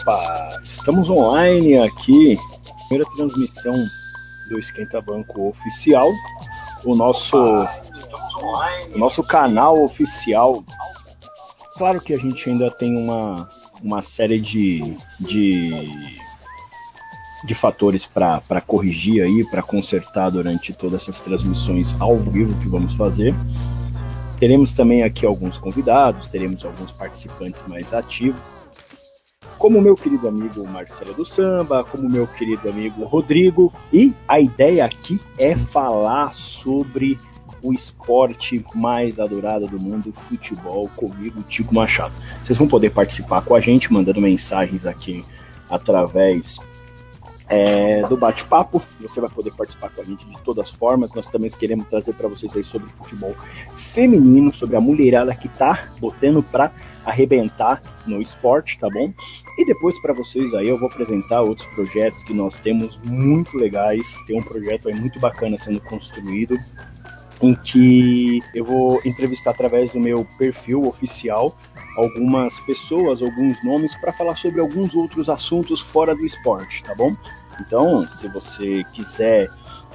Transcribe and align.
Opa, 0.00 0.60
estamos 0.62 1.08
online 1.08 1.78
aqui. 1.78 2.38
Primeira 2.88 3.10
transmissão 3.16 3.74
do 4.48 4.58
Esquenta 4.58 5.00
Banco 5.00 5.48
oficial. 5.48 6.10
O 6.84 6.94
nosso, 6.94 7.38
o 8.94 8.98
nosso 8.98 9.22
canal 9.22 9.82
oficial. 9.82 10.62
Claro 11.78 12.00
que 12.00 12.12
a 12.12 12.18
gente 12.18 12.48
ainda 12.48 12.70
tem 12.70 12.96
uma, 12.96 13.48
uma 13.82 14.02
série 14.02 14.38
de, 14.38 14.96
de, 15.18 16.18
de 17.44 17.54
fatores 17.54 18.06
para 18.06 18.60
corrigir 18.66 19.22
aí, 19.22 19.44
para 19.44 19.62
consertar 19.62 20.30
durante 20.30 20.74
todas 20.74 21.02
essas 21.02 21.20
transmissões 21.22 21.94
ao 21.98 22.18
vivo 22.18 22.58
que 22.60 22.68
vamos 22.68 22.94
fazer. 22.94 23.34
Teremos 24.38 24.74
também 24.74 25.02
aqui 25.02 25.24
alguns 25.24 25.56
convidados, 25.56 26.28
teremos 26.28 26.64
alguns 26.64 26.92
participantes 26.92 27.64
mais 27.66 27.94
ativos 27.94 28.55
como 29.66 29.82
meu 29.82 29.96
querido 29.96 30.28
amigo 30.28 30.64
Marcelo 30.68 31.12
do 31.12 31.24
Samba, 31.24 31.82
como 31.82 32.08
meu 32.08 32.24
querido 32.24 32.68
amigo 32.68 33.02
Rodrigo. 33.02 33.72
E 33.92 34.14
a 34.28 34.38
ideia 34.38 34.84
aqui 34.84 35.20
é 35.36 35.56
falar 35.56 36.36
sobre 36.36 37.18
o 37.60 37.72
esporte 37.72 38.64
mais 38.76 39.18
adorado 39.18 39.66
do 39.66 39.80
mundo, 39.80 40.12
futebol, 40.12 40.88
comigo, 40.94 41.42
Tico 41.42 41.74
Machado. 41.74 42.14
Vocês 42.44 42.56
vão 42.56 42.68
poder 42.68 42.90
participar 42.90 43.42
com 43.42 43.56
a 43.56 43.60
gente, 43.60 43.92
mandando 43.92 44.20
mensagens 44.20 44.86
aqui 44.86 45.24
através 45.68 46.60
é, 47.48 48.02
do 48.02 48.16
bate-papo. 48.16 48.82
Você 49.00 49.20
vai 49.20 49.30
poder 49.30 49.52
participar 49.52 49.90
com 49.90 50.00
a 50.00 50.04
gente 50.04 50.26
de 50.26 50.40
todas 50.42 50.66
as 50.66 50.72
formas. 50.72 51.12
Nós 51.12 51.28
também 51.28 51.50
queremos 51.50 51.86
trazer 51.88 52.14
para 52.14 52.28
vocês 52.28 52.54
aí 52.56 52.64
sobre 52.64 52.88
futebol 52.90 53.34
feminino, 53.76 54.52
sobre 54.52 54.76
a 54.76 54.80
mulherada 54.80 55.34
que 55.34 55.48
tá 55.48 55.88
botando 55.98 56.42
para 56.42 56.72
arrebentar 57.04 57.80
no 58.04 58.20
esporte, 58.20 58.78
tá 58.78 58.88
bom? 58.90 59.12
E 59.58 59.64
depois 59.64 60.00
para 60.00 60.12
vocês 60.12 60.52
aí 60.54 60.68
eu 60.68 60.78
vou 60.78 60.88
apresentar 60.88 61.40
outros 61.40 61.66
projetos 61.68 62.22
que 62.24 62.34
nós 62.34 62.58
temos 62.58 62.98
muito 63.04 63.56
legais. 63.56 64.18
Tem 64.26 64.38
um 64.38 64.42
projeto 64.42 64.88
aí 64.88 64.94
muito 64.94 65.20
bacana 65.20 65.56
sendo 65.56 65.80
construído 65.80 66.58
em 67.40 67.54
que 67.54 68.40
eu 68.54 68.64
vou 68.64 69.00
entrevistar 69.04 69.50
através 69.50 69.92
do 69.92 70.00
meu 70.00 70.26
perfil 70.38 70.86
oficial 70.86 71.56
algumas 71.96 72.60
pessoas, 72.60 73.22
alguns 73.22 73.62
nomes 73.64 73.94
para 73.94 74.12
falar 74.12 74.36
sobre 74.36 74.60
alguns 74.60 74.94
outros 74.94 75.30
assuntos 75.30 75.80
fora 75.80 76.14
do 76.14 76.26
esporte, 76.26 76.82
tá 76.82 76.94
bom? 76.94 77.14
Então, 77.60 78.08
se 78.08 78.28
você 78.28 78.84
quiser 78.92 79.50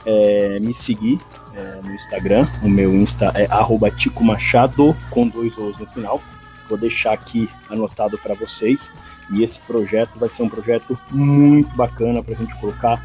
é, 0.05 0.59
me 0.59 0.73
seguir 0.73 1.19
é, 1.53 1.81
no 1.83 1.93
Instagram, 1.93 2.47
o 2.63 2.69
meu 2.69 2.93
Insta 2.93 3.31
é 3.35 3.47
Tico 3.91 4.23
Machado 4.23 4.95
com 5.09 5.27
dois 5.27 5.57
O's 5.57 5.77
no 5.77 5.85
final. 5.87 6.21
Vou 6.67 6.77
deixar 6.77 7.13
aqui 7.13 7.49
anotado 7.69 8.17
para 8.17 8.33
vocês. 8.33 8.91
E 9.31 9.43
esse 9.43 9.59
projeto 9.61 10.17
vai 10.17 10.29
ser 10.29 10.43
um 10.43 10.49
projeto 10.49 10.97
muito 11.11 11.73
bacana 11.75 12.21
para 12.21 12.33
a 12.33 12.37
gente 12.37 12.53
colocar 12.59 13.01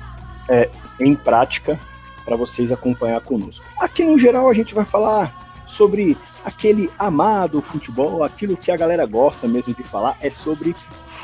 é, 0.48 0.70
em 0.98 1.14
prática 1.14 1.78
para 2.24 2.36
vocês 2.36 2.72
acompanhar 2.72 3.20
conosco. 3.20 3.64
Aqui 3.78 4.04
no 4.04 4.18
geral 4.18 4.48
a 4.48 4.54
gente 4.54 4.74
vai 4.74 4.84
falar 4.84 5.32
sobre 5.66 6.16
aquele 6.44 6.90
amado 6.98 7.60
futebol, 7.60 8.22
aquilo 8.22 8.56
que 8.56 8.70
a 8.70 8.76
galera 8.76 9.06
gosta 9.06 9.48
mesmo 9.48 9.74
de 9.74 9.82
falar 9.82 10.16
é 10.20 10.30
sobre 10.30 10.74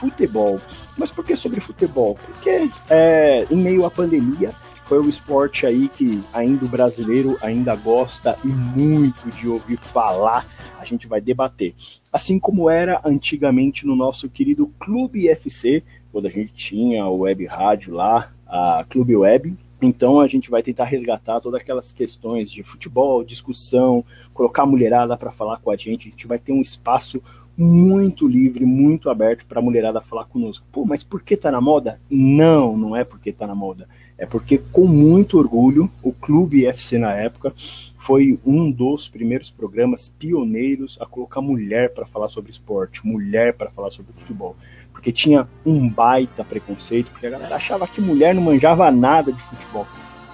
futebol. 0.02 0.60
Mas 0.98 1.10
por 1.10 1.24
que 1.24 1.36
sobre 1.36 1.60
futebol? 1.60 2.18
Porque 2.26 2.68
é, 2.90 3.46
em 3.48 3.56
meio 3.56 3.86
à 3.86 3.90
pandemia 3.90 4.50
foi 4.86 4.98
o 4.98 5.08
esporte 5.08 5.64
aí 5.64 5.88
que 5.88 6.20
ainda 6.32 6.64
o 6.64 6.68
brasileiro 6.68 7.38
ainda 7.40 7.76
gosta 7.76 8.36
e 8.44 8.48
muito 8.48 9.30
de 9.30 9.48
ouvir 9.48 9.78
falar. 9.78 10.44
A 10.80 10.84
gente 10.84 11.06
vai 11.06 11.20
debater. 11.20 11.72
Assim 12.12 12.36
como 12.36 12.68
era 12.68 13.00
antigamente 13.04 13.86
no 13.86 13.94
nosso 13.94 14.28
querido 14.28 14.66
Clube 14.80 15.28
FC, 15.28 15.84
quando 16.10 16.26
a 16.26 16.30
gente 16.30 16.52
tinha 16.52 17.06
o 17.06 17.18
web 17.20 17.46
rádio 17.46 17.94
lá, 17.94 18.32
a 18.44 18.84
Clube 18.88 19.14
Web, 19.14 19.56
então 19.80 20.20
a 20.20 20.26
gente 20.26 20.50
vai 20.50 20.62
tentar 20.62 20.84
resgatar 20.84 21.40
todas 21.40 21.60
aquelas 21.60 21.92
questões 21.92 22.50
de 22.50 22.62
futebol, 22.64 23.24
discussão, 23.24 24.04
colocar 24.34 24.64
a 24.64 24.66
mulherada 24.66 25.16
para 25.16 25.30
falar 25.30 25.58
com 25.58 25.70
a 25.70 25.76
gente. 25.76 26.08
A 26.08 26.10
gente 26.10 26.26
vai 26.26 26.38
ter 26.38 26.52
um 26.52 26.60
espaço 26.60 27.22
muito 27.56 28.26
livre, 28.26 28.64
muito 28.64 29.10
aberto 29.10 29.44
para 29.46 29.60
a 29.60 29.62
mulherada 29.62 30.00
falar 30.00 30.24
conosco. 30.24 30.66
Pô, 30.72 30.84
mas 30.84 31.04
por 31.04 31.22
que 31.22 31.36
tá 31.36 31.50
na 31.50 31.60
moda? 31.60 32.00
Não, 32.10 32.76
não 32.76 32.96
é 32.96 33.04
porque 33.04 33.32
tá 33.32 33.46
na 33.46 33.54
moda 33.54 33.86
é 34.22 34.26
porque, 34.26 34.56
com 34.70 34.86
muito 34.86 35.36
orgulho, 35.36 35.90
o 36.00 36.12
Clube 36.12 36.64
FC 36.64 36.96
na 36.96 37.12
época 37.12 37.52
foi 37.98 38.38
um 38.46 38.70
dos 38.70 39.08
primeiros 39.08 39.50
programas 39.50 40.10
pioneiros 40.16 40.96
a 41.00 41.06
colocar 41.06 41.40
mulher 41.40 41.92
para 41.92 42.06
falar 42.06 42.28
sobre 42.28 42.52
esporte, 42.52 43.04
mulher 43.04 43.52
para 43.54 43.68
falar 43.70 43.90
sobre 43.90 44.12
futebol. 44.12 44.56
Porque 44.92 45.10
tinha 45.10 45.48
um 45.66 45.88
baita 45.88 46.44
preconceito, 46.44 47.10
porque 47.10 47.26
a 47.26 47.30
galera 47.30 47.56
achava 47.56 47.84
que 47.88 48.00
mulher 48.00 48.32
não 48.32 48.42
manjava 48.42 48.88
nada 48.92 49.32
de 49.32 49.42
futebol. 49.42 49.88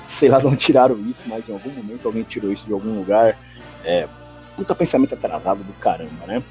Sei 0.04 0.28
lá, 0.28 0.38
não 0.42 0.54
tiraram 0.54 0.98
isso, 1.08 1.26
mas 1.26 1.48
em 1.48 1.52
algum 1.54 1.70
momento 1.70 2.06
alguém 2.06 2.24
tirou 2.24 2.52
isso 2.52 2.66
de 2.66 2.74
algum 2.74 2.94
lugar. 2.94 3.38
É, 3.82 4.06
puta 4.54 4.74
pensamento 4.74 5.14
atrasado 5.14 5.64
do 5.64 5.72
caramba, 5.74 6.26
né? 6.26 6.42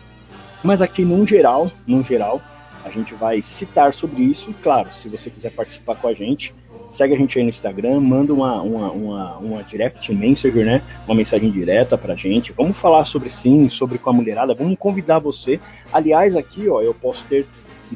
Mas 0.63 0.81
aqui, 0.81 1.03
num 1.03 1.25
geral, 1.25 1.72
num 1.85 2.03
geral, 2.03 2.41
a 2.84 2.90
gente 2.90 3.13
vai 3.13 3.41
citar 3.41 3.94
sobre 3.94 4.23
isso. 4.23 4.50
E 4.50 4.53
claro, 4.53 4.91
se 4.91 5.07
você 5.07 5.29
quiser 5.29 5.51
participar 5.51 5.95
com 5.95 6.07
a 6.07 6.13
gente, 6.13 6.53
segue 6.90 7.13
a 7.13 7.18
gente 7.18 7.38
aí 7.38 7.44
no 7.44 7.50
Instagram, 7.50 8.00
manda 8.00 8.34
uma, 8.34 8.62
uma, 8.62 8.91
uma, 8.91 9.38
uma 9.38 9.63
direct 9.63 10.13
messenger, 10.13 10.66
né? 10.66 10.81
Uma 11.06 11.16
mensagem 11.16 11.51
direta 11.51 11.97
pra 11.97 12.16
gente. 12.16 12.53
Vamos 12.53 12.79
falar 12.79 13.06
sobre 13.06 13.29
sim, 13.29 13.69
sobre 13.69 13.97
com 13.97 14.09
a 14.09 14.13
mulherada, 14.13 14.53
vamos 14.53 14.78
convidar 14.79 15.19
você. 15.19 15.59
Aliás, 15.91 16.35
aqui, 16.35 16.67
ó, 16.69 16.81
eu 16.81 16.94
posso 16.94 17.25
ter 17.25 17.46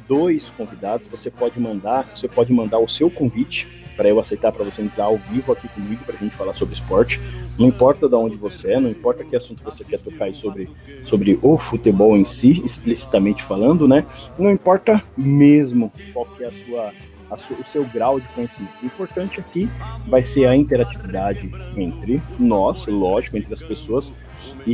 dois 0.08 0.50
convidados. 0.52 1.08
Você 1.08 1.30
pode 1.30 1.60
mandar, 1.60 2.10
você 2.16 2.28
pode 2.28 2.52
mandar 2.54 2.80
o 2.80 2.88
seu 2.88 3.10
convite 3.10 3.81
para 3.96 4.10
eu 4.10 4.20
aceitar 4.20 4.52
para 4.52 4.64
você 4.64 4.82
entrar 4.82 5.06
ao 5.06 5.18
vivo 5.18 5.52
aqui 5.52 5.68
comigo 5.68 6.04
para 6.06 6.16
a 6.16 6.20
gente 6.20 6.36
falar 6.36 6.54
sobre 6.54 6.74
esporte. 6.74 7.20
Não 7.60 7.68
importa 7.68 8.08
de 8.08 8.16
onde 8.16 8.36
você 8.36 8.74
é, 8.74 8.80
não 8.80 8.90
importa 8.90 9.24
que 9.24 9.36
assunto 9.36 9.64
você 9.64 9.84
quer 9.84 10.00
tocar 10.00 10.26
aí 10.26 10.34
sobre, 10.34 10.70
sobre 11.04 11.40
o 11.42 11.58
futebol 11.58 12.18
em 12.18 12.26
si, 12.26 12.62
explicitamente 12.66 13.44
falando, 13.44 13.88
né? 13.88 14.06
Não 14.38 14.52
importa 14.52 15.04
mesmo 15.18 15.92
qual 16.14 16.26
que 16.26 16.44
é 16.44 16.48
a 16.48 16.54
sua 16.54 16.92
o 17.60 17.66
seu 17.66 17.86
grau 17.86 18.20
de 18.20 18.28
conhecimento. 18.30 18.74
O 18.84 18.86
importante 18.86 19.40
aqui 19.40 19.70
vai 20.06 20.26
ser 20.26 20.48
a 20.48 20.56
interatividade 20.56 21.50
entre 21.78 22.22
nós, 22.38 22.86
lógico, 22.88 23.38
entre 23.38 23.54
as 23.54 23.62
pessoas, 23.62 24.12
e, 24.66 24.74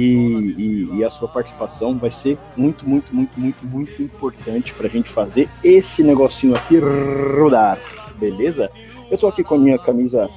e, 0.58 0.90
e 0.98 1.04
a 1.04 1.10
sua 1.10 1.28
participação 1.28 1.98
vai 1.98 2.10
ser 2.10 2.38
muito, 2.56 2.88
muito, 2.88 3.14
muito, 3.14 3.40
muito, 3.40 3.66
muito 3.66 4.02
importante 4.02 4.74
para 4.74 4.88
a 4.88 4.90
gente 4.90 5.10
fazer 5.10 5.50
esse 5.64 6.04
negocinho 6.04 6.56
aqui 6.56 6.78
rodar, 6.78 7.80
beleza? 8.18 8.72
Eu 9.10 9.18
tô 9.18 9.28
aqui 9.28 9.44
com 9.44 9.56
a 9.56 9.58
minha 9.58 9.78
camisa 9.78 10.30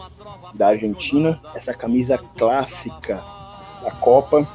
da 0.55 0.69
Argentina, 0.69 1.41
essa 1.55 1.75
camisa 1.75 2.17
clássica 2.19 3.21
da 3.83 3.91
Copa 3.91 4.47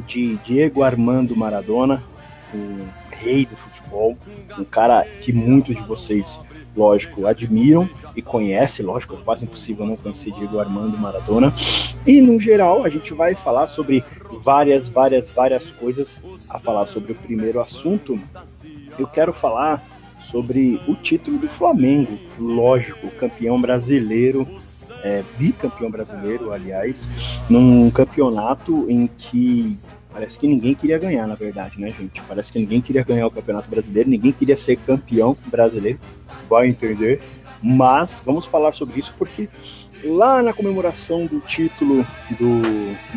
de 0.00 0.36
Diego 0.38 0.82
Armando 0.82 1.36
Maradona, 1.36 2.02
o 2.52 2.86
rei 3.14 3.46
do 3.46 3.56
futebol, 3.56 4.16
um 4.58 4.64
cara 4.64 5.04
que 5.20 5.32
muitos 5.32 5.76
de 5.76 5.82
vocês 5.82 6.40
lógico, 6.76 7.26
admiram 7.26 7.88
e 8.14 8.20
conhecem, 8.20 8.84
lógico, 8.84 9.14
é 9.14 9.24
quase 9.24 9.44
impossível 9.44 9.86
não 9.86 9.96
conhecer 9.96 10.32
Diego 10.32 10.58
Armando 10.58 10.98
Maradona. 10.98 11.52
E 12.06 12.20
no 12.20 12.38
geral, 12.38 12.84
a 12.84 12.90
gente 12.90 13.14
vai 13.14 13.34
falar 13.34 13.66
sobre 13.66 14.04
várias, 14.42 14.88
várias, 14.88 15.30
várias 15.30 15.70
coisas 15.70 16.20
a 16.50 16.58
falar 16.58 16.86
sobre 16.86 17.12
o 17.12 17.14
primeiro 17.14 17.60
assunto. 17.60 18.20
Eu 18.98 19.06
quero 19.06 19.32
falar 19.32 19.82
sobre 20.18 20.80
o 20.88 20.94
título 20.94 21.38
do 21.38 21.48
Flamengo, 21.48 22.18
lógico, 22.38 23.08
campeão 23.12 23.60
brasileiro, 23.60 24.46
é, 25.02 25.22
bicampeão 25.38 25.90
brasileiro, 25.90 26.52
aliás, 26.52 27.06
num 27.48 27.90
campeonato 27.90 28.86
em 28.88 29.06
que 29.06 29.78
Parece 30.16 30.38
que 30.38 30.48
ninguém 30.48 30.74
queria 30.74 30.98
ganhar, 30.98 31.26
na 31.26 31.34
verdade, 31.34 31.78
né, 31.78 31.90
gente? 31.90 32.22
Parece 32.22 32.50
que 32.50 32.58
ninguém 32.58 32.80
queria 32.80 33.04
ganhar 33.04 33.26
o 33.26 33.30
Campeonato 33.30 33.68
Brasileiro, 33.68 34.08
ninguém 34.08 34.32
queria 34.32 34.56
ser 34.56 34.76
campeão 34.76 35.36
brasileiro, 35.44 36.00
vai 36.48 36.68
entender. 36.68 37.20
Mas 37.62 38.22
vamos 38.24 38.46
falar 38.46 38.72
sobre 38.72 38.98
isso 38.98 39.14
porque 39.18 39.46
lá 40.02 40.42
na 40.42 40.54
comemoração 40.54 41.26
do 41.26 41.38
título 41.40 42.06
do, 42.30 42.62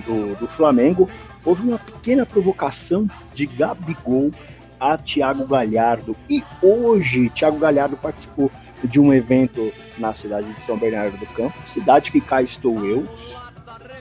do, 0.06 0.40
do 0.42 0.48
Flamengo, 0.50 1.10
houve 1.46 1.64
uma 1.64 1.80
pequena 1.80 2.26
provocação 2.26 3.10
de 3.34 3.46
Gabigol 3.46 4.32
a 4.80 4.98
Thiago 4.98 5.46
Galhardo. 5.46 6.16
E 6.30 6.44
hoje, 6.62 7.30
Thiago 7.30 7.58
Galhardo 7.58 7.98
participou 7.98 8.52
de 8.84 9.00
um 9.00 9.14
evento 9.14 9.72
na 9.98 10.14
cidade 10.14 10.52
de 10.54 10.62
São 10.62 10.78
Bernardo 10.78 11.18
do 11.18 11.26
Campo, 11.28 11.56
cidade 11.66 12.12
que 12.12 12.22
cá 12.22 12.42
estou 12.42 12.86
eu, 12.86 13.06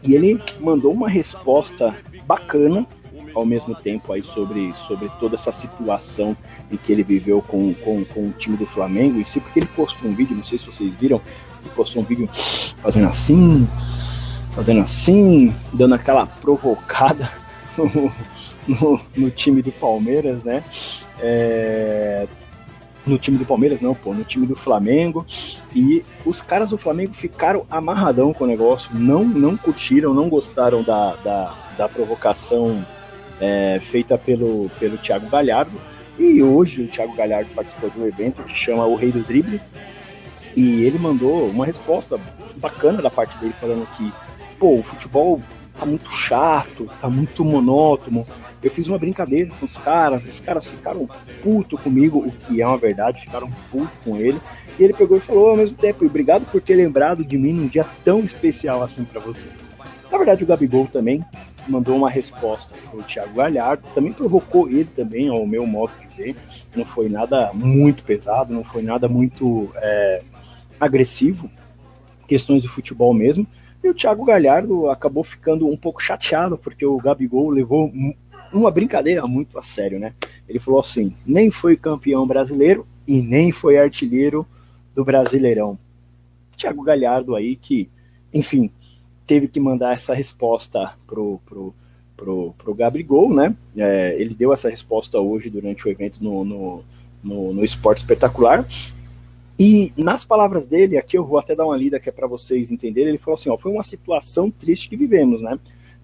e 0.03 0.15
ele 0.15 0.41
mandou 0.61 0.93
uma 0.93 1.09
resposta 1.09 1.95
bacana 2.27 2.87
ao 3.35 3.45
mesmo 3.45 3.75
tempo 3.75 4.13
aí 4.13 4.23
sobre, 4.23 4.73
sobre 4.75 5.09
toda 5.21 5.35
essa 5.35 5.53
situação 5.53 6.37
em 6.71 6.77
que 6.77 6.93
ele 6.93 7.03
viveu 7.03 7.43
com, 7.43 7.75
com, 7.75 8.05
com 8.05 8.29
o 8.29 8.33
time 8.33 8.57
do 8.57 8.67
Flamengo, 8.67 9.21
e 9.21 9.25
sim 9.25 9.41
porque 9.41 9.61
ele 9.61 9.69
postou 9.75 10.09
um 10.09 10.15
vídeo, 10.15 10.37
não 10.37 10.45
sei 10.45 10.59
se 10.59 10.67
vocês 10.67 10.93
viram, 10.95 11.21
ele 11.61 11.71
postou 11.75 12.03
um 12.03 12.05
vídeo 12.05 12.29
fazendo 12.83 13.09
assim, 13.09 13.69
fazendo 14.51 14.81
assim, 14.81 15.55
dando 15.73 15.95
aquela 15.95 16.27
provocada 16.27 17.31
no, 18.69 19.01
no, 19.17 19.31
time 19.31 19.63
do 19.63 19.73
Palmeiras, 19.73 20.43
né? 20.43 20.63
É, 21.21 22.27
no 23.07 23.19
time 23.19 23.39
do 23.39 23.45
Palmeiras, 23.45 23.81
não, 23.81 23.95
pô, 23.95 24.13
no 24.13 24.25
time 24.25 24.47
do 24.47 24.55
Flamengo. 24.55 25.25
E 25.75 26.05
os 26.25 26.43
caras 26.43 26.71
do 26.71 26.79
Flamengo 26.79 27.15
ficaram 27.15 27.67
amarradão 27.71 28.33
com 28.33 28.45
o 28.45 28.47
negócio, 28.47 28.91
não, 28.95 29.25
não 29.25 29.57
curtiram, 29.57 30.13
não 30.13 30.29
gostaram 30.29 30.83
da, 30.83 31.17
da, 31.17 31.55
da 31.77 31.89
provocação 31.89 32.85
é, 33.41 33.81
feita 33.81 34.19
pelo, 34.19 34.71
pelo 34.79 34.99
Thiago 34.99 35.29
Galhardo. 35.29 35.81
E 36.19 36.43
hoje 36.43 36.83
o 36.83 36.89
Thiago 36.89 37.15
Galhardo 37.15 37.51
participou 37.55 37.89
de 37.91 37.99
um 38.01 38.07
evento 38.07 38.43
que 38.43 38.55
chama 38.55 38.85
O 38.85 38.97
Rei 38.97 39.13
do 39.13 39.21
Drible. 39.21 39.61
E 40.57 40.83
ele 40.83 40.99
mandou 40.99 41.49
uma 41.49 41.65
resposta 41.65 42.19
bacana 42.57 43.01
da 43.01 43.11
parte 43.11 43.39
dele, 43.39 43.55
falando 43.61 43.87
que, 43.97 44.13
pô, 44.59 44.79
o 44.79 44.83
futebol 44.83 45.41
tá 45.79 45.87
muito 45.87 46.11
chato, 46.11 46.91
tá 47.01 47.09
muito 47.09 47.45
monótono. 47.45 48.27
Eu 48.63 48.71
fiz 48.71 48.89
uma 48.89 48.99
brincadeira 48.99 49.51
com 49.59 49.67
os 49.67 49.77
caras, 49.77 50.25
os 50.25 50.41
caras 50.41 50.67
ficaram 50.69 51.09
puto 51.43 51.79
comigo, 51.79 52.19
o 52.19 52.31
que 52.31 52.61
é 52.61 52.67
uma 52.67 52.77
verdade, 52.77 53.21
ficaram 53.21 53.51
puto 53.71 53.93
com 54.05 54.17
ele. 54.17 54.41
E 54.79 54.83
ele 54.83 54.93
pegou 54.93 55.17
e 55.17 55.21
falou 55.21 55.51
ao 55.51 55.57
mesmo 55.57 55.77
tempo, 55.77 56.05
obrigado 56.05 56.45
por 56.51 56.61
ter 56.61 56.75
lembrado 56.75 57.25
de 57.25 57.39
mim 57.39 57.53
num 57.53 57.69
dia 57.69 57.87
tão 58.05 58.21
especial 58.21 58.83
assim 58.83 59.05
para 59.05 59.21
vocês. 59.21 59.71
Na 60.11 60.17
verdade, 60.17 60.43
o 60.43 60.47
Gabigol 60.47 60.87
também 60.87 61.25
mandou 61.69 61.97
uma 61.97 62.09
resposta 62.09 62.75
para 62.75 62.99
o 62.99 63.03
Thiago 63.03 63.35
Galhardo, 63.35 63.85
também 63.95 64.13
provocou 64.13 64.69
ele 64.69 64.87
também, 64.87 65.29
ao 65.29 65.47
meu 65.47 65.67
modo 65.67 65.93
de 66.01 66.17
ver. 66.17 66.37
Não 66.75 66.85
foi 66.85 67.09
nada 67.09 67.53
muito 67.53 68.03
pesado, 68.03 68.53
não 68.53 68.65
foi 68.65 68.83
nada 68.83 69.09
muito 69.09 69.71
é, 69.77 70.23
agressivo, 70.81 71.51
questões 72.27 72.63
de 72.63 72.69
futebol 72.69 73.13
mesmo. 73.13 73.47
E 73.83 73.89
o 73.89 73.95
Thiago 73.95 74.25
Galhardo 74.25 74.89
acabou 74.89 75.23
ficando 75.23 75.69
um 75.69 75.77
pouco 75.77 76.03
chateado, 76.03 76.59
porque 76.59 76.85
o 76.85 76.97
Gabigol 76.97 77.51
levou 77.51 77.93
uma 78.53 78.71
brincadeira 78.71 79.27
muito 79.27 79.59
a 79.59 79.63
sério, 79.63 79.99
né? 79.99 80.15
Ele 80.49 80.59
falou 80.59 80.81
assim: 80.81 81.15
nem 81.27 81.51
foi 81.51 81.77
campeão 81.77 82.27
brasileiro 82.27 82.87
e 83.07 83.23
nem 83.23 83.53
foi 83.53 83.79
artilheiro 83.79 84.47
do 84.95 85.05
Brasileirão. 85.05 85.79
Thiago 86.57 86.83
Galhardo 86.83 87.37
aí 87.37 87.55
que, 87.57 87.89
enfim, 88.35 88.71
teve 89.27 89.47
que 89.47 89.61
mandar 89.61 89.95
essa 89.95 90.15
resposta 90.15 90.93
pro, 91.07 91.41
pro, 91.47 91.75
pro, 92.17 92.55
pro 92.59 92.75
Gabigol, 92.75 93.33
né? 93.33 93.55
É, 93.77 94.17
ele 94.21 94.35
deu 94.35 94.53
essa 94.53 94.69
resposta 94.69 95.21
hoje 95.21 95.49
durante 95.49 95.87
o 95.87 95.91
evento 95.91 96.23
no, 96.23 96.45
no, 96.45 96.85
no, 97.23 97.55
no 97.55 97.65
Esporte 97.65 97.99
Espetacular. 97.99 98.67
E 99.59 99.93
nas 99.97 100.25
palavras 100.25 100.67
dele, 100.67 100.97
aqui 100.97 101.19
eu 101.19 101.25
vou 101.25 101.39
até 101.39 101.55
dar 101.55 101.67
uma 101.67 101.77
lida 101.77 101.99
que 101.99 102.09
é 102.09 102.13
para 102.13 102.29
vocês 102.29 102.71
entenderem, 102.71 103.09
ele 103.09 103.19
falou 103.19 103.35
assim, 103.35 103.51
ó, 103.51 103.57
foi 103.57 103.73
uma 103.73 103.83
situação 103.83 104.51
triste 104.51 104.89
que 104.89 104.97
vivemos, 104.97 105.41
né? 105.41 105.59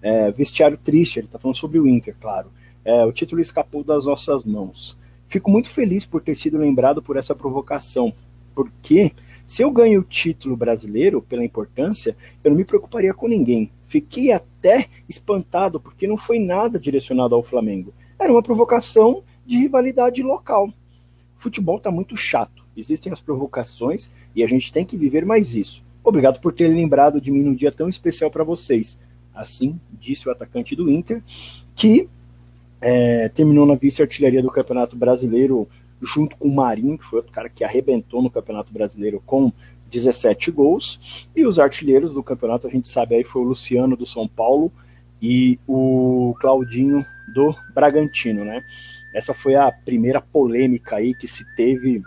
É, 0.07 0.29
vestiário 0.29 0.77
triste, 0.77 1.17
ele 1.17 1.25
está 1.25 1.39
falando 1.39 1.57
sobre 1.57 1.79
o 1.79 1.87
Inter, 1.87 2.15
claro. 2.21 2.51
É, 2.85 3.03
o 3.03 3.11
título 3.11 3.41
escapou 3.41 3.83
das 3.83 4.05
nossas 4.05 4.43
mãos. 4.43 4.95
Fico 5.25 5.49
muito 5.49 5.67
feliz 5.67 6.05
por 6.05 6.21
ter 6.21 6.35
sido 6.35 6.59
lembrado 6.59 7.01
por 7.01 7.17
essa 7.17 7.33
provocação, 7.33 8.13
porque 8.53 9.11
se 9.47 9.63
eu 9.63 9.71
ganho 9.71 10.01
o 10.01 10.03
título 10.03 10.55
brasileiro 10.55 11.23
pela 11.23 11.43
importância, 11.43 12.15
eu 12.43 12.51
não 12.51 12.57
me 12.57 12.63
preocuparia 12.63 13.15
com 13.15 13.27
ninguém. 13.27 13.71
Fiquei 13.83 14.31
até 14.31 14.85
espantado 15.09 15.79
porque 15.79 16.05
não 16.05 16.17
foi 16.17 16.37
nada 16.37 16.79
direcionado 16.79 17.33
ao 17.33 17.41
Flamengo. 17.41 17.91
Era 18.19 18.31
uma 18.31 18.43
provocação 18.43 19.23
de 19.43 19.57
rivalidade 19.57 20.21
local. 20.21 20.67
O 20.67 21.41
futebol 21.41 21.77
está 21.77 21.89
muito 21.89 22.15
chato. 22.15 22.63
Existem 22.77 23.11
as 23.11 23.21
provocações 23.21 24.11
e 24.35 24.43
a 24.43 24.47
gente 24.47 24.71
tem 24.71 24.85
que 24.85 24.97
viver 24.97 25.25
mais 25.25 25.55
isso. 25.55 25.83
Obrigado 26.03 26.39
por 26.39 26.53
ter 26.53 26.67
lembrado 26.67 27.19
de 27.19 27.31
mim 27.31 27.41
num 27.41 27.55
dia 27.55 27.71
tão 27.71 27.89
especial 27.89 28.29
para 28.29 28.43
vocês. 28.43 28.99
Assim 29.35 29.79
disse 29.99 30.27
o 30.27 30.31
atacante 30.31 30.75
do 30.75 30.89
Inter, 30.89 31.21
que 31.75 32.09
é, 32.81 33.29
terminou 33.29 33.65
na 33.65 33.75
vice-artilharia 33.75 34.41
do 34.41 34.51
Campeonato 34.51 34.95
Brasileiro 34.95 35.67
junto 36.01 36.37
com 36.37 36.47
o 36.47 36.55
Marinho, 36.55 36.97
que 36.97 37.05
foi 37.05 37.17
outro 37.17 37.31
cara 37.31 37.49
que 37.49 37.63
arrebentou 37.63 38.21
no 38.21 38.29
Campeonato 38.29 38.71
Brasileiro 38.71 39.21
com 39.25 39.51
17 39.89 40.51
gols. 40.51 41.27
E 41.35 41.45
os 41.45 41.59
artilheiros 41.59 42.13
do 42.13 42.23
campeonato, 42.23 42.67
a 42.67 42.69
gente 42.69 42.87
sabe 42.87 43.15
aí, 43.15 43.23
foi 43.23 43.41
o 43.41 43.45
Luciano 43.45 43.95
do 43.95 44.05
São 44.05 44.27
Paulo 44.27 44.71
e 45.21 45.59
o 45.67 46.35
Claudinho 46.39 47.05
do 47.33 47.55
Bragantino, 47.73 48.43
né? 48.43 48.61
Essa 49.13 49.33
foi 49.33 49.55
a 49.55 49.71
primeira 49.71 50.19
polêmica 50.19 50.97
aí 50.97 51.13
que 51.15 51.27
se 51.27 51.43
teve 51.55 52.01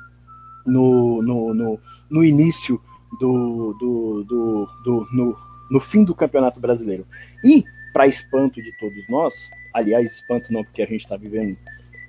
no, 0.67 1.23
no, 1.23 1.55
no, 1.55 1.81
no 2.11 2.25
início 2.25 2.81
do, 3.19 3.75
do, 3.81 4.25
do, 4.25 4.69
do 4.85 5.09
no, 5.13 5.37
no 5.71 5.81
fim 5.81 6.05
do 6.05 6.15
Campeonato 6.15 6.61
Brasileiro. 6.61 7.07
E, 7.45 7.65
para 7.93 8.07
espanto 8.07 8.63
de 8.63 8.73
todos 8.73 9.09
nós, 9.09 9.51
aliás, 9.73 10.11
espanto 10.11 10.53
não, 10.53 10.65
porque 10.65 10.83
a 10.83 10.87
gente 10.87 11.01
está 11.01 11.17
vivendo 11.17 11.57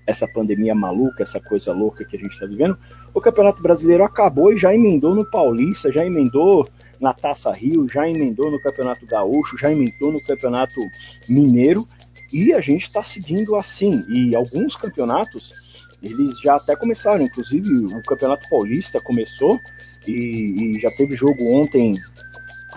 essa 0.05 0.27
pandemia 0.27 0.73
maluca, 0.73 1.21
essa 1.21 1.39
coisa 1.39 1.71
louca 1.71 2.03
que 2.03 2.17
a 2.17 2.19
gente 2.19 2.31
está 2.31 2.45
vivendo, 2.45 2.77
o 3.13 3.21
Campeonato 3.21 3.61
Brasileiro 3.61 4.03
acabou 4.03 4.51
e 4.51 4.57
já 4.57 4.73
emendou 4.73 5.13
no 5.13 5.29
Paulista, 5.29 5.91
já 5.91 6.05
emendou 6.05 6.67
na 6.99 7.13
Taça 7.13 7.51
Rio, 7.51 7.87
já 7.87 8.09
emendou 8.09 8.51
no 8.51 8.59
Campeonato 8.59 9.05
Gaúcho, 9.05 9.57
já 9.57 9.71
emendou 9.71 10.11
no 10.11 10.21
Campeonato 10.21 10.81
Mineiro, 11.27 11.87
e 12.31 12.53
a 12.53 12.61
gente 12.61 12.83
está 12.83 13.01
seguindo 13.01 13.55
assim. 13.55 14.03
E 14.09 14.35
alguns 14.35 14.75
campeonatos, 14.75 15.53
eles 16.01 16.39
já 16.39 16.55
até 16.55 16.75
começaram, 16.75 17.23
inclusive 17.23 17.69
o 17.85 18.03
Campeonato 18.03 18.47
Paulista 18.49 18.99
começou, 18.99 19.59
e, 20.07 20.75
e 20.75 20.79
já 20.79 20.91
teve 20.91 21.15
jogo 21.15 21.53
ontem 21.53 21.95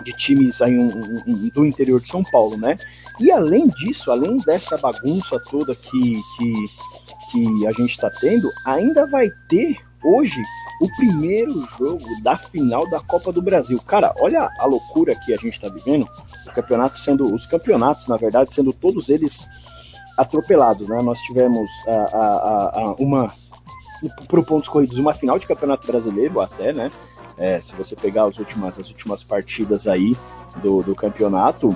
de 0.03 0.11
times 0.13 0.61
aí 0.61 0.77
um, 0.77 1.21
um, 1.27 1.49
do 1.49 1.65
interior 1.65 2.01
de 2.01 2.07
São 2.07 2.23
Paulo, 2.23 2.57
né? 2.57 2.75
E 3.19 3.31
além 3.31 3.67
disso, 3.67 4.11
além 4.11 4.37
dessa 4.37 4.77
bagunça 4.77 5.39
toda 5.39 5.75
que, 5.75 6.19
que 6.37 6.53
que 7.33 7.67
a 7.67 7.71
gente 7.71 7.89
está 7.89 8.11
tendo, 8.11 8.47
ainda 8.63 9.07
vai 9.07 9.27
ter 9.49 9.77
hoje 10.03 10.39
o 10.79 10.87
primeiro 10.95 11.67
jogo 11.77 12.05
da 12.21 12.37
final 12.37 12.87
da 12.87 12.99
Copa 12.99 13.31
do 13.31 13.41
Brasil. 13.41 13.81
Cara, 13.81 14.13
olha 14.19 14.47
a 14.59 14.65
loucura 14.65 15.15
que 15.15 15.33
a 15.33 15.37
gente 15.37 15.53
está 15.53 15.67
vivendo. 15.67 16.07
O 16.47 16.51
campeonato 16.51 16.99
sendo, 16.99 17.33
os 17.33 17.47
campeonatos, 17.47 18.07
na 18.07 18.17
verdade, 18.17 18.53
sendo 18.53 18.71
todos 18.71 19.09
eles 19.09 19.47
atropelados, 20.15 20.87
né? 20.87 21.01
Nós 21.01 21.19
tivemos 21.21 21.69
a, 21.87 22.17
a, 22.17 22.79
a, 22.81 22.95
uma 22.99 23.33
por 24.27 24.43
pontos 24.45 24.67
corridos 24.67 24.99
uma 24.99 25.13
final 25.13 25.39
de 25.39 25.47
campeonato 25.47 25.87
brasileiro 25.87 26.39
até, 26.39 26.71
né? 26.71 26.91
É, 27.37 27.61
se 27.61 27.75
você 27.75 27.95
pegar 27.95 28.25
as 28.25 28.37
últimas, 28.37 28.79
as 28.79 28.89
últimas 28.89 29.23
partidas 29.23 29.87
aí 29.87 30.15
do, 30.61 30.83
do 30.83 30.95
campeonato, 30.95 31.75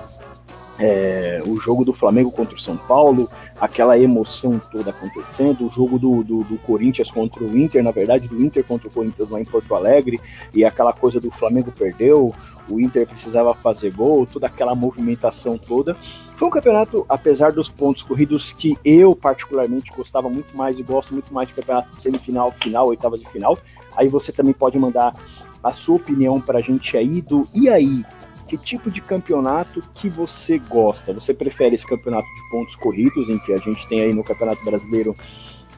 é, 0.80 1.42
o 1.46 1.58
jogo 1.58 1.84
do 1.84 1.94
Flamengo 1.94 2.32
contra 2.32 2.56
o 2.56 2.60
São 2.60 2.78
Paulo, 2.78 3.30
aquela 3.60 3.98
emoção 3.98 4.62
toda 4.72 4.92
acontecendo, 4.92 5.66
o 5.66 5.70
jogo 5.70 5.98
do, 5.98 6.24
do, 6.24 6.44
do, 6.44 6.58
Corinthians 6.60 7.10
contra 7.10 7.44
o 7.44 7.58
Inter, 7.58 7.84
na 7.84 7.92
verdade, 7.92 8.28
do 8.28 8.44
Inter 8.44 8.64
contra 8.64 8.88
o 8.88 8.92
Corinthians 8.92 9.30
lá 9.30 9.40
em 9.40 9.46
Porto 9.46 9.74
Alegre, 9.74 10.20
e 10.54 10.64
aquela 10.64 10.94
coisa 10.94 11.20
do 11.20 11.32
Flamengo 11.32 11.72
perdeu, 11.72 12.34
o 12.70 12.80
Inter 12.80 13.08
precisava 13.08 13.54
fazer 13.54 13.92
gol, 13.92 14.26
toda 14.26 14.48
aquela 14.48 14.76
movimentação 14.76 15.58
toda. 15.58 15.96
Foi 16.36 16.48
um 16.48 16.52
campeonato, 16.52 17.06
apesar 17.10 17.52
dos 17.52 17.70
pontos 17.70 18.04
corridos, 18.04 18.52
que 18.52 18.78
eu 18.84 19.16
particularmente 19.16 19.92
gostava 19.96 20.30
muito 20.30 20.56
mais 20.56 20.78
e 20.78 20.84
gosto 20.84 21.14
muito 21.14 21.34
mais 21.34 21.48
de 21.48 21.56
campeonato 21.56 21.96
de 21.96 22.02
semifinal, 22.02 22.52
final, 22.52 22.88
oitavas 22.88 23.20
de 23.20 23.30
final. 23.30 23.58
Aí 23.96 24.08
você 24.08 24.32
também 24.32 24.54
pode 24.54 24.78
mandar 24.78 25.16
a 25.64 25.72
sua 25.72 25.96
opinião 25.96 26.40
para 26.40 26.60
a 26.60 26.62
gente 26.62 26.96
aí 26.96 27.22
do 27.22 27.48
e 27.54 27.68
aí, 27.70 28.06
que 28.48 28.58
tipo 28.58 28.90
de 28.90 29.02
campeonato 29.02 29.84
que 29.94 30.10
você 30.10 30.58
gosta? 30.58 31.14
Você 31.14 31.34
prefere 31.34 31.76
esse 31.76 31.86
campeonato 31.86 32.28
de 32.28 32.50
pontos 32.50 32.76
corridos, 32.76 33.30
em 33.30 33.38
que 33.40 33.54
a 33.54 33.58
gente 33.58 33.88
tem 33.88 34.02
aí 34.02 34.14
no 34.14 34.24
Campeonato 34.24 34.64
Brasileiro 34.64 35.16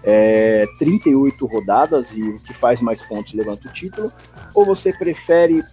é, 0.04 0.66
38 0.78 1.46
rodadas 1.46 2.16
e 2.16 2.22
o 2.22 2.40
que 2.40 2.54
faz 2.54 2.82
mais 2.82 3.02
pontos 3.02 3.34
levanta 3.34 3.68
o 3.68 3.74
título? 3.74 4.12
Ou 4.54 4.66
você 4.66 4.94
prefere 4.94 5.64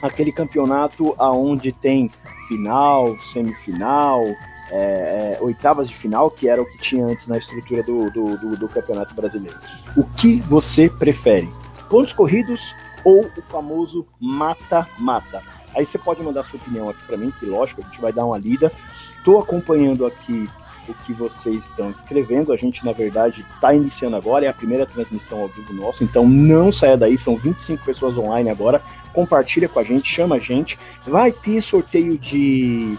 aquele 0.00 0.32
campeonato 0.32 1.14
aonde 1.18 1.72
tem 1.72 2.10
final, 2.48 3.18
semifinal, 3.20 4.24
é, 4.70 5.36
é, 5.36 5.38
oitavas 5.40 5.88
de 5.88 5.96
final, 5.96 6.30
que 6.30 6.48
era 6.48 6.62
o 6.62 6.66
que 6.66 6.78
tinha 6.78 7.04
antes 7.04 7.26
na 7.26 7.36
estrutura 7.36 7.82
do, 7.82 8.10
do, 8.10 8.36
do, 8.38 8.56
do 8.56 8.68
Campeonato 8.68 9.14
Brasileiro? 9.14 9.58
O 9.96 10.04
que 10.04 10.40
você 10.42 10.88
prefere? 10.88 11.48
Pontos 11.88 12.12
corridos 12.12 12.74
ou 13.04 13.22
o 13.22 13.42
famoso 13.42 14.06
mata-mata? 14.20 15.42
Aí 15.74 15.84
você 15.84 15.98
pode 15.98 16.22
mandar 16.22 16.44
sua 16.44 16.58
opinião 16.58 16.88
aqui 16.88 17.02
para 17.06 17.16
mim, 17.16 17.32
que 17.38 17.46
lógico, 17.46 17.80
a 17.82 17.84
gente 17.84 18.00
vai 18.00 18.12
dar 18.12 18.24
uma 18.24 18.38
lida. 18.38 18.72
Estou 19.16 19.38
acompanhando 19.38 20.06
aqui 20.06 20.48
o 20.88 20.94
que 20.94 21.12
vocês 21.12 21.64
estão 21.64 21.90
escrevendo. 21.90 22.52
A 22.52 22.56
gente, 22.56 22.84
na 22.84 22.92
verdade, 22.92 23.44
está 23.54 23.72
iniciando 23.74 24.16
agora, 24.16 24.46
é 24.46 24.48
a 24.48 24.54
primeira 24.54 24.86
transmissão 24.86 25.40
ao 25.40 25.48
vivo 25.48 25.72
nosso, 25.72 26.02
então 26.02 26.28
não 26.28 26.72
saia 26.72 26.96
daí, 26.96 27.16
são 27.16 27.36
25 27.36 27.84
pessoas 27.84 28.18
online 28.18 28.50
agora. 28.50 28.82
Compartilha 29.12 29.68
com 29.68 29.78
a 29.78 29.84
gente, 29.84 30.08
chama 30.08 30.36
a 30.36 30.38
gente. 30.38 30.78
Vai 31.04 31.32
ter 31.32 31.60
sorteio 31.62 32.16
de, 32.16 32.96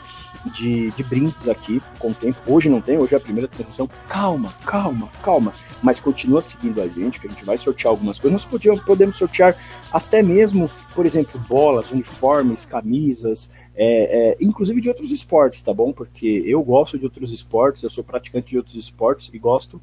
de, 0.54 0.92
de 0.92 1.04
brindes 1.04 1.48
aqui 1.48 1.82
com 2.00 2.12
o 2.12 2.13
tempo. 2.13 2.40
Hoje 2.46 2.70
não 2.70 2.82
tem, 2.82 2.98
hoje 2.98 3.13
é 3.13 3.18
a 3.18 3.22
primeira 3.22 3.48
transmissão. 3.48 3.90
Calma, 4.08 4.54
calma, 4.66 5.10
calma 5.22 5.54
mas 5.82 6.00
continua 6.00 6.42
seguindo 6.42 6.82
a 6.82 6.88
gente, 6.88 7.20
que 7.20 7.28
a 7.28 7.30
gente 7.30 7.44
vai 7.44 7.58
sortear 7.58 7.92
algumas 7.92 8.20
coisas. 8.20 8.42
Nós 8.42 8.50
podemos, 8.50 8.84
podemos 8.84 9.16
sortear 9.16 9.56
até 9.92 10.22
mesmo, 10.22 10.70
por 10.94 11.06
exemplo, 11.06 11.40
bolas, 11.48 11.92
uniformes, 11.92 12.66
camisas, 12.66 13.50
é, 13.76 14.30
é, 14.32 14.38
inclusive 14.40 14.82
de 14.82 14.90
outros 14.90 15.12
esportes, 15.12 15.64
tá 15.64 15.74
bom? 15.74 15.92
Porque 15.92 16.44
eu 16.46 16.62
gosto 16.64 17.00
de 17.00 17.06
outros 17.06 17.32
esportes, 17.32 17.84
eu 17.84 17.90
sou 17.90 18.04
praticante 18.04 18.50
de 18.50 18.58
outros 18.58 18.76
esportes 18.76 19.30
e 19.34 19.40
gosto 19.40 19.82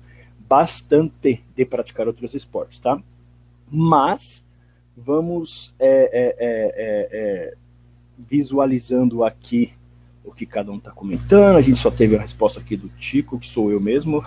bastante 0.49 1.43
de 1.55 1.65
praticar 1.65 2.07
outros 2.07 2.35
esportes, 2.35 2.79
tá? 2.79 3.01
Mas 3.71 4.45
vamos 4.97 5.75
é, 5.79 5.89
é, 5.89 6.37
é, 6.39 7.09
é 7.13 7.55
visualizando 8.19 9.23
aqui 9.23 9.73
o 10.29 10.35
que 10.35 10.47
cada 10.47 10.71
um 10.71 10.77
está 10.77 10.91
comentando. 10.91 11.57
A 11.57 11.63
gente 11.63 11.79
só 11.79 11.91
teve 11.91 12.17
a 12.17 12.21
resposta 12.21 12.61
aqui 12.61 12.77
do 12.77 12.89
Tico, 12.91 13.39
que 13.39 13.49
sou 13.49 13.71
eu 13.71 13.81
mesmo. 13.81 14.25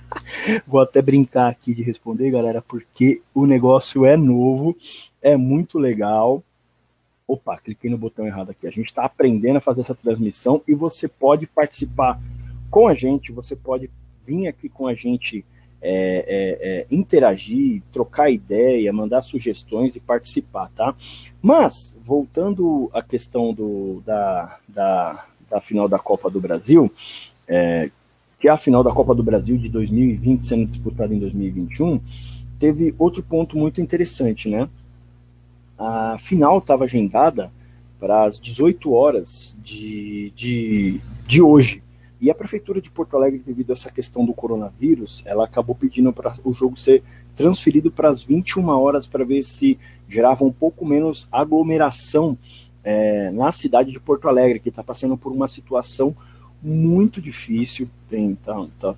Vou 0.66 0.80
até 0.80 1.00
brincar 1.00 1.48
aqui 1.48 1.74
de 1.74 1.82
responder, 1.82 2.30
galera, 2.30 2.62
porque 2.62 3.22
o 3.34 3.46
negócio 3.46 4.04
é 4.04 4.16
novo, 4.16 4.76
é 5.22 5.36
muito 5.36 5.78
legal. 5.78 6.42
Opa, 7.26 7.58
cliquei 7.58 7.90
no 7.90 7.98
botão 7.98 8.26
errado 8.26 8.50
aqui. 8.50 8.66
A 8.66 8.70
gente 8.70 8.88
está 8.88 9.04
aprendendo 9.04 9.56
a 9.56 9.60
fazer 9.60 9.80
essa 9.80 9.94
transmissão 9.94 10.62
e 10.68 10.74
você 10.74 11.08
pode 11.08 11.46
participar 11.46 12.20
com 12.70 12.86
a 12.86 12.94
gente, 12.94 13.32
você 13.32 13.56
pode 13.56 13.90
vir 14.26 14.46
aqui 14.46 14.68
com 14.68 14.86
a 14.86 14.94
gente 14.94 15.44
é, 15.82 16.24
é, 16.26 16.80
é, 16.80 16.86
interagir, 16.90 17.82
trocar 17.92 18.30
ideia, 18.30 18.92
mandar 18.92 19.22
sugestões 19.22 19.96
e 19.96 20.00
participar, 20.00 20.70
tá? 20.76 20.94
Mas, 21.40 21.96
voltando 22.04 22.90
à 22.92 23.02
questão 23.02 23.54
do, 23.54 24.02
da, 24.04 24.58
da, 24.68 25.26
da 25.48 25.60
final 25.60 25.88
da 25.88 25.98
Copa 25.98 26.30
do 26.30 26.40
Brasil, 26.40 26.92
é, 27.48 27.90
que 28.38 28.48
é 28.48 28.50
a 28.50 28.56
final 28.56 28.82
da 28.82 28.92
Copa 28.92 29.14
do 29.14 29.22
Brasil 29.22 29.56
de 29.56 29.68
2020 29.68 30.44
sendo 30.44 30.66
disputada 30.66 31.14
em 31.14 31.18
2021, 31.18 32.00
teve 32.58 32.94
outro 32.98 33.22
ponto 33.22 33.56
muito 33.56 33.80
interessante, 33.80 34.48
né? 34.48 34.68
A 35.78 36.18
final 36.18 36.58
estava 36.58 36.84
agendada 36.84 37.50
para 37.98 38.24
as 38.24 38.38
18 38.38 38.92
horas 38.92 39.56
de, 39.62 40.30
de, 40.36 41.00
de 41.26 41.42
hoje, 41.42 41.82
e 42.20 42.30
a 42.30 42.34
prefeitura 42.34 42.80
de 42.80 42.90
Porto 42.90 43.16
Alegre, 43.16 43.42
devido 43.44 43.70
a 43.70 43.72
essa 43.72 43.90
questão 43.90 44.26
do 44.26 44.34
coronavírus, 44.34 45.22
ela 45.24 45.44
acabou 45.44 45.74
pedindo 45.74 46.12
para 46.12 46.34
o 46.44 46.52
jogo 46.52 46.78
ser 46.78 47.02
transferido 47.34 47.90
para 47.90 48.10
as 48.10 48.22
21 48.22 48.68
horas 48.68 49.06
para 49.06 49.24
ver 49.24 49.42
se 49.42 49.78
gerava 50.08 50.44
um 50.44 50.52
pouco 50.52 50.84
menos 50.84 51.26
aglomeração 51.32 52.36
é, 52.84 53.30
na 53.30 53.50
cidade 53.52 53.90
de 53.90 53.98
Porto 53.98 54.28
Alegre, 54.28 54.60
que 54.60 54.68
está 54.68 54.82
passando 54.82 55.16
por 55.16 55.32
uma 55.32 55.48
situação 55.48 56.14
muito 56.62 57.22
difícil. 57.22 57.88
Tem, 58.08 58.34
tá, 58.34 58.66
tá, 58.78 58.94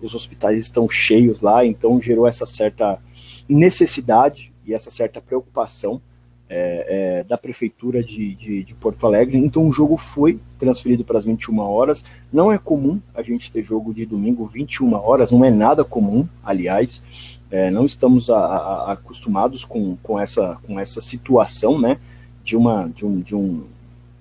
os 0.00 0.14
hospitais 0.14 0.60
estão 0.60 0.88
cheios 0.88 1.40
lá, 1.40 1.66
então 1.66 2.00
gerou 2.00 2.28
essa 2.28 2.46
certa 2.46 3.00
necessidade 3.48 4.52
e 4.64 4.72
essa 4.72 4.90
certa 4.90 5.20
preocupação 5.20 6.00
é, 6.48 7.18
é, 7.18 7.24
da 7.24 7.36
prefeitura 7.36 8.02
de, 8.02 8.34
de, 8.34 8.64
de, 8.64 8.74
Porto 8.74 9.06
Alegre. 9.06 9.36
Então 9.36 9.66
o 9.66 9.72
jogo 9.72 9.96
foi 9.96 10.38
transferido 10.58 11.04
para 11.04 11.18
as 11.18 11.24
21 11.24 11.58
horas. 11.58 12.04
Não 12.32 12.52
é 12.52 12.58
comum 12.58 13.00
a 13.14 13.22
gente 13.22 13.50
ter 13.50 13.62
jogo 13.62 13.92
de 13.92 14.06
domingo 14.06 14.46
21 14.46 14.94
horas, 14.94 15.30
não 15.30 15.44
é 15.44 15.50
nada 15.50 15.84
comum, 15.84 16.26
aliás. 16.44 17.02
É, 17.50 17.70
não 17.70 17.84
estamos 17.84 18.28
a, 18.28 18.38
a, 18.38 18.92
acostumados 18.92 19.64
com, 19.64 19.96
com, 20.02 20.18
essa, 20.18 20.58
com 20.66 20.78
essa 20.78 21.00
situação, 21.00 21.80
né? 21.80 21.98
De, 22.42 22.56
uma, 22.56 22.88
de, 22.88 23.04
um, 23.04 23.20
de, 23.20 23.34
um, 23.34 23.64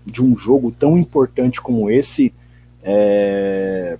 de 0.05 0.23
um 0.23 0.35
jogo 0.35 0.71
tão 0.71 0.97
importante 0.97 1.61
como 1.61 1.89
esse 1.89 2.33
é, 2.83 3.97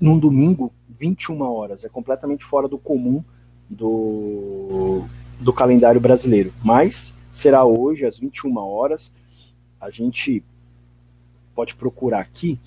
num 0.00 0.18
domingo 0.18 0.72
21 0.98 1.42
horas. 1.42 1.84
É 1.84 1.88
completamente 1.88 2.44
fora 2.44 2.68
do 2.68 2.78
comum 2.78 3.22
do, 3.68 5.04
do 5.42 5.52
calendário 5.52 6.00
brasileiro. 6.00 6.52
Mas 6.62 7.12
será 7.30 7.64
hoje, 7.64 8.06
às 8.06 8.18
21 8.18 8.56
horas. 8.58 9.12
A 9.80 9.90
gente 9.90 10.42
pode 11.54 11.74
procurar 11.74 12.20
aqui 12.20 12.58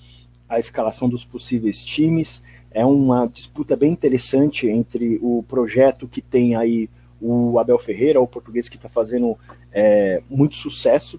a 0.48 0.58
escalação 0.58 1.08
dos 1.08 1.24
possíveis 1.24 1.82
times. 1.82 2.42
É 2.70 2.84
uma 2.84 3.26
disputa 3.26 3.74
bem 3.74 3.92
interessante 3.92 4.68
entre 4.68 5.18
o 5.22 5.42
projeto 5.48 6.06
que 6.06 6.20
tem 6.20 6.54
aí 6.54 6.90
o 7.20 7.58
Abel 7.58 7.78
Ferreira, 7.78 8.20
o 8.20 8.26
português 8.26 8.68
que 8.68 8.76
está 8.76 8.88
fazendo 8.88 9.38
é, 9.72 10.22
muito 10.28 10.56
sucesso 10.56 11.18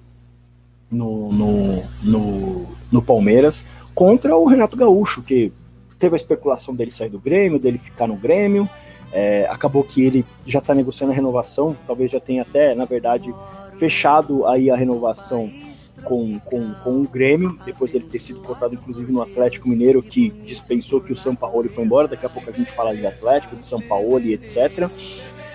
no, 0.90 1.32
no, 1.34 1.84
no, 2.04 2.68
no, 2.92 3.02
Palmeiras, 3.02 3.66
contra 3.96 4.38
o 4.38 4.46
Renato 4.46 4.78
Gaúcho, 4.78 5.24
que 5.24 5.52
teve 5.98 6.16
a 6.16 6.18
especulação 6.18 6.76
dele 6.76 6.92
sair 6.92 7.10
do 7.10 7.20
Grêmio, 7.20 7.60
dele 7.60 7.80
ficar 7.80 8.08
no 8.08 8.16
Grêmio, 8.16 8.70
é, 9.12 9.48
acabou 9.50 9.84
que 9.84 10.02
ele 10.04 10.26
já 10.46 10.60
está 10.60 10.74
negociando 10.76 11.14
a 11.14 11.16
renovação, 11.16 11.76
talvez 11.86 12.12
já 12.12 12.20
tenha 12.20 12.42
até, 12.42 12.76
na 12.76 12.86
verdade, 12.86 13.34
fechado 13.78 14.46
aí 14.46 14.70
a 14.70 14.76
renovação 14.76 15.52
com, 16.04 16.40
com, 16.40 16.74
com 16.84 17.02
o 17.02 17.08
Grêmio, 17.08 17.58
depois 17.66 17.92
dele 17.92 18.06
ter 18.10 18.20
sido 18.20 18.40
cortado, 18.42 18.74
inclusive, 18.74 19.12
no 19.12 19.22
Atlético 19.22 19.68
Mineiro, 19.68 20.02
que 20.02 20.30
dispensou 20.30 21.02
que 21.02 21.12
o 21.12 21.16
São 21.16 21.36
Paulo 21.36 21.68
foi 21.70 21.84
embora. 21.84 22.08
Daqui 22.08 22.26
a 22.26 22.30
pouco 22.30 22.50
a 22.50 22.54
gente 22.54 22.72
fala 22.72 22.96
de 22.96 23.06
Atlético, 23.06 23.56
de 23.56 23.66
São 23.66 23.82
Paulo 23.82 24.20
e 24.20 24.34
etc. 24.34 24.90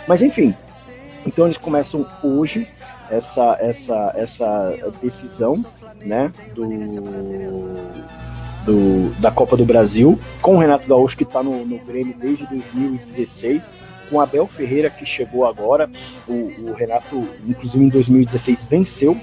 Mas 0.06 0.22
enfim, 0.22 0.54
então 1.24 1.46
eles 1.46 1.58
começam 1.58 2.06
hoje 2.22 2.68
essa, 3.10 3.56
essa, 3.60 4.12
essa 4.16 4.92
decisão 5.00 5.64
né, 6.04 6.32
do, 6.54 6.66
do, 8.64 9.12
da 9.20 9.30
Copa 9.30 9.56
do 9.56 9.64
Brasil, 9.64 10.18
com 10.40 10.56
o 10.56 10.58
Renato 10.58 10.88
Gaúcho, 10.88 11.16
que 11.16 11.24
está 11.24 11.42
no, 11.42 11.64
no 11.64 11.78
Grêmio 11.78 12.14
desde 12.18 12.46
2016, 12.46 13.70
com 14.10 14.20
Abel 14.20 14.46
Ferreira, 14.46 14.90
que 14.90 15.06
chegou 15.06 15.46
agora. 15.46 15.90
O, 16.28 16.32
o, 16.32 16.72
Renato, 16.72 17.26
inclusive 17.46 17.84
em 17.84 17.88
2016, 17.88 18.64
venceu 18.64 19.16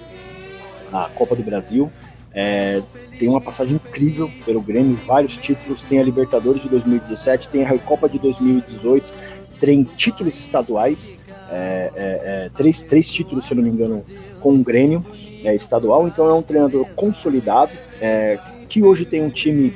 a 0.91 1.09
Copa 1.15 1.35
do 1.35 1.43
Brasil. 1.43 1.91
É, 2.33 2.81
tem 3.17 3.27
uma 3.27 3.41
passagem 3.41 3.75
incrível 3.75 4.31
pelo 4.45 4.61
Grêmio, 4.61 4.97
vários 5.05 5.37
títulos. 5.37 5.83
Tem 5.83 5.99
a 5.99 6.03
Libertadores 6.03 6.61
de 6.61 6.69
2017, 6.69 7.49
tem 7.49 7.63
a 7.63 7.67
Recopa 7.67 8.09
de 8.09 8.17
2018, 8.17 9.13
tem 9.59 9.83
títulos 9.83 10.37
estaduais. 10.37 11.13
É, 11.51 11.91
é, 11.95 12.21
é, 12.45 12.49
três, 12.55 12.83
três 12.83 13.09
títulos, 13.09 13.45
se 13.45 13.55
não 13.55 13.63
me 13.63 13.69
engano, 13.69 14.05
com 14.39 14.53
o 14.53 14.63
Grêmio 14.63 15.05
é, 15.43 15.55
estadual. 15.55 16.07
Então 16.07 16.27
é 16.29 16.33
um 16.33 16.41
treinador 16.41 16.85
consolidado, 16.95 17.71
é, 17.99 18.39
que 18.69 18.83
hoje 18.83 19.03
tem 19.03 19.21
um 19.21 19.31
time 19.31 19.73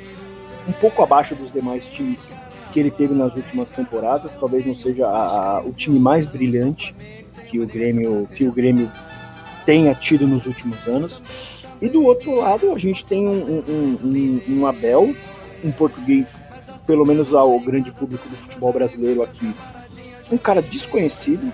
um 0.66 0.72
pouco 0.72 1.02
abaixo 1.02 1.34
dos 1.34 1.52
demais 1.52 1.86
times 1.86 2.20
que 2.72 2.80
ele 2.80 2.90
teve 2.90 3.12
nas 3.12 3.34
últimas 3.34 3.70
temporadas. 3.70 4.34
Talvez 4.36 4.64
não 4.64 4.74
seja 4.74 5.06
a, 5.06 5.58
a, 5.58 5.60
o 5.60 5.72
time 5.72 5.98
mais 5.98 6.26
brilhante 6.26 6.94
que 7.50 7.58
o 7.58 7.66
Grêmio 7.66 8.28
que 8.34 8.44
o 8.46 8.52
Grêmio 8.52 8.90
tenha 9.66 9.94
tido 9.94 10.26
nos 10.26 10.46
últimos 10.46 10.86
anos. 10.86 11.20
E 11.82 11.88
do 11.88 12.04
outro 12.04 12.36
lado 12.36 12.72
a 12.72 12.78
gente 12.78 13.04
tem 13.04 13.28
um, 13.28 13.62
um, 13.68 13.98
um, 14.02 14.42
um 14.48 14.66
Abel, 14.66 15.14
um 15.62 15.72
português, 15.72 16.40
pelo 16.86 17.04
menos 17.04 17.34
ao 17.34 17.58
grande 17.60 17.90
público 17.90 18.28
do 18.28 18.36
futebol 18.36 18.72
brasileiro 18.72 19.22
aqui, 19.22 19.52
um 20.30 20.38
cara 20.38 20.62
desconhecido 20.62 21.52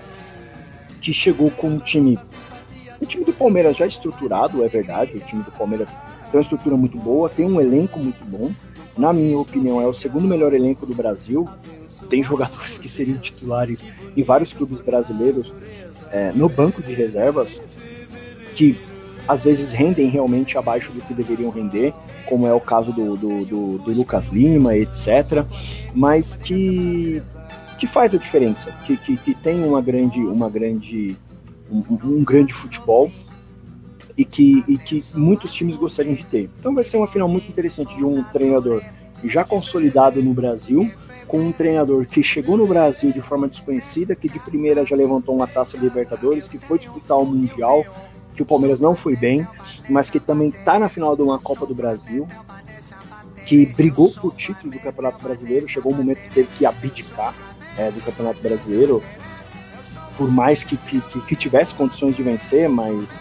que 1.01 1.11
chegou 1.11 1.49
com 1.49 1.67
um 1.67 1.79
time 1.79 2.17
o 3.01 3.05
time 3.05 3.25
do 3.25 3.33
Palmeiras 3.33 3.75
já 3.75 3.87
estruturado, 3.87 4.63
é 4.63 4.67
verdade. 4.67 5.17
O 5.17 5.19
time 5.19 5.41
do 5.41 5.51
Palmeiras 5.51 5.97
tem 6.31 6.39
uma 6.39 6.41
estrutura 6.41 6.77
muito 6.77 6.97
boa, 6.97 7.29
tem 7.29 7.45
um 7.45 7.59
elenco 7.59 7.99
muito 7.99 8.23
bom. 8.23 8.51
Na 8.97 9.11
minha 9.11 9.37
opinião, 9.37 9.81
é 9.81 9.87
o 9.87 9.93
segundo 9.93 10.27
melhor 10.27 10.53
elenco 10.53 10.85
do 10.85 10.95
Brasil. 10.95 11.47
Tem 12.09 12.23
jogadores 12.23 12.77
que 12.77 12.87
seriam 12.87 13.17
titulares 13.17 13.85
em 14.15 14.23
vários 14.23 14.53
clubes 14.53 14.79
brasileiros 14.81 15.53
é, 16.11 16.31
no 16.31 16.49
banco 16.49 16.81
de 16.81 16.93
reservas 16.93 17.61
que 18.55 18.77
às 19.27 19.43
vezes 19.43 19.71
rendem 19.71 20.07
realmente 20.07 20.57
abaixo 20.57 20.91
do 20.91 21.01
que 21.01 21.13
deveriam 21.13 21.49
render, 21.51 21.93
como 22.25 22.47
é 22.47 22.53
o 22.53 22.59
caso 22.59 22.91
do, 22.91 23.15
do, 23.15 23.45
do, 23.45 23.77
do 23.77 23.93
Lucas 23.93 24.27
Lima, 24.27 24.75
etc. 24.75 25.45
Mas 25.93 26.35
que, 26.35 27.21
que 27.77 27.87
faz 27.87 28.13
a 28.13 28.17
diferença, 28.17 28.71
que, 28.85 28.97
que, 28.97 29.17
que 29.17 29.35
tem 29.35 29.63
uma 29.63 29.81
grande, 29.81 30.19
uma 30.19 30.49
grande, 30.49 31.17
um, 31.71 31.83
um 32.03 32.23
grande 32.23 32.53
futebol 32.53 33.11
e 34.21 34.25
que, 34.25 34.63
e 34.67 34.77
que 34.77 35.03
muitos 35.15 35.51
times 35.51 35.75
gostariam 35.75 36.13
de 36.13 36.23
ter. 36.23 36.47
Então 36.59 36.75
vai 36.75 36.83
ser 36.83 36.97
uma 36.97 37.07
final 37.07 37.27
muito 37.27 37.49
interessante 37.49 37.95
de 37.95 38.05
um 38.05 38.23
treinador 38.25 38.83
já 39.23 39.43
consolidado 39.43 40.21
no 40.21 40.31
Brasil, 40.31 40.91
com 41.27 41.39
um 41.39 41.51
treinador 41.51 42.05
que 42.05 42.21
chegou 42.21 42.55
no 42.55 42.67
Brasil 42.67 43.11
de 43.11 43.21
forma 43.21 43.47
desconhecida, 43.47 44.15
que 44.15 44.29
de 44.29 44.39
primeira 44.39 44.85
já 44.85 44.95
levantou 44.95 45.35
uma 45.35 45.47
taça 45.47 45.75
de 45.75 45.83
Libertadores, 45.83 46.47
que 46.47 46.59
foi 46.59 46.77
disputar 46.77 47.17
o 47.17 47.25
Mundial, 47.25 47.83
que 48.35 48.43
o 48.43 48.45
Palmeiras 48.45 48.79
não 48.79 48.95
foi 48.95 49.15
bem, 49.15 49.47
mas 49.89 50.07
que 50.07 50.19
também 50.19 50.49
está 50.49 50.77
na 50.77 50.87
final 50.87 51.15
de 51.15 51.23
uma 51.23 51.39
Copa 51.39 51.65
do 51.65 51.73
Brasil, 51.73 52.27
que 53.43 53.65
brigou 53.65 54.11
por 54.11 54.35
título 54.35 54.71
do 54.71 54.79
Campeonato 54.79 55.23
Brasileiro, 55.23 55.67
chegou 55.67 55.93
um 55.93 55.95
momento 55.95 56.19
que 56.19 56.29
teve 56.29 56.49
que 56.55 56.65
abdicar 56.65 57.33
é, 57.75 57.89
do 57.89 58.01
Campeonato 58.01 58.39
Brasileiro, 58.39 59.01
por 60.15 60.29
mais 60.29 60.63
que, 60.63 60.77
que, 60.77 61.01
que 61.01 61.35
tivesse 61.35 61.73
condições 61.73 62.15
de 62.15 62.21
vencer, 62.21 62.69
mas 62.69 63.17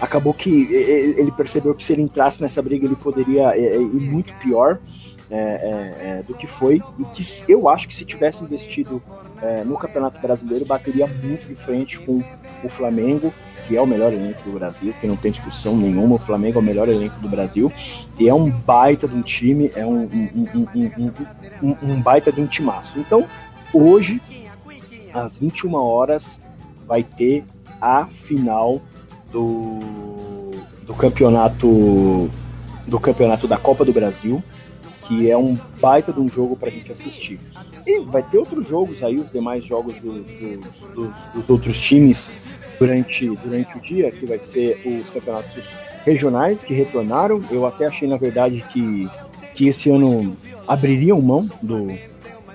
acabou 0.00 0.34
que 0.34 0.50
ele 0.50 1.32
percebeu 1.32 1.74
que 1.74 1.84
se 1.84 1.92
ele 1.92 2.02
entrasse 2.02 2.40
nessa 2.40 2.60
briga 2.62 2.86
ele 2.86 2.96
poderia 2.96 3.56
ir 3.56 4.00
muito 4.00 4.34
pior 4.34 4.78
é, 5.30 5.36
é, 5.36 6.18
é, 6.18 6.22
do 6.22 6.34
que 6.34 6.46
foi. 6.46 6.82
E 6.98 7.04
que 7.06 7.24
eu 7.48 7.68
acho 7.68 7.88
que 7.88 7.94
se 7.94 8.04
tivesse 8.04 8.44
investido 8.44 9.02
é, 9.42 9.64
no 9.64 9.76
Campeonato 9.76 10.20
Brasileiro 10.20 10.64
bateria 10.64 11.06
muito 11.06 11.46
de 11.46 11.54
frente 11.54 11.98
com 12.00 12.22
o 12.62 12.68
Flamengo 12.68 13.32
que 13.66 13.76
é 13.76 13.80
o 13.80 13.86
melhor 13.86 14.12
elenco 14.12 14.42
do 14.44 14.52
Brasil, 14.52 14.94
que 15.00 15.06
não 15.06 15.16
tem 15.16 15.30
discussão 15.30 15.76
nenhuma, 15.76 16.16
o 16.16 16.18
Flamengo 16.18 16.58
é 16.58 16.62
o 16.62 16.64
melhor 16.64 16.88
elenco 16.88 17.18
do 17.20 17.28
Brasil, 17.28 17.72
e 18.18 18.28
é 18.28 18.34
um 18.34 18.48
baita 18.48 19.08
de 19.08 19.14
um 19.14 19.22
time, 19.22 19.70
é 19.74 19.84
um, 19.84 20.02
um, 20.02 20.46
um, 21.62 21.76
um 21.82 22.00
baita 22.00 22.30
de 22.30 22.40
um 22.40 22.46
timaço. 22.46 22.98
Então, 22.98 23.26
hoje, 23.72 24.22
às 25.12 25.36
21 25.38 25.74
horas, 25.74 26.38
vai 26.86 27.02
ter 27.02 27.44
a 27.80 28.06
final 28.06 28.80
do, 29.32 29.78
do 30.82 30.94
campeonato 30.94 32.30
do 32.86 33.00
campeonato 33.00 33.48
da 33.48 33.56
Copa 33.56 33.84
do 33.84 33.92
Brasil, 33.92 34.42
que 35.02 35.30
é 35.30 35.36
um 35.36 35.56
baita 35.80 36.12
de 36.12 36.20
um 36.20 36.28
jogo 36.28 36.56
para 36.56 36.68
a 36.68 36.72
gente 36.72 36.90
assistir. 36.90 37.38
E 37.86 38.00
vai 38.00 38.22
ter 38.22 38.38
outros 38.38 38.66
jogos 38.66 39.02
aí, 39.02 39.16
os 39.16 39.32
demais 39.32 39.64
jogos 39.64 39.94
dos, 39.96 40.24
dos, 40.24 40.78
dos, 40.94 41.12
dos 41.34 41.50
outros 41.50 41.80
times 41.80 42.30
durante, 42.78 43.28
durante 43.36 43.76
o 43.76 43.80
dia, 43.80 44.10
que 44.10 44.26
vai 44.26 44.38
ser 44.40 44.80
os 44.84 45.10
campeonatos 45.10 45.70
regionais 46.04 46.62
que 46.62 46.74
retornaram. 46.74 47.42
Eu 47.50 47.66
até 47.66 47.86
achei, 47.86 48.08
na 48.08 48.16
verdade, 48.16 48.64
que, 48.72 49.08
que 49.54 49.68
esse 49.68 49.90
ano 49.90 50.36
abririam 50.66 51.20
mão 51.20 51.48
do, 51.62 51.96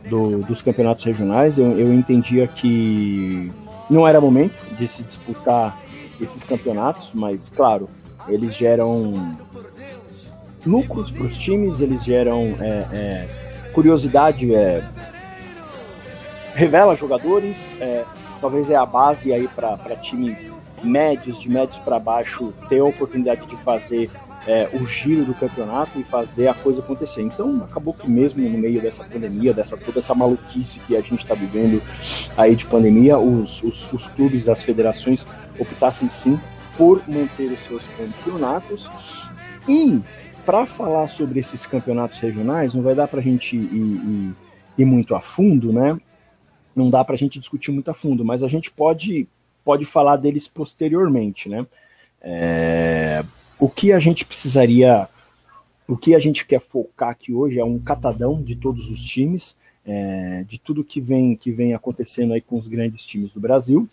do, 0.10 0.40
dos 0.40 0.62
campeonatos 0.62 1.04
regionais. 1.04 1.58
Eu, 1.58 1.78
eu 1.78 1.94
entendia 1.94 2.48
que 2.48 3.52
não 3.90 4.08
era 4.08 4.20
momento 4.20 4.56
de 4.76 4.88
se 4.88 5.04
disputar 5.04 5.78
esses 6.22 6.44
campeonatos, 6.44 7.12
mas 7.14 7.50
claro, 7.50 7.90
eles 8.28 8.56
geram 8.56 9.38
lucros 10.66 11.12
para 11.12 11.24
os 11.24 11.38
times, 11.38 11.82
eles 11.82 12.04
geram 12.04 12.56
é, 12.60 12.88
é, 12.94 13.72
curiosidade, 13.74 14.54
é, 14.54 14.88
revela 16.54 16.96
jogadores, 16.96 17.74
é, 17.80 18.06
talvez 18.40 18.70
é 18.70 18.76
a 18.76 18.86
base 18.86 19.34
aí 19.34 19.48
para 19.48 19.96
times 19.98 20.52
médios, 20.84 21.40
de 21.40 21.50
médios 21.50 21.78
para 21.80 22.00
baixo, 22.00 22.54
ter 22.70 22.80
a 22.80 22.86
oportunidade 22.86 23.46
de 23.46 23.56
fazer 23.58 24.10
é, 24.48 24.70
o 24.74 24.86
giro 24.86 25.24
do 25.24 25.34
campeonato 25.34 26.00
e 26.00 26.04
fazer 26.04 26.48
a 26.48 26.54
coisa 26.54 26.82
acontecer. 26.82 27.22
Então, 27.22 27.64
acabou 27.64 27.94
que 27.94 28.10
mesmo 28.10 28.42
no 28.48 28.58
meio 28.58 28.82
dessa 28.82 29.04
pandemia, 29.04 29.54
dessa 29.54 29.78
toda 29.78 30.00
essa 30.00 30.16
maluquice 30.16 30.80
que 30.80 30.96
a 30.96 31.02
gente 31.02 31.20
está 31.20 31.36
vivendo 31.36 31.82
aí 32.36 32.56
de 32.56 32.66
pandemia, 32.66 33.18
os, 33.18 33.62
os, 33.64 33.92
os, 33.94 34.08
clubes, 34.08 34.50
as 34.50 34.64
federações 34.64 35.26
optassem 35.60 36.10
sim 36.10 36.40
por 36.78 37.08
manter 37.08 37.52
os 37.52 37.64
seus 37.64 37.88
campeonatos. 37.88 38.90
E 39.68 40.02
para 40.46 40.66
falar 40.66 41.08
sobre 41.08 41.40
esses 41.40 41.66
campeonatos 41.66 42.20
regionais, 42.20 42.74
não 42.74 42.82
vai 42.82 42.96
dar 42.96 43.08
para 43.08 43.20
a 43.20 43.24
gente 43.24 43.56
ir, 43.56 43.74
ir, 43.74 44.36
ir 44.78 44.86
muito 44.86 45.14
a 45.14 45.22
fundo, 45.22 45.72
né? 45.72 45.98
Não 46.76 46.90
dá 46.90 47.04
para 47.04 47.16
a 47.16 47.18
gente 47.18 47.38
discutir 47.38 47.72
muito 47.72 47.92
a 47.92 47.94
fundo, 47.94 48.26
mas 48.26 48.44
a 48.44 48.48
gente 48.48 48.72
pode 48.72 49.28
pode 49.64 49.86
falar 49.86 50.16
deles 50.16 50.48
posteriormente, 50.48 51.48
né? 51.48 51.68
É, 52.20 53.24
o 53.62 53.70
que 53.70 53.94
a 53.94 54.00
gente 54.00 54.26
precisaria, 54.26 55.08
o 55.88 55.96
que 55.96 56.16
a 56.16 56.20
gente 56.20 56.48
quer 56.48 56.60
focar 56.60 57.10
aqui 57.10 57.32
hoje 57.32 57.60
é 57.60 57.64
um 57.64 57.78
catadão 57.78 58.42
de 58.42 58.56
todos 58.56 58.90
os 58.90 59.00
times, 59.04 59.56
é, 59.86 60.44
de 60.48 60.60
tudo 60.60 60.84
que 60.84 61.00
vem 61.00 61.36
que 61.36 61.52
vem 61.52 61.76
acontecendo 61.76 62.34
aí 62.34 62.42
com 62.42 62.58
os 62.58 62.68
grandes 62.68 63.06
times 63.06 63.32
do 63.32 63.40
Brasil. 63.40 63.88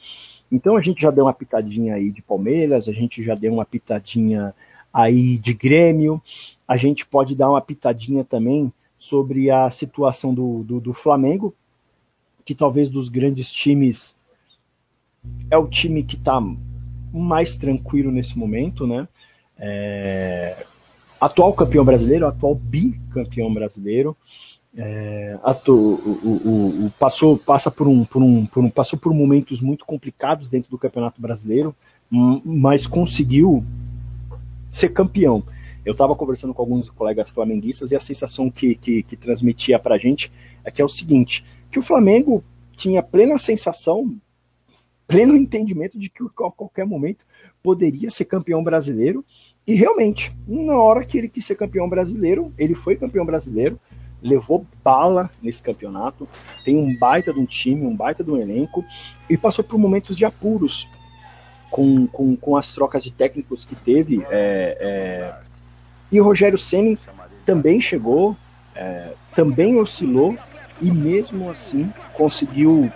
Então 0.51 0.75
a 0.75 0.81
gente 0.81 1.03
já 1.03 1.11
deu 1.11 1.27
uma 1.27 1.35
pitadinha 1.35 1.97
aí 1.97 2.11
de 2.11 2.23
Palmeiras, 2.23 2.89
a 2.89 2.93
gente 2.93 3.23
já 3.23 3.35
deu 3.35 3.53
uma 3.53 3.67
pitadinha 3.67 4.55
aí 4.91 5.37
de 5.37 5.53
Grêmio, 5.53 6.23
a 6.67 6.79
gente 6.79 7.05
pode 7.05 7.35
dar 7.35 7.51
uma 7.51 7.61
pitadinha 7.61 8.25
também 8.25 8.73
sobre 8.99 9.51
a 9.51 9.69
situação 9.69 10.33
do, 10.33 10.65
do, 10.65 10.81
do 10.81 10.95
Flamengo, 10.95 11.55
que 12.43 12.55
talvez 12.55 12.89
dos 12.89 13.11
grandes 13.11 13.53
times 13.53 14.17
é 15.51 15.59
o 15.59 15.69
time 15.69 16.03
que 16.03 16.17
está 16.17 16.41
mais 17.13 17.59
tranquilo 17.59 18.11
nesse 18.11 18.39
momento, 18.39 18.87
né? 18.87 19.07
É, 19.59 20.57
atual 21.21 21.53
campeão 21.53 21.85
brasileiro, 21.85 22.27
atual 22.27 22.55
bicampeão 22.55 23.53
brasileiro, 23.53 24.17
é, 24.77 25.39
atu, 25.43 25.75
o, 25.75 26.29
o, 26.45 26.87
o, 26.87 26.91
passou, 26.99 27.37
passa 27.37 27.71
por 27.71 27.89
um, 27.89 28.05
por 28.05 28.23
um, 28.23 28.47
por 28.47 28.63
um, 28.63 28.71
passou 28.71 28.99
por 28.99 29.13
momentos 29.13 29.61
muito 29.61 29.85
complicados 29.85 30.49
dentro 30.49 30.71
do 30.71 30.79
campeonato 30.79 31.21
brasileiro, 31.21 31.75
mas 32.45 32.87
conseguiu 32.87 33.65
ser 34.71 34.91
campeão. 34.91 35.43
Eu 35.85 35.93
estava 35.93 36.15
conversando 36.15 36.53
com 36.53 36.63
alguns 36.63 36.89
colegas 36.91 37.31
flamenguistas 37.31 37.91
e 37.91 37.97
a 37.97 38.01
sensação 38.01 38.51
que, 38.51 38.75
que, 38.75 39.03
que 39.03 39.17
transmitia 39.17 39.79
para 39.79 39.95
a 39.95 39.99
gente 39.99 40.31
é 40.63 40.71
que 40.71 40.83
é 40.83 40.85
o 40.85 40.89
seguinte, 40.89 41.45
que 41.71 41.79
o 41.79 41.83
Flamengo 41.83 42.45
tinha 42.77 43.03
plena 43.03 43.39
sensação, 43.39 44.17
pleno 45.07 45.35
entendimento 45.35 45.99
de 45.99 46.09
que 46.11 46.23
a 46.23 46.51
qualquer 46.51 46.87
momento 46.87 47.25
poderia 47.63 48.11
ser 48.11 48.27
campeão 48.27 48.63
brasileiro. 48.63 49.25
E 49.69 49.75
realmente, 49.75 50.35
na 50.47 50.79
hora 50.79 51.05
que 51.05 51.19
ele 51.19 51.29
quis 51.29 51.45
ser 51.45 51.55
campeão 51.55 51.87
brasileiro, 51.87 52.51
ele 52.57 52.75
foi 52.75 52.97
campeão 52.97 53.27
brasileiro, 53.27 53.79
levou 54.23 54.67
bala 54.83 55.31
nesse 55.43 55.63
campeonato, 55.63 56.27
tem 56.65 56.75
um 56.75 56.99
baita 56.99 57.35
de 57.35 57.39
um 57.39 57.45
time, 57.45 57.87
um 57.87 57.95
baita 57.95 58.25
de 58.25 58.31
um 58.31 58.39
elenco, 58.39 58.83
e 59.29 59.37
passou 59.37 59.63
por 59.63 59.79
momentos 59.79 60.17
de 60.17 60.25
apuros 60.25 60.89
com, 61.71 62.07
com, 62.07 62.35
com 62.35 62.57
as 62.57 62.75
trocas 62.75 63.05
de 63.05 63.13
técnicos 63.13 63.67
que 63.67 63.77
teve. 63.77 64.25
É, 64.31 64.79
é, 64.81 65.35
e 66.11 66.19
Rogério 66.19 66.57
Ceni 66.57 66.99
também 67.45 67.79
chegou, 67.79 68.35
é, 68.75 69.13
também 69.37 69.79
oscilou, 69.79 70.35
e 70.81 70.91
mesmo 70.91 71.51
assim 71.51 71.93
conseguiu 72.15 72.91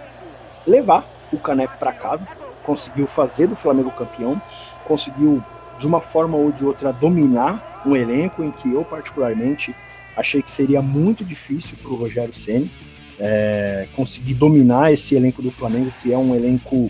levar 0.66 1.06
o 1.30 1.36
Caneco 1.36 1.76
para 1.76 1.92
casa, 1.92 2.26
conseguiu 2.64 3.06
fazer 3.06 3.46
do 3.46 3.56
Flamengo 3.56 3.90
campeão, 3.90 4.40
conseguiu 4.86 5.44
de 5.82 5.86
uma 5.88 6.00
forma 6.00 6.36
ou 6.36 6.52
de 6.52 6.64
outra 6.64 6.92
dominar 6.92 7.82
um 7.84 7.96
elenco 7.96 8.44
em 8.44 8.52
que 8.52 8.72
eu 8.72 8.84
particularmente 8.84 9.74
achei 10.16 10.40
que 10.40 10.50
seria 10.50 10.80
muito 10.80 11.24
difícil 11.24 11.76
para 11.82 11.90
o 11.90 11.96
Rogério 11.96 12.32
Ceni 12.32 12.70
é, 13.18 13.88
conseguir 13.96 14.34
dominar 14.34 14.92
esse 14.92 15.16
elenco 15.16 15.42
do 15.42 15.50
Flamengo, 15.50 15.92
que 16.00 16.12
é 16.12 16.16
um 16.16 16.36
elenco 16.36 16.88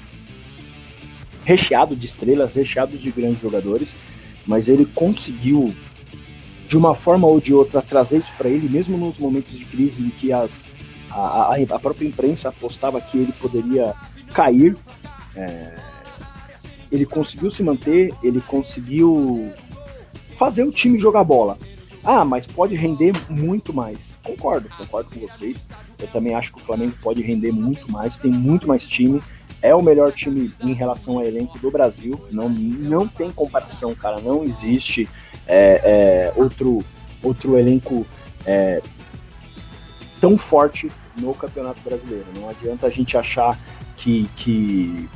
recheado 1.43 1.97
de 1.97 2.05
estrelas, 2.05 2.55
recheado 2.55 2.99
de 2.99 3.11
grandes 3.11 3.41
jogadores, 3.41 3.97
mas 4.47 4.69
ele 4.69 4.85
conseguiu 4.85 5.75
de 6.69 6.77
uma 6.77 6.95
forma 6.95 7.27
ou 7.27 7.41
de 7.41 7.55
outra 7.55 7.81
trazer 7.81 8.19
isso 8.19 8.33
para 8.37 8.51
ele, 8.51 8.69
mesmo 8.69 8.99
nos 8.99 9.19
momentos 9.19 9.59
de 9.59 9.65
crise 9.65 10.03
em 10.03 10.11
que 10.11 10.33
as, 10.35 10.71
a, 11.11 11.55
a, 11.55 11.57
a 11.57 11.79
própria 11.79 12.07
imprensa 12.07 12.51
apostava 12.51 13.01
que 13.01 13.17
ele 13.17 13.33
poderia 13.33 13.95
cair, 14.35 14.77
é, 15.35 15.92
ele 16.93 17.07
conseguiu 17.07 17.51
se 17.51 17.63
manter, 17.63 18.15
ele 18.23 18.41
conseguiu 18.43 19.51
fazer 20.37 20.63
o 20.63 20.71
time 20.71 20.99
jogar 20.99 21.25
bola. 21.25 21.57
Ah, 22.05 22.25
mas 22.25 22.47
pode 22.47 22.75
render 22.75 23.15
muito 23.31 23.73
mais. 23.73 24.19
Concordo, 24.23 24.69
concordo 24.77 25.09
com 25.11 25.21
vocês. 25.21 25.69
Eu 25.99 26.09
também 26.09 26.35
acho 26.35 26.53
que 26.53 26.61
o 26.61 26.65
Flamengo 26.65 26.95
pode 27.01 27.23
render 27.23 27.51
muito 27.51 27.91
mais, 27.91 28.19
tem 28.19 28.31
muito 28.31 28.69
mais 28.69 28.87
time. 28.87 29.23
É 29.63 29.75
o 29.75 29.81
melhor 29.81 30.13
time 30.13 30.53
em 30.61 30.75
relação 30.75 31.17
ao 31.17 31.25
elenco 31.25 31.59
do 31.59 31.71
Brasil. 31.71 32.21
Não, 32.31 32.49
não 32.49 33.09
tem 33.09 33.31
comparação, 33.31 33.95
cara. 33.95 34.21
Não 34.21 34.45
existe 34.45 35.09
é, 35.47 35.81
é, 35.85 36.33
outro, 36.37 36.85
outro 37.23 37.57
elenco 37.57 38.05
é, 38.45 38.83
tão 40.21 40.37
forte 40.37 40.91
no 41.17 41.33
Campeonato 41.33 41.81
Brasileiro. 41.81 42.27
Não 42.35 42.49
adianta 42.49 42.89
a 42.89 42.91
gente 42.91 43.17
achar 43.17 43.57
que, 43.97 44.29
que, 44.35 45.09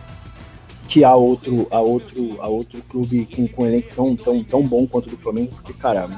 que 0.89 1.05
há 1.05 1.15
outro, 1.15 1.67
há 1.71 1.81
outro, 1.81 2.39
há 2.41 2.49
outro 2.49 2.83
clube 2.83 3.27
com, 3.27 3.49
com 3.49 3.63
um 3.63 3.67
elenco 3.67 3.95
tão, 3.95 4.17
tão, 4.17 4.45
tão 4.45 4.63
bom 4.63 4.87
quanto 4.87 5.09
o 5.09 5.11
do 5.11 5.17
Flamengo, 5.17 5.53
porque, 5.55 5.73
cara, 5.73 6.09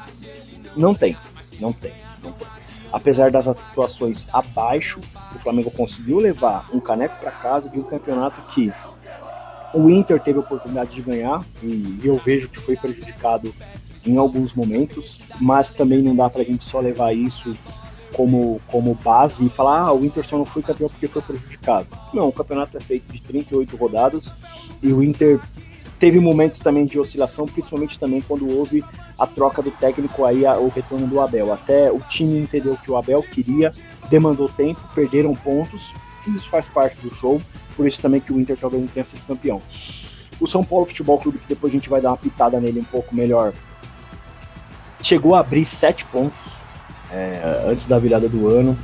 não 0.76 0.94
tem, 0.94 1.16
não 1.60 1.72
tem, 1.72 1.92
não 2.22 2.32
tem. 2.32 2.48
Apesar 2.92 3.30
das 3.30 3.46
atuações 3.46 4.26
abaixo, 4.32 5.00
o 5.34 5.38
Flamengo 5.38 5.70
conseguiu 5.70 6.18
levar 6.18 6.68
um 6.72 6.80
caneco 6.80 7.18
para 7.20 7.30
casa 7.30 7.68
de 7.68 7.78
um 7.78 7.82
campeonato 7.82 8.40
que 8.52 8.72
o 9.74 9.90
Inter 9.90 10.20
teve 10.20 10.38
a 10.38 10.40
oportunidade 10.40 10.94
de 10.94 11.02
ganhar 11.02 11.44
e 11.62 12.00
eu 12.02 12.16
vejo 12.16 12.48
que 12.48 12.58
foi 12.58 12.76
prejudicado 12.76 13.54
em 14.06 14.16
alguns 14.16 14.54
momentos, 14.54 15.20
mas 15.38 15.70
também 15.70 16.00
não 16.00 16.16
dá 16.16 16.30
para 16.30 16.40
a 16.40 16.44
gente 16.44 16.64
só 16.64 16.80
levar 16.80 17.12
isso 17.12 17.54
como, 18.12 18.60
como 18.68 18.94
base 18.94 19.46
e 19.46 19.48
falar, 19.48 19.80
ah, 19.80 19.92
o 19.92 20.04
Inter 20.04 20.26
só 20.26 20.36
não 20.38 20.44
foi 20.44 20.62
campeão 20.62 20.88
porque 20.88 21.08
foi 21.08 21.22
prejudicado. 21.22 21.86
Não, 22.12 22.28
o 22.28 22.32
campeonato 22.32 22.76
é 22.76 22.80
feito 22.80 23.12
de 23.12 23.20
38 23.22 23.76
rodadas 23.76 24.32
e 24.82 24.92
o 24.92 25.02
Inter 25.02 25.40
teve 25.98 26.20
momentos 26.20 26.60
também 26.60 26.84
de 26.84 26.98
oscilação, 26.98 27.46
principalmente 27.46 27.98
também 27.98 28.20
quando 28.20 28.48
houve 28.48 28.84
a 29.18 29.26
troca 29.26 29.60
do 29.60 29.70
técnico 29.70 30.24
aí, 30.24 30.44
o 30.44 30.68
retorno 30.68 31.06
do 31.06 31.20
Abel. 31.20 31.52
Até 31.52 31.90
o 31.90 31.98
time 32.00 32.38
entendeu 32.38 32.76
que 32.76 32.90
o 32.90 32.96
Abel 32.96 33.22
queria, 33.22 33.72
demandou 34.08 34.48
tempo, 34.48 34.80
perderam 34.94 35.34
pontos, 35.34 35.92
isso 36.26 36.48
faz 36.48 36.68
parte 36.68 36.96
do 36.98 37.12
show, 37.14 37.40
por 37.76 37.86
isso 37.86 38.00
também 38.00 38.20
que 38.20 38.32
o 38.32 38.40
Inter 38.40 38.56
talvez 38.56 38.82
não 38.82 38.88
tenha 38.88 39.04
sido 39.04 39.26
campeão. 39.26 39.60
O 40.40 40.46
São 40.46 40.62
Paulo 40.62 40.86
Futebol 40.86 41.18
Clube, 41.18 41.38
que 41.38 41.48
depois 41.48 41.72
a 41.72 41.76
gente 41.76 41.88
vai 41.88 42.00
dar 42.00 42.10
uma 42.10 42.16
pitada 42.16 42.60
nele 42.60 42.80
um 42.80 42.84
pouco 42.84 43.14
melhor, 43.14 43.52
chegou 45.02 45.34
a 45.34 45.40
abrir 45.40 45.64
sete 45.64 46.04
pontos 46.04 46.57
é, 47.10 47.64
antes 47.66 47.86
da 47.86 47.98
virada 47.98 48.28
do 48.28 48.48
ano. 48.48 48.78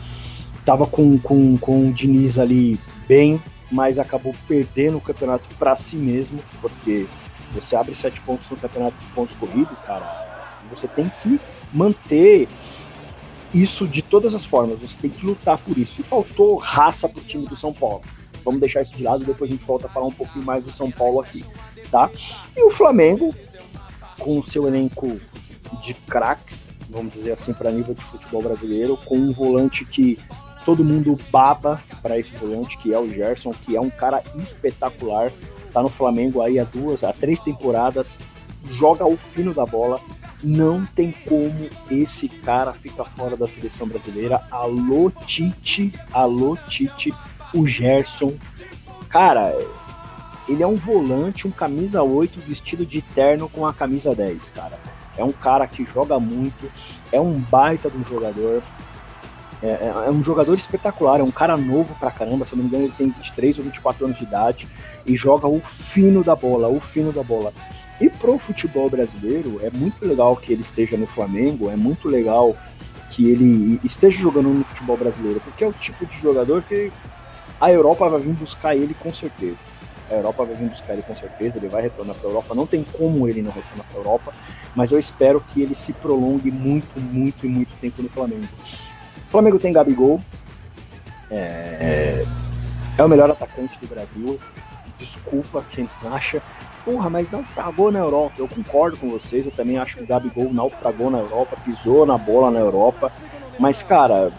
Tava 0.65 0.87
com, 0.87 1.19
com, 1.19 1.57
com 1.59 1.89
o 1.89 1.93
Diniz 1.93 2.39
ali 2.39 2.79
bem, 3.07 3.41
mas 3.71 3.99
acabou 3.99 4.35
perdendo 4.49 4.97
o 4.97 5.01
campeonato 5.01 5.45
para 5.59 5.77
si 5.77 5.97
mesmo, 5.97 6.39
porque 6.61 7.07
você 7.53 7.77
abre 7.77 7.95
sete 7.95 8.21
pontos 8.21 8.49
no 8.51 8.57
campeonato 8.57 8.97
de 8.99 9.07
pontos 9.13 9.37
corridos, 9.37 9.77
cara, 9.87 10.63
você 10.71 10.89
tem 10.89 11.11
que 11.23 11.39
manter 11.73 12.49
isso 13.53 13.87
de 13.87 14.03
todas 14.03 14.35
as 14.35 14.45
formas, 14.45 14.79
você 14.79 14.99
tem 14.99 15.11
que 15.11 15.25
lutar 15.25 15.59
por 15.59 15.79
isso. 15.79 16.01
E 16.01 16.05
faltou 16.05 16.57
raça 16.57 17.09
pro 17.09 17.23
time 17.23 17.47
do 17.47 17.57
São 17.57 17.73
Paulo. 17.73 18.03
vamos 18.45 18.61
deixar 18.61 18.83
isso 18.83 18.97
de 18.97 19.03
lado, 19.03 19.25
depois 19.25 19.51
a 19.51 19.55
gente 19.55 19.65
volta 19.65 19.87
a 19.87 19.91
falar 19.91 20.07
um 20.07 20.13
pouquinho 20.13 20.45
mais 20.45 20.65
do 20.65 20.73
São 20.73 20.91
Paulo 20.91 21.21
aqui, 21.21 21.45
tá? 21.91 22.11
E 22.57 22.63
o 22.63 22.71
Flamengo, 22.71 23.35
com 24.19 24.39
o 24.39 24.45
seu 24.45 24.67
elenco 24.67 25.17
de 25.83 25.95
craques, 25.95 26.64
vamos 26.95 27.13
dizer 27.13 27.33
assim, 27.33 27.53
para 27.53 27.73
nível 27.73 27.95
de 27.95 28.03
futebol 28.03 28.43
brasileiro, 28.43 28.97
com 29.05 29.17
um 29.17 29.33
volante 29.33 29.85
que 29.85 30.19
todo 30.65 30.85
mundo 30.85 31.19
baba 31.31 31.83
para 32.01 32.19
esse 32.19 32.35
volante, 32.37 32.79
que 32.79 32.95
é 32.95 32.99
o 32.99 33.09
Gerson, 33.09 33.53
que 33.53 33.77
é 33.77 33.81
um 33.81 33.91
cara 33.91 34.23
espetacular, 34.37 35.31
tá 35.73 35.83
no 35.83 35.91
Flamengo 35.91 36.41
aí 36.41 36.59
há 36.59 36.65
duas, 36.65 37.03
há 37.05 37.13
três 37.13 37.41
temporadas, 37.41 38.21
joga 38.71 39.05
o 39.05 39.17
fino 39.17 39.53
da 39.53 39.67
bola, 39.67 40.01
não 40.43 40.87
tem 40.87 41.13
como 41.27 41.69
esse 41.91 42.29
cara 42.29 42.73
ficar 42.73 43.05
fora 43.05 43.37
da 43.37 43.49
seleção 43.49 43.87
brasileira. 43.87 44.43
Alô, 44.51 45.11
Tite, 45.27 45.93
alô, 46.13 46.57
Tite, 46.69 47.13
o 47.55 47.67
Gerson. 47.67 48.35
Cara, 49.09 49.55
ele 50.49 50.63
é 50.63 50.67
um 50.67 50.77
volante, 50.77 51.47
um 51.47 51.51
camisa 51.51 52.03
8 52.03 52.41
vestido 52.41 52.85
de 52.85 53.01
terno 53.01 53.49
com 53.49 53.67
a 53.67 53.73
camisa 53.73 54.15
10, 54.15 54.51
cara. 54.51 54.79
É 55.17 55.25
um 55.25 55.33
cara 55.33 55.67
que 55.67 55.85
joga 55.85 56.19
muito, 56.19 56.71
é 57.13 57.21
um 57.21 57.33
baita 57.33 57.89
de 57.89 57.97
um 57.97 58.05
jogador. 58.05 58.63
É, 59.63 59.67
é, 59.67 59.93
é, 60.07 60.11
um 60.11 60.23
jogador 60.23 60.55
espetacular, 60.55 61.21
é 61.21 61.23
um 61.23 61.31
cara 61.31 61.57
novo 61.57 61.95
pra 61.99 62.11
caramba, 62.11 62.45
se 62.45 62.53
eu 62.53 62.59
não 62.59 62.65
me 62.65 62.69
engano 62.69 62.85
ele 62.85 62.93
tem 62.93 63.09
23 63.09 63.59
ou 63.59 63.65
24 63.65 64.05
anos 64.05 64.19
de 64.19 64.25
idade 64.25 64.69
e 65.07 65.17
joga 65.17 65.47
o 65.49 65.59
fino 65.59 66.23
da 66.23 66.37
bola, 66.37 66.69
o 66.69 66.81
fino 66.81 67.13
da 67.13 67.23
bola. 67.23 67.53
E 68.01 68.11
pro 68.11 68.39
futebol 68.39 68.91
brasileiro, 68.91 69.61
é 69.63 69.71
muito 69.71 70.07
legal 70.07 70.37
que 70.37 70.53
ele 70.53 70.63
esteja 70.63 70.97
no 70.97 71.07
Flamengo, 71.07 71.71
é 71.71 71.77
muito 71.77 72.09
legal 72.09 72.55
que 73.11 73.31
ele 73.31 73.81
esteja 73.85 74.21
jogando 74.21 74.49
no 74.49 74.65
futebol 74.65 74.97
brasileiro, 74.97 75.41
porque 75.41 75.63
é 75.63 75.69
o 75.69 75.73
tipo 75.73 76.05
de 76.05 76.21
jogador 76.21 76.63
que 76.63 76.93
a 77.61 77.71
Europa 77.71 78.09
vai 78.09 78.21
vir 78.21 78.33
buscar 78.33 78.75
ele 78.75 78.95
com 78.95 79.15
certeza. 79.15 79.57
A 80.15 80.19
Europa 80.19 80.45
vai 80.45 80.55
vir 80.55 80.69
buscar 80.69 80.93
ele 80.95 81.03
com 81.03 81.15
certeza, 81.15 81.59
ele 81.59 81.69
vai 81.69 81.83
retornar 81.83 82.17
para 82.17 82.29
a 82.29 82.31
Europa. 82.31 82.55
Não 82.55 82.67
tem 82.67 82.85
como 82.85 83.29
ele 83.29 83.43
não 83.43 83.51
retornar 83.51 83.87
para 83.87 83.99
a 83.99 84.01
Europa, 84.01 84.33
mas 84.75 84.93
eu 84.93 84.99
espero 84.99 85.41
que 85.41 85.63
ele 85.63 85.75
se 85.75 85.93
prolongue 85.93 86.51
muito, 86.51 87.01
muito 87.01 87.47
e 87.47 87.49
muito 87.49 87.75
tempo 87.81 88.03
no 88.03 88.09
Flamengo. 88.09 88.49
O 89.27 89.31
Flamengo 89.31 89.59
tem 89.59 89.73
Gabigol, 89.73 90.21
é, 91.31 92.25
é 92.97 93.05
o 93.05 93.09
melhor 93.09 93.31
atacante 93.31 93.79
do 93.81 93.87
Brasil. 93.87 94.39
Desculpa 94.99 95.65
quem 95.71 95.89
acha, 96.13 96.41
porra, 96.85 97.11
mas 97.11 97.31
naufragou 97.31 97.91
na 97.91 97.99
Europa. 97.99 98.35
Eu 98.39 98.49
concordo 98.49 98.97
com 98.97 99.09
vocês, 99.09 99.45
eu 99.45 99.53
também 99.53 99.77
acho 99.77 99.97
que 99.97 100.05
o 100.05 100.07
Gabigol 100.07 100.53
naufragou 100.53 101.11
na 101.11 101.19
Europa, 101.19 101.57
pisou 101.65 102.07
na 102.07 102.17
bola 102.17 102.51
na 102.51 102.61
Europa. 102.61 103.13
Mas, 103.59 103.83
cara, 103.83 104.33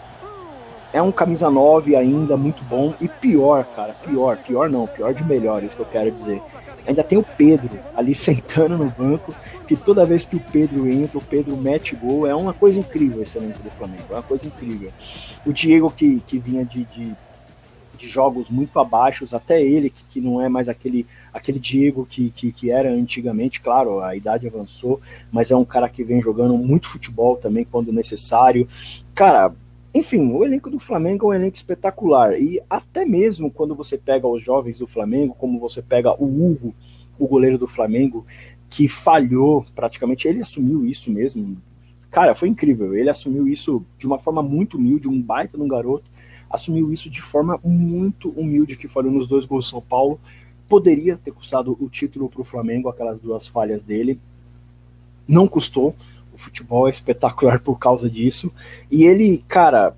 é 0.96 1.02
um 1.02 1.12
camisa 1.12 1.50
9 1.50 1.94
ainda, 1.94 2.38
muito 2.38 2.64
bom. 2.64 2.94
E 2.98 3.06
pior, 3.06 3.66
cara, 3.76 3.92
pior, 3.92 4.38
pior 4.38 4.70
não, 4.70 4.86
pior 4.86 5.12
de 5.12 5.22
melhor, 5.22 5.62
isso 5.62 5.76
que 5.76 5.82
eu 5.82 5.86
quero 5.86 6.10
dizer. 6.10 6.40
Ainda 6.86 7.04
tem 7.04 7.18
o 7.18 7.22
Pedro 7.36 7.78
ali 7.94 8.14
sentando 8.16 8.78
no 8.78 8.88
banco, 8.88 9.34
que 9.68 9.76
toda 9.76 10.06
vez 10.06 10.24
que 10.24 10.36
o 10.36 10.40
Pedro 10.40 10.88
entra, 10.88 11.18
o 11.18 11.22
Pedro 11.22 11.54
mete 11.54 11.94
gol. 11.94 12.26
É 12.26 12.34
uma 12.34 12.54
coisa 12.54 12.80
incrível 12.80 13.22
esse 13.22 13.36
elenco 13.36 13.62
do 13.62 13.68
Flamengo, 13.68 14.04
é 14.08 14.14
uma 14.14 14.22
coisa 14.22 14.46
incrível. 14.46 14.90
O 15.44 15.52
Diego, 15.52 15.90
que, 15.90 16.18
que 16.26 16.38
vinha 16.38 16.64
de, 16.64 16.84
de, 16.84 17.12
de 17.98 18.08
jogos 18.08 18.48
muito 18.48 18.78
abaixo, 18.78 19.26
até 19.36 19.60
ele, 19.60 19.90
que, 19.90 20.02
que 20.08 20.20
não 20.20 20.40
é 20.40 20.48
mais 20.48 20.66
aquele 20.66 21.06
aquele 21.30 21.58
Diego 21.58 22.06
que, 22.06 22.30
que, 22.30 22.50
que, 22.50 22.70
era 22.70 22.90
antigamente, 22.90 23.60
claro, 23.60 24.00
a 24.00 24.16
idade 24.16 24.46
avançou, 24.46 24.98
mas 25.30 25.50
é 25.50 25.56
um 25.56 25.66
cara 25.66 25.90
que 25.90 26.02
vem 26.02 26.22
jogando 26.22 26.56
muito 26.56 26.88
futebol 26.88 27.36
também 27.36 27.66
quando 27.70 27.92
necessário. 27.92 28.66
Cara, 29.14 29.52
enfim, 29.98 30.32
o 30.32 30.44
elenco 30.44 30.70
do 30.70 30.78
Flamengo 30.78 31.26
é 31.26 31.28
um 31.36 31.40
elenco 31.40 31.56
espetacular. 31.56 32.40
E 32.40 32.60
até 32.68 33.04
mesmo 33.04 33.50
quando 33.50 33.74
você 33.74 33.96
pega 33.96 34.26
os 34.26 34.42
jovens 34.42 34.78
do 34.78 34.86
Flamengo, 34.86 35.34
como 35.38 35.58
você 35.58 35.82
pega 35.82 36.12
o 36.12 36.24
Hugo, 36.24 36.74
o 37.18 37.26
goleiro 37.26 37.58
do 37.58 37.66
Flamengo, 37.66 38.26
que 38.68 38.88
falhou 38.88 39.64
praticamente, 39.74 40.28
ele 40.28 40.42
assumiu 40.42 40.86
isso 40.86 41.10
mesmo. 41.10 41.56
Cara, 42.10 42.34
foi 42.34 42.48
incrível. 42.48 42.94
Ele 42.94 43.10
assumiu 43.10 43.46
isso 43.46 43.84
de 43.98 44.06
uma 44.06 44.18
forma 44.18 44.42
muito 44.42 44.76
humilde, 44.76 45.08
um 45.08 45.20
baita 45.20 45.56
de 45.56 45.62
um 45.62 45.68
garoto. 45.68 46.10
Assumiu 46.48 46.92
isso 46.92 47.10
de 47.10 47.20
forma 47.20 47.58
muito 47.64 48.30
humilde, 48.30 48.76
que 48.76 48.88
falhou 48.88 49.12
nos 49.12 49.26
dois 49.26 49.44
gols 49.44 49.64
do 49.64 49.70
São 49.70 49.80
Paulo 49.80 50.20
Poderia 50.68 51.16
ter 51.16 51.30
custado 51.30 51.76
o 51.80 51.88
título 51.88 52.28
para 52.28 52.40
o 52.40 52.44
Flamengo, 52.44 52.88
aquelas 52.88 53.20
duas 53.20 53.46
falhas 53.46 53.82
dele. 53.84 54.18
Não 55.26 55.46
custou. 55.46 55.94
O 56.36 56.38
futebol 56.38 56.86
é 56.86 56.90
espetacular 56.90 57.60
por 57.60 57.78
causa 57.78 58.10
disso. 58.10 58.52
E 58.90 59.04
ele, 59.04 59.42
cara, 59.48 59.96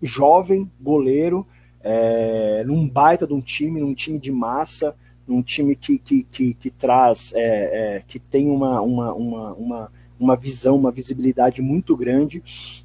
jovem, 0.00 0.70
goleiro, 0.80 1.44
é, 1.82 2.62
num 2.64 2.88
baita 2.88 3.26
de 3.26 3.34
um 3.34 3.40
time, 3.40 3.80
num 3.80 3.94
time 3.94 4.16
de 4.16 4.30
massa, 4.30 4.94
num 5.26 5.42
time 5.42 5.74
que, 5.74 5.98
que, 5.98 6.22
que, 6.22 6.54
que 6.54 6.70
traz, 6.70 7.32
é, 7.34 7.96
é, 7.96 8.02
que 8.06 8.20
tem 8.20 8.48
uma, 8.48 8.80
uma, 8.80 9.12
uma, 9.12 9.52
uma, 9.54 9.92
uma 10.20 10.36
visão, 10.36 10.76
uma 10.76 10.92
visibilidade 10.92 11.60
muito 11.60 11.96
grande. 11.96 12.40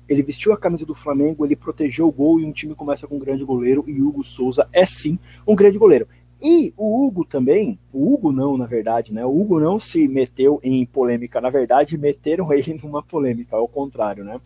Ele 0.09 0.23
vestiu 0.23 0.51
a 0.51 0.57
camisa 0.57 0.87
do 0.87 0.95
Flamengo, 0.95 1.45
ele 1.45 1.55
protegeu 1.55 2.07
o 2.07 2.11
gol 2.11 2.39
e 2.39 2.45
um 2.45 2.51
time 2.51 2.73
começa 2.73 3.07
com 3.07 3.17
um 3.17 3.19
grande 3.19 3.43
goleiro. 3.43 3.83
E 3.87 4.01
Hugo 4.01 4.23
Souza 4.23 4.67
é 4.73 4.83
sim 4.85 5.19
um 5.45 5.55
grande 5.55 5.77
goleiro. 5.77 6.07
E 6.41 6.73
o 6.77 7.05
Hugo 7.05 7.25
também, 7.25 7.77
o 7.91 8.13
Hugo 8.13 8.31
não, 8.31 8.57
na 8.57 8.65
verdade, 8.65 9.13
né? 9.13 9.25
O 9.25 9.41
Hugo 9.41 9.59
não 9.59 9.77
se 9.77 10.07
meteu 10.07 10.59
em 10.63 10.85
polêmica, 10.85 11.41
na 11.41 11.49
verdade, 11.49 11.97
meteram 11.97 12.51
ele 12.53 12.79
numa 12.81 13.03
polêmica, 13.03 13.55
ao 13.55 13.67
contrário, 13.67 14.23
né? 14.23 14.39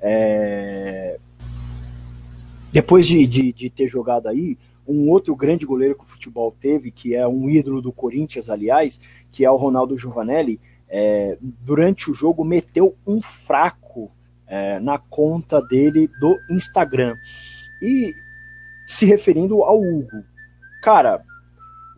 É... 0.00 1.18
Depois 2.72 3.06
de, 3.06 3.26
de, 3.26 3.52
de, 3.52 3.70
ter 3.70 3.88
jogado 3.88 4.28
aí, 4.28 4.56
um 4.86 5.10
outro 5.10 5.34
grande 5.34 5.66
goleiro 5.66 5.94
que 5.94 6.04
o 6.04 6.08
futebol 6.08 6.54
teve, 6.60 6.90
que 6.90 7.14
é 7.14 7.26
um 7.26 7.50
ídolo 7.50 7.82
do 7.82 7.92
Corinthians, 7.92 8.48
aliás, 8.48 9.00
que 9.30 9.44
é 9.44 9.50
o 9.50 9.56
Ronaldo 9.56 9.98
Giovanelli, 9.98 10.58
é... 10.88 11.36
durante 11.40 12.10
o 12.10 12.14
jogo 12.14 12.44
meteu 12.44 12.94
um 13.06 13.20
fraco 13.20 14.10
é, 14.46 14.78
na 14.78 14.96
conta 14.96 15.60
dele 15.60 16.08
do 16.20 16.38
Instagram. 16.50 17.16
E 17.82 18.14
se 18.84 19.04
referindo 19.04 19.62
ao 19.62 19.80
Hugo, 19.80 20.24
Cara, 20.86 21.20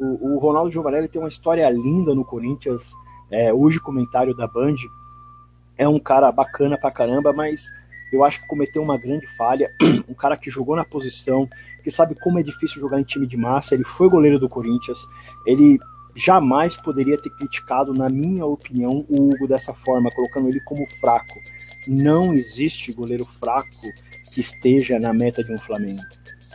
o, 0.01 0.33
o 0.33 0.38
Ronaldo 0.38 0.70
Giovanelli 0.70 1.09
tem 1.09 1.20
uma 1.20 1.29
história 1.29 1.68
linda 1.68 2.14
no 2.14 2.24
Corinthians. 2.24 2.94
É, 3.31 3.53
hoje, 3.53 3.79
comentário 3.79 4.35
da 4.35 4.46
Band. 4.46 4.77
É 5.77 5.87
um 5.87 5.98
cara 5.98 6.33
bacana 6.33 6.79
pra 6.79 6.90
caramba, 6.90 7.31
mas 7.31 7.61
eu 8.11 8.24
acho 8.24 8.40
que 8.40 8.46
cometeu 8.46 8.83
uma 8.83 8.96
grande 8.96 9.27
falha. 9.37 9.70
Um 10.09 10.14
cara 10.14 10.38
que 10.38 10.51
jogou 10.51 10.74
na 10.74 10.87
posição, 10.87 11.46
que 11.85 11.90
sabe 11.90 12.14
como 12.18 12.38
é 12.38 12.42
difícil 12.42 12.81
jogar 12.81 12.98
em 12.98 13.05
time 13.05 13.27
de 13.27 13.37
massa. 13.37 13.74
Ele 13.74 13.85
foi 13.85 14.09
goleiro 14.09 14.38
do 14.38 14.48
Corinthians. 14.48 15.07
Ele 15.44 15.79
jamais 16.16 16.74
poderia 16.74 17.18
ter 17.18 17.29
criticado, 17.29 17.92
na 17.92 18.09
minha 18.09 18.46
opinião, 18.46 19.05
o 19.07 19.29
Hugo 19.29 19.46
dessa 19.46 19.74
forma, 19.74 20.09
colocando 20.11 20.48
ele 20.48 20.61
como 20.61 20.87
fraco. 20.98 21.38
Não 21.87 22.33
existe 22.33 22.90
goleiro 22.90 23.27
fraco 23.27 23.68
que 24.33 24.40
esteja 24.40 24.98
na 24.98 25.12
meta 25.12 25.44
de 25.44 25.53
um 25.53 25.59
Flamengo. 25.59 26.01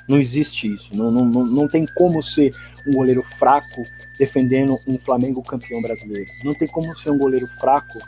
Não 0.08 0.18
existe 0.18 0.74
isso. 0.74 0.96
Não, 0.96 1.12
não, 1.12 1.26
não 1.26 1.68
tem 1.68 1.86
como 1.96 2.22
ser 2.22 2.54
um 2.86 2.94
goleiro 2.94 3.24
fraco 3.24 3.84
defendendo 4.18 4.78
um 4.86 4.98
Flamengo 4.98 5.42
campeão 5.42 5.82
brasileiro. 5.82 6.30
Não 6.44 6.54
tem 6.54 6.68
como 6.68 6.96
ser 7.00 7.10
um 7.10 7.18
goleiro 7.18 7.48
fraco 7.60 8.00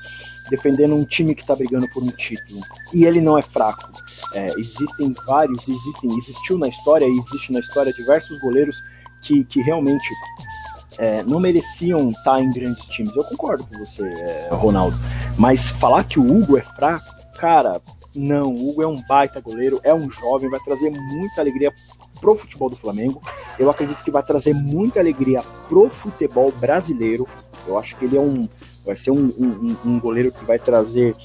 defendendo 0.49 0.95
um 0.95 1.03
time 1.03 1.33
que 1.33 1.41
está 1.41 1.55
brigando 1.55 1.87
por 1.89 2.03
um 2.03 2.11
título. 2.11 2.61
E 2.93 3.05
ele 3.05 3.21
não 3.21 3.37
é 3.37 3.41
fraco. 3.41 3.89
É, 4.33 4.47
existem 4.57 5.13
vários, 5.25 5.67
existem, 5.67 6.15
existiu 6.17 6.57
na 6.57 6.67
história, 6.67 7.05
existe 7.05 7.51
na 7.51 7.59
história 7.59 7.91
diversos 7.93 8.37
goleiros 8.39 8.83
que, 9.21 9.43
que 9.45 9.61
realmente 9.61 10.07
é, 10.97 11.23
não 11.23 11.39
mereciam 11.39 12.09
estar 12.09 12.23
tá 12.23 12.41
em 12.41 12.51
grandes 12.51 12.85
times. 12.87 13.15
Eu 13.15 13.23
concordo 13.23 13.65
com 13.65 13.77
você, 13.77 14.03
é, 14.03 14.49
Ronaldo. 14.51 14.97
Mas 15.37 15.69
falar 15.69 16.03
que 16.03 16.19
o 16.19 16.37
Hugo 16.37 16.57
é 16.57 16.61
fraco, 16.61 17.05
cara, 17.37 17.81
não, 18.15 18.53
o 18.53 18.69
Hugo 18.69 18.81
é 18.81 18.87
um 18.87 19.01
baita 19.07 19.41
goleiro, 19.41 19.79
é 19.83 19.93
um 19.93 20.09
jovem, 20.09 20.49
vai 20.49 20.59
trazer 20.59 20.89
muita 20.89 21.41
alegria 21.41 21.71
pro 22.19 22.35
futebol 22.35 22.69
do 22.69 22.75
Flamengo. 22.75 23.21
Eu 23.59 23.69
acredito 23.69 24.03
que 24.03 24.11
vai 24.11 24.23
trazer 24.23 24.53
muita 24.53 24.99
alegria 24.99 25.41
pro 25.67 25.89
futebol 25.89 26.51
brasileiro. 26.51 27.27
Eu 27.67 27.77
acho 27.77 27.95
que 27.97 28.05
ele 28.05 28.17
é 28.17 28.21
um, 28.21 28.47
vai 28.85 28.95
ser 28.95 29.11
um, 29.11 29.25
um, 29.37 29.75
um 29.85 29.99
goleiro 29.99 30.31
que 30.31 30.45
vai 30.45 30.57
trazer 30.57 31.15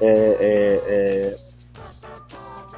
é, 0.00 0.08
é, 0.08 0.82
é, 0.86 1.36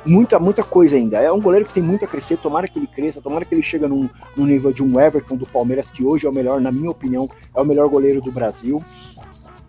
muita, 0.05 0.39
muita 0.39 0.63
coisa 0.63 0.97
ainda. 0.97 1.21
É 1.21 1.33
um 1.33 1.41
goleiro 1.41 1.65
que 1.65 1.73
tem 1.73 1.83
muito 1.83 2.05
a 2.05 2.09
crescer, 2.09 2.37
tomara 2.37 2.69
que 2.69 2.79
ele 2.79 2.87
cresça, 2.87 3.21
tomara 3.23 3.45
que 3.45 3.55
ele 3.55 3.63
chegue 3.63 3.87
num 3.87 4.09
nível 4.37 4.73
de 4.73 4.83
um 4.83 5.01
Everton 5.01 5.37
do 5.37 5.47
Palmeiras, 5.47 5.91
que 5.91 6.05
hoje 6.05 6.27
é 6.27 6.31
o 6.31 6.33
melhor, 6.33 6.61
na 6.61 6.73
minha 6.73 6.91
opinião, 6.91 7.29
é 7.55 7.61
o 7.61 7.65
melhor 7.65 7.89
goleiro 7.89 8.21
do 8.21 8.33
Brasil 8.33 8.83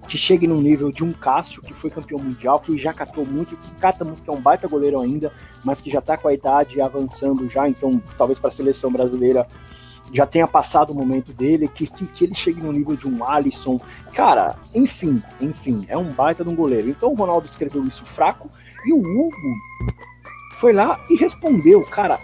que 0.07 0.17
chegue 0.17 0.47
no 0.47 0.61
nível 0.61 0.91
de 0.91 1.03
um 1.03 1.11
Cássio, 1.11 1.61
que 1.61 1.73
foi 1.73 1.89
campeão 1.89 2.19
mundial, 2.19 2.59
que 2.59 2.77
já 2.77 2.93
catou 2.93 3.25
muito, 3.25 3.55
que 3.55 3.73
cata 3.75 4.03
muito, 4.03 4.21
que 4.21 4.29
é 4.29 4.33
um 4.33 4.41
baita 4.41 4.67
goleiro 4.67 4.99
ainda, 4.99 5.31
mas 5.63 5.81
que 5.81 5.89
já 5.89 6.01
tá 6.01 6.17
com 6.17 6.27
a 6.27 6.33
idade 6.33 6.81
avançando 6.81 7.49
já, 7.49 7.67
então 7.67 8.01
talvez 8.17 8.39
para 8.39 8.49
a 8.49 8.51
seleção 8.51 8.91
brasileira 8.91 9.47
já 10.11 10.25
tenha 10.27 10.47
passado 10.47 10.91
o 10.91 10.95
momento 10.95 11.33
dele, 11.33 11.67
que, 11.67 11.87
que, 11.87 12.05
que, 12.05 12.25
ele 12.25 12.35
chegue 12.35 12.61
no 12.61 12.71
nível 12.71 12.95
de 12.95 13.07
um 13.07 13.23
Alisson. 13.23 13.79
Cara, 14.13 14.55
enfim, 14.75 15.23
enfim, 15.41 15.85
é 15.87 15.97
um 15.97 16.11
baita 16.11 16.43
de 16.43 16.49
um 16.51 16.55
goleiro. 16.55 16.89
Então 16.89 17.11
o 17.11 17.15
Ronaldo 17.15 17.47
escreveu 17.47 17.83
isso 17.83 18.05
fraco 18.05 18.49
e 18.85 18.93
o 18.93 18.99
Hugo 18.99 19.55
foi 20.59 20.71
lá 20.71 21.03
e 21.09 21.15
respondeu, 21.15 21.81
cara. 21.81 22.19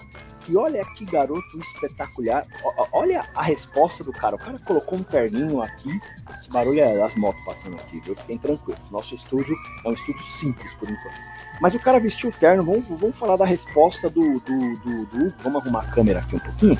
Aqui, 0.49 0.57
olha 0.57 0.85
que 0.85 1.05
garoto 1.05 1.57
espetacular. 1.59 2.45
Olha 2.91 3.23
a 3.35 3.43
resposta 3.43 4.03
do 4.03 4.11
cara. 4.11 4.35
O 4.35 4.39
cara 4.39 4.57
colocou 4.59 4.97
um 4.97 5.03
terninho 5.03 5.61
aqui. 5.61 5.99
Esse 6.37 6.49
barulho 6.49 6.79
é 6.79 6.97
das 6.97 7.15
motos 7.15 7.43
passando 7.45 7.75
aqui, 7.75 7.99
viu? 7.99 8.15
Fiquem 8.15 8.37
tranquilos. 8.37 8.79
Nosso 8.91 9.13
estúdio 9.13 9.55
é 9.85 9.89
um 9.89 9.93
estúdio 9.93 10.23
simples 10.23 10.73
por 10.73 10.89
enquanto. 10.89 11.15
Mas 11.61 11.75
o 11.75 11.79
cara 11.79 11.99
vestiu 11.99 12.29
o 12.29 12.33
terno. 12.33 12.63
Vamos, 12.63 12.85
vamos 12.87 13.17
falar 13.17 13.37
da 13.37 13.45
resposta 13.45 14.09
do, 14.09 14.39
do, 14.39 14.79
do, 14.79 15.05
do 15.05 15.25
Hugo. 15.25 15.33
Vamos 15.43 15.61
arrumar 15.61 15.81
a 15.81 15.91
câmera 15.91 16.19
aqui 16.19 16.35
um 16.35 16.39
pouquinho. 16.39 16.77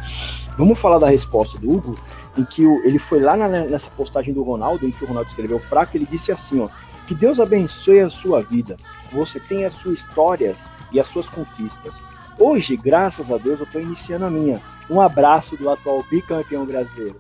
Vamos 0.58 0.80
falar 0.80 1.00
da 1.00 1.10
resposta 1.10 1.58
do 1.58 1.70
Hugo, 1.72 1.98
em 2.38 2.44
que 2.44 2.64
ele 2.64 3.00
foi 3.00 3.22
lá 3.22 3.38
na, 3.38 3.48
nessa 3.48 3.90
postagem 3.92 4.34
do 4.34 4.44
Ronaldo, 4.44 4.86
em 4.86 4.92
que 4.92 5.04
o 5.04 5.08
Ronaldo 5.08 5.30
escreveu 5.30 5.60
fraco. 5.60 5.96
Ele 5.96 6.08
disse 6.10 6.32
assim: 6.32 6.60
ó, 6.60 6.70
que 7.08 7.14
Deus 7.14 7.40
abençoe 7.40 8.02
a 8.02 8.10
sua 8.10 8.42
vida. 8.42 8.78
Você 9.12 9.40
tem 9.40 9.66
a 9.66 9.72
sua 9.72 9.94
história 9.94 10.56
e 10.92 11.00
as 11.00 11.08
suas 11.08 11.30
conquistas. 11.30 11.96
Hoje, 12.40 12.78
graças 12.78 13.30
a 13.30 13.38
Deus, 13.38 13.60
eu 13.60 13.66
estou 13.66 13.82
iniciando 13.82 14.24
a 14.24 14.32
minha. 14.32 14.62
Um 14.90 15.02
abraço 15.02 15.58
do 15.58 15.70
atual 15.70 16.02
bicampeão 16.10 16.66
brasileiro. 16.66 17.18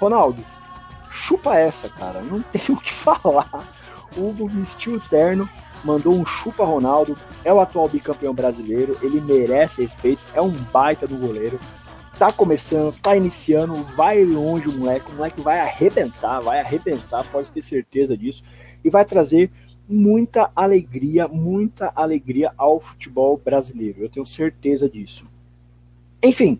Ronaldo, 0.00 0.42
chupa 1.10 1.56
essa, 1.56 1.90
cara. 1.90 2.22
Não 2.22 2.40
tem 2.50 2.62
o 2.70 2.80
que 2.80 2.90
falar. 2.90 3.50
O 4.16 4.30
Hugo 4.30 4.48
vestiu 4.48 4.94
o 4.94 5.00
terno, 5.00 5.46
mandou 5.84 6.14
um 6.14 6.24
chupa 6.24 6.64
Ronaldo. 6.64 7.18
É 7.44 7.52
o 7.52 7.60
atual 7.60 7.86
bicampeão 7.86 8.32
brasileiro. 8.32 8.96
Ele 9.02 9.20
merece 9.20 9.82
respeito. 9.82 10.22
É 10.32 10.40
um 10.40 10.52
baita 10.72 11.06
do 11.06 11.18
goleiro. 11.18 11.58
Tá 12.18 12.32
começando, 12.32 12.98
tá 12.98 13.14
iniciando, 13.14 13.74
vai 13.94 14.24
longe 14.24 14.68
o 14.68 14.72
moleque. 14.72 15.12
O 15.12 15.16
moleque 15.16 15.42
vai 15.42 15.60
arrebentar, 15.60 16.40
vai 16.40 16.60
arrebentar, 16.60 17.24
pode 17.30 17.50
ter 17.50 17.60
certeza 17.60 18.16
disso. 18.16 18.42
E 18.82 18.88
vai 18.88 19.04
trazer 19.04 19.50
muita 19.88 20.50
alegria, 20.54 21.28
muita 21.28 21.92
alegria 21.94 22.52
ao 22.56 22.80
futebol 22.80 23.36
brasileiro. 23.36 24.02
Eu 24.02 24.08
tenho 24.08 24.26
certeza 24.26 24.88
disso. 24.88 25.26
Enfim, 26.22 26.58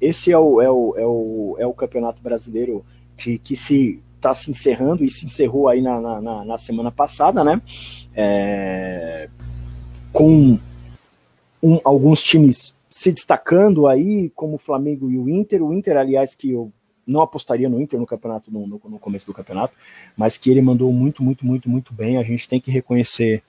esse 0.00 0.32
é 0.32 0.38
o, 0.38 0.60
é 0.60 0.70
o, 0.70 0.94
é 0.96 1.06
o, 1.06 1.56
é 1.58 1.66
o 1.66 1.74
campeonato 1.74 2.22
brasileiro 2.22 2.84
que, 3.16 3.38
que 3.38 3.54
se 3.56 4.00
está 4.16 4.34
se 4.34 4.50
encerrando 4.50 5.04
e 5.04 5.10
se 5.10 5.26
encerrou 5.26 5.68
aí 5.68 5.82
na, 5.82 6.00
na, 6.20 6.44
na 6.44 6.58
semana 6.58 6.92
passada, 6.92 7.42
né? 7.42 7.60
É, 8.14 9.28
com 10.12 10.58
um, 11.62 11.80
alguns 11.84 12.22
times 12.22 12.74
se 12.88 13.10
destacando 13.10 13.88
aí, 13.88 14.30
como 14.30 14.54
o 14.54 14.58
Flamengo 14.58 15.10
e 15.10 15.18
o 15.18 15.28
Inter. 15.28 15.62
O 15.62 15.72
Inter, 15.72 15.96
aliás, 15.96 16.34
que 16.34 16.50
eu 16.50 16.72
não 17.06 17.20
apostaria 17.20 17.68
no 17.68 17.80
Inter 17.80 17.98
no 17.98 18.06
campeonato, 18.06 18.50
no, 18.50 18.66
no, 18.66 18.80
no, 18.84 18.98
começo 18.98 19.26
do 19.26 19.34
campeonato, 19.34 19.74
mas 20.16 20.36
que 20.36 20.50
ele 20.50 20.62
mandou 20.62 20.92
muito, 20.92 21.22
muito, 21.22 21.44
muito, 21.44 21.68
muito 21.68 21.92
bem. 21.92 22.16
A 22.16 22.22
gente 22.22 22.48
tem 22.48 22.60
que 22.60 22.70
reconhecer, 22.70 23.42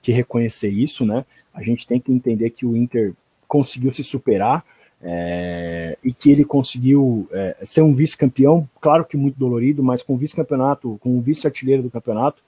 que 0.00 0.12
reconhecer 0.12 0.68
isso, 0.68 1.04
né? 1.04 1.24
A 1.52 1.62
gente 1.62 1.86
tem 1.86 2.00
que 2.00 2.12
entender 2.12 2.50
que 2.50 2.64
o 2.64 2.76
Inter 2.76 3.14
conseguiu 3.48 3.92
se 3.92 4.04
superar 4.04 4.64
é, 5.02 5.98
e 6.04 6.12
que 6.12 6.30
ele 6.30 6.44
conseguiu 6.44 7.28
é, 7.32 7.56
ser 7.64 7.82
um 7.82 7.94
vice-campeão, 7.94 8.68
claro 8.80 9.04
que 9.04 9.16
muito 9.16 9.38
dolorido, 9.38 9.82
mas 9.82 10.02
com 10.02 10.16
vice-campeonato, 10.16 10.98
com 11.00 11.16
o 11.16 11.20
vice-artilheiro 11.20 11.82
do 11.82 11.90
campeonato, 11.90 12.42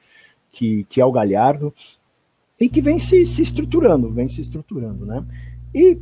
que, 0.52 0.84
que 0.84 1.00
é 1.00 1.04
o 1.04 1.12
Galhardo, 1.12 1.74
e 2.60 2.68
que 2.68 2.80
vem 2.80 2.98
se, 2.98 3.24
se 3.26 3.42
estruturando, 3.42 4.10
vem 4.10 4.28
se 4.28 4.40
estruturando, 4.40 5.04
né? 5.04 5.24
E 5.74 5.98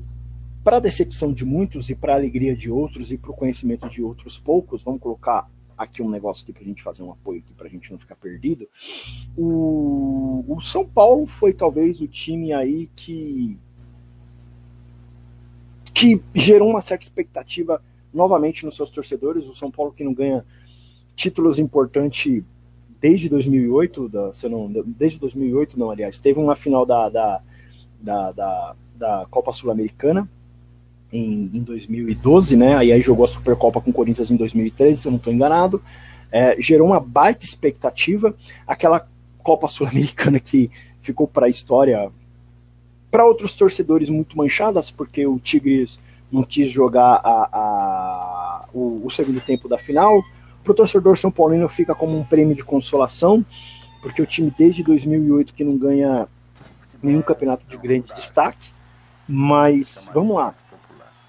para 0.70 0.78
decepção 0.78 1.32
de 1.32 1.44
muitos 1.44 1.90
e 1.90 1.96
para 1.96 2.14
alegria 2.14 2.54
de 2.54 2.70
outros 2.70 3.10
e 3.10 3.18
para 3.18 3.32
o 3.32 3.34
conhecimento 3.34 3.88
de 3.88 4.04
outros 4.04 4.38
poucos, 4.38 4.84
vamos 4.84 5.00
colocar 5.00 5.50
aqui 5.76 6.00
um 6.00 6.08
negócio 6.08 6.44
aqui 6.44 6.52
para 6.52 6.62
a 6.62 6.64
gente 6.64 6.80
fazer 6.80 7.02
um 7.02 7.10
apoio 7.10 7.40
aqui 7.40 7.52
para 7.52 7.66
a 7.66 7.68
gente 7.68 7.90
não 7.90 7.98
ficar 7.98 8.14
perdido. 8.14 8.68
O, 9.36 10.44
o 10.46 10.60
São 10.60 10.86
Paulo 10.86 11.26
foi 11.26 11.52
talvez 11.52 12.00
o 12.00 12.06
time 12.06 12.52
aí 12.52 12.88
que 12.94 13.58
que 15.92 16.22
gerou 16.32 16.70
uma 16.70 16.80
certa 16.80 17.02
expectativa 17.02 17.82
novamente 18.14 18.64
nos 18.64 18.76
seus 18.76 18.92
torcedores. 18.92 19.48
O 19.48 19.52
São 19.52 19.72
Paulo 19.72 19.90
que 19.90 20.04
não 20.04 20.14
ganha 20.14 20.46
títulos 21.16 21.58
importantes 21.58 22.44
desde 23.00 23.28
2008, 23.28 24.08
da, 24.08 24.32
se 24.32 24.48
não, 24.48 24.70
desde 24.70 25.18
2008 25.18 25.76
não, 25.76 25.90
aliás, 25.90 26.20
teve 26.20 26.38
uma 26.38 26.54
final 26.54 26.86
da, 26.86 27.08
da, 27.08 27.42
da, 28.00 28.30
da, 28.30 28.76
da 28.94 29.26
Copa 29.28 29.52
Sul-Americana, 29.52 30.30
em, 31.12 31.50
em 31.52 31.62
2012, 31.62 32.56
né? 32.56 32.76
Aí, 32.76 32.92
aí 32.92 33.00
jogou 33.00 33.24
a 33.24 33.28
Supercopa 33.28 33.80
com 33.80 33.90
o 33.90 33.94
Corinthians 33.94 34.30
em 34.30 34.36
2013, 34.36 35.00
se 35.00 35.08
eu 35.08 35.12
não 35.12 35.18
estou 35.18 35.32
enganado. 35.32 35.82
É, 36.32 36.56
gerou 36.60 36.88
uma 36.88 37.00
baita 37.00 37.44
expectativa. 37.44 38.34
Aquela 38.66 39.06
Copa 39.42 39.68
Sul-Americana 39.68 40.38
que 40.38 40.70
ficou 41.02 41.26
para 41.26 41.46
a 41.46 41.48
história, 41.48 42.10
para 43.10 43.24
outros 43.24 43.52
torcedores 43.54 44.08
muito 44.08 44.36
manchadas, 44.36 44.90
porque 44.90 45.26
o 45.26 45.38
Tigres 45.38 45.98
não 46.30 46.44
quis 46.44 46.70
jogar 46.70 47.20
a, 47.24 47.48
a, 47.52 48.64
o, 48.72 49.02
o 49.04 49.10
segundo 49.10 49.40
tempo 49.40 49.68
da 49.68 49.78
final. 49.78 50.22
Para 50.62 50.72
o 50.72 50.74
torcedor 50.74 51.18
São 51.18 51.30
Paulino 51.30 51.68
fica 51.68 51.94
como 51.94 52.16
um 52.16 52.24
prêmio 52.24 52.54
de 52.54 52.62
consolação, 52.62 53.44
porque 54.02 54.22
o 54.22 54.26
time 54.26 54.52
desde 54.56 54.82
2008 54.82 55.54
que 55.54 55.64
não 55.64 55.76
ganha 55.76 56.28
nenhum 57.02 57.22
campeonato 57.22 57.66
de 57.66 57.76
grande 57.76 58.14
destaque. 58.14 58.70
Mas 59.26 60.10
vamos 60.12 60.36
lá, 60.36 60.54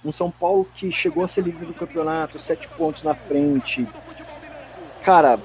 um 0.03 0.11
São 0.11 0.31
Paulo 0.31 0.67
que 0.73 0.91
chegou 0.91 1.23
a 1.23 1.27
ser 1.27 1.43
líder 1.43 1.65
do 1.65 1.73
campeonato, 1.73 2.39
sete 2.39 2.67
pontos 2.69 3.03
na 3.03 3.13
frente. 3.13 3.87
Cara, 5.03 5.39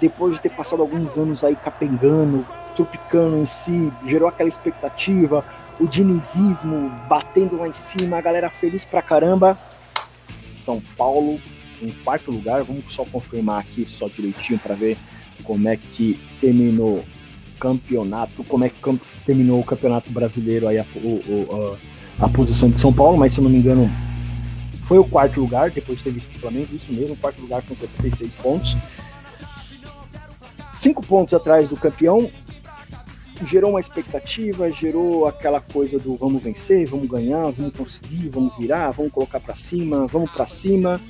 depois 0.00 0.34
de 0.34 0.40
ter 0.40 0.50
passado 0.50 0.82
alguns 0.82 1.16
anos 1.16 1.44
aí 1.44 1.54
capengando, 1.54 2.46
tropicando 2.74 3.36
em 3.38 3.46
si, 3.46 3.92
gerou 4.06 4.28
aquela 4.28 4.48
expectativa, 4.48 5.44
o 5.78 5.86
dinizismo 5.86 6.90
batendo 7.08 7.56
lá 7.56 7.68
em 7.68 7.72
cima, 7.72 8.18
a 8.18 8.20
galera 8.20 8.50
feliz 8.50 8.84
pra 8.84 9.02
caramba. 9.02 9.58
São 10.54 10.80
Paulo 10.96 11.40
em 11.80 11.90
quarto 12.04 12.30
lugar, 12.30 12.62
vamos 12.62 12.92
só 12.92 13.04
confirmar 13.04 13.60
aqui 13.60 13.88
só 13.88 14.06
direitinho 14.06 14.58
para 14.58 14.74
ver 14.74 14.98
como 15.44 15.68
é 15.68 15.76
que 15.76 16.20
terminou 16.40 17.02
campeonato, 17.58 18.44
como 18.44 18.64
é 18.64 18.68
que 18.68 18.80
terminou 19.24 19.60
o 19.60 19.64
campeonato 19.64 20.10
brasileiro 20.10 20.68
aí 20.68 20.78
o, 20.78 21.08
o, 21.08 21.78
a 22.20 22.28
posição 22.28 22.68
de 22.70 22.80
São 22.80 22.92
Paulo, 22.92 23.16
mas 23.16 23.34
se 23.34 23.40
eu 23.40 23.44
não 23.44 23.50
me 23.50 23.58
engano 23.58 23.90
foi 24.82 24.98
o 24.98 25.04
quarto 25.04 25.40
lugar, 25.40 25.70
depois 25.70 26.02
visto 26.02 26.34
o 26.34 26.38
Flamengo, 26.40 26.74
isso 26.74 26.92
mesmo, 26.92 27.16
quarto 27.16 27.40
lugar 27.40 27.62
com 27.62 27.74
66 27.74 28.34
pontos. 28.34 28.76
Cinco 30.72 31.06
pontos 31.06 31.32
atrás 31.32 31.68
do 31.68 31.76
campeão, 31.76 32.28
gerou 33.46 33.70
uma 33.70 33.80
expectativa, 33.80 34.70
gerou 34.70 35.26
aquela 35.26 35.60
coisa 35.60 35.98
do 35.98 36.16
vamos 36.16 36.42
vencer, 36.42 36.86
vamos 36.88 37.08
ganhar, 37.08 37.52
vamos 37.52 37.72
conseguir, 37.72 38.28
vamos 38.28 38.56
virar, 38.58 38.90
vamos 38.90 39.12
colocar 39.12 39.40
para 39.40 39.54
cima, 39.54 40.06
vamos 40.06 40.30
para 40.30 40.46
cima, 40.46 41.00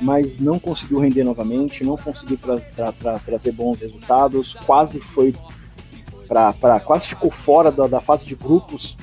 mas 0.00 0.38
não 0.38 0.58
conseguiu 0.58 0.98
render 0.98 1.22
novamente, 1.22 1.84
não 1.84 1.96
conseguiu 1.96 2.36
tra 2.36 2.58
tra 2.58 2.92
tra 2.92 3.18
trazer 3.20 3.52
bons 3.52 3.78
resultados, 3.78 4.54
quase 4.66 4.98
foi 4.98 5.34
para 6.28 6.80
quase 6.80 7.06
ficou 7.06 7.30
fora 7.30 7.70
da, 7.70 7.86
da 7.86 8.00
fase 8.00 8.26
de 8.26 8.34
grupos 8.34 8.96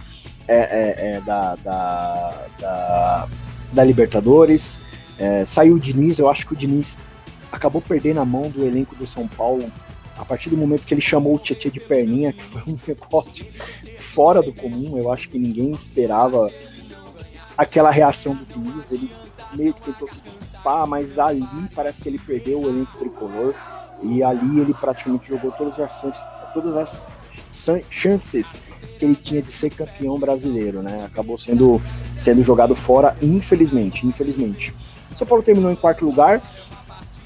é, 0.47 0.57
é, 0.57 0.95
é, 1.15 1.21
da, 1.21 1.55
da, 1.55 2.45
da, 2.59 3.27
da, 3.73 3.83
Libertadores. 3.83 4.79
É, 5.17 5.43
saiu 5.45 5.75
o 5.75 5.79
Diniz, 5.79 6.19
eu 6.19 6.29
acho 6.29 6.45
que 6.47 6.53
o 6.53 6.55
Diniz 6.55 6.97
acabou 7.51 7.81
perdendo 7.81 8.19
a 8.19 8.25
mão 8.25 8.43
do 8.43 8.63
elenco 8.63 8.95
do 8.95 9.07
São 9.07 9.27
Paulo 9.27 9.71
a 10.17 10.25
partir 10.25 10.49
do 10.49 10.57
momento 10.57 10.85
que 10.85 10.93
ele 10.93 11.01
chamou 11.01 11.35
o 11.35 11.39
Tietchan 11.39 11.69
de 11.69 11.79
perninha, 11.79 12.33
que 12.33 12.41
foi 12.41 12.61
um 12.67 12.77
negócio 12.87 13.45
fora 14.13 14.41
do 14.41 14.53
comum. 14.53 14.97
Eu 14.97 15.11
acho 15.11 15.29
que 15.29 15.37
ninguém 15.37 15.71
esperava 15.71 16.49
aquela 17.57 17.91
reação 17.91 18.33
do 18.33 18.45
Diniz. 18.45 18.91
Ele 18.91 19.11
meio 19.53 19.73
que 19.73 19.81
tentou 19.81 20.09
se 20.09 20.19
desculpar, 20.19 20.87
mas 20.87 21.19
ali 21.19 21.45
parece 21.75 22.01
que 22.01 22.09
ele 22.09 22.19
perdeu 22.19 22.61
o 22.61 22.69
elenco 22.69 22.97
tricolor. 22.97 23.53
E 24.03 24.23
ali 24.23 24.59
ele 24.59 24.73
praticamente 24.73 25.27
jogou 25.27 25.51
todas 25.51 25.79
as 25.79 25.99
chances, 25.99 26.27
todas 26.53 26.77
as 26.77 27.05
chances 27.89 28.59
que 28.97 29.05
ele 29.05 29.15
tinha 29.15 29.41
de 29.41 29.51
ser 29.51 29.69
campeão 29.69 30.19
brasileiro, 30.19 30.81
né? 30.81 31.05
Acabou 31.05 31.37
sendo, 31.37 31.81
sendo 32.17 32.43
jogado 32.43 32.75
fora, 32.75 33.15
infelizmente, 33.21 34.05
infelizmente. 34.05 34.73
O 35.11 35.15
São 35.15 35.27
Paulo 35.27 35.43
terminou 35.43 35.71
em 35.71 35.75
quarto 35.75 36.05
lugar. 36.05 36.41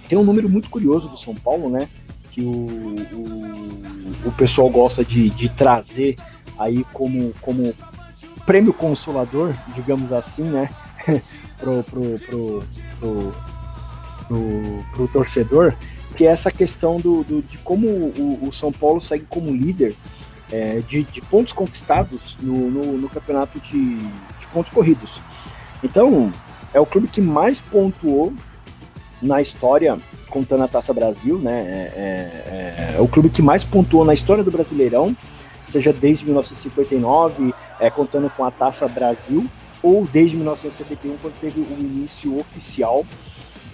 Tem 0.08 0.18
um 0.18 0.24
número 0.24 0.50
muito 0.50 0.70
curioso 0.70 1.08
do 1.08 1.18
São 1.18 1.34
Paulo, 1.34 1.70
né? 1.70 1.88
Que 2.32 2.42
o, 2.42 2.52
o, 2.52 3.82
o 4.26 4.32
pessoal 4.38 4.70
gosta 4.70 5.04
de, 5.04 5.30
de 5.30 5.50
trazer 5.50 6.18
aí 6.58 6.86
como, 6.94 7.34
como 7.42 7.74
prêmio 8.46 8.74
consolador, 8.74 9.54
digamos 9.76 10.12
assim, 10.12 10.44
né? 10.44 10.70
pro, 11.58 11.84
pro, 11.84 12.20
pro, 12.20 12.64
pro, 13.00 13.34
pro, 14.28 14.84
pro 14.94 15.08
torcedor, 15.08 15.74
que 16.16 16.26
é 16.26 16.32
essa 16.32 16.52
questão 16.52 16.98
do, 16.98 17.24
do 17.24 17.42
de 17.42 17.58
como 17.60 17.88
o, 17.88 18.48
o 18.48 18.54
São 18.54 18.72
Paulo 18.72 19.00
segue 19.00 19.26
como 19.30 19.52
líder 19.52 19.96
é, 20.52 20.82
de, 20.88 21.04
de, 21.04 21.22
pontos 21.22 21.54
conquistados 21.54 22.38
no, 22.42 22.70
no, 22.70 22.98
no 22.98 23.10
campeonato 23.10 23.60
de, 23.60 23.98
de, 23.98 24.48
pontos 24.52 24.72
corridos. 24.72 25.22
Então, 25.84 26.32
é 26.74 26.80
o 26.80 26.86
clube 26.86 27.08
que 27.08 27.22
mais 27.22 27.62
pontuou 27.62 28.34
na 29.22 29.42
história, 29.42 29.98
contando 30.30 30.64
a 30.64 30.68
Taça 30.68 30.94
Brasil, 30.94 31.38
né? 31.38 31.62
É, 31.62 31.94
é, 31.96 32.94
é, 32.94 32.96
é 32.98 33.02
o 33.02 33.08
clube 33.08 33.30
que 33.30 33.42
mais 33.42 33.64
pontuou 33.64 34.04
na 34.04 34.14
história 34.14 34.44
do 34.44 34.52
Brasileirão, 34.52 35.16
seja 35.68 35.94
desde 35.94 36.26
1959, 36.26 37.54
é, 37.80 37.90
contando 37.90 38.30
com 38.32 38.44
a 38.44 38.52
Taça 38.52 38.88
Brasil, 38.88 39.46
ou 39.82 40.06
desde 40.06 40.36
1971, 40.36 41.18
quando 41.22 41.40
teve 41.40 41.62
o 41.62 41.80
início 41.80 42.38
oficial 42.40 43.06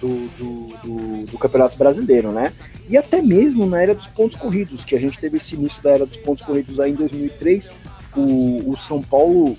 do, 0.00 0.28
do, 0.38 0.76
do, 0.82 1.24
do, 1.26 1.38
Campeonato 1.38 1.76
Brasileiro, 1.76 2.32
né? 2.32 2.52
E 2.88 2.96
até 2.96 3.20
mesmo 3.20 3.66
na 3.66 3.82
era 3.82 3.94
dos 3.94 4.06
pontos 4.06 4.38
corridos, 4.38 4.84
que 4.84 4.94
a 4.94 5.00
gente 5.00 5.18
teve 5.18 5.36
esse 5.36 5.54
início 5.54 5.82
da 5.82 5.90
era 5.90 6.06
dos 6.06 6.16
pontos 6.18 6.44
corridos 6.44 6.78
aí 6.80 6.92
em 6.92 6.94
2003, 6.94 7.72
o, 8.16 8.72
o 8.72 8.76
São 8.76 9.02
Paulo 9.02 9.56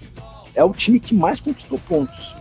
é 0.56 0.63
o 0.63 0.71
time 0.71 0.99
que 0.99 1.13
mais 1.13 1.39
conquistou 1.39 1.80
pontos. 1.80 2.36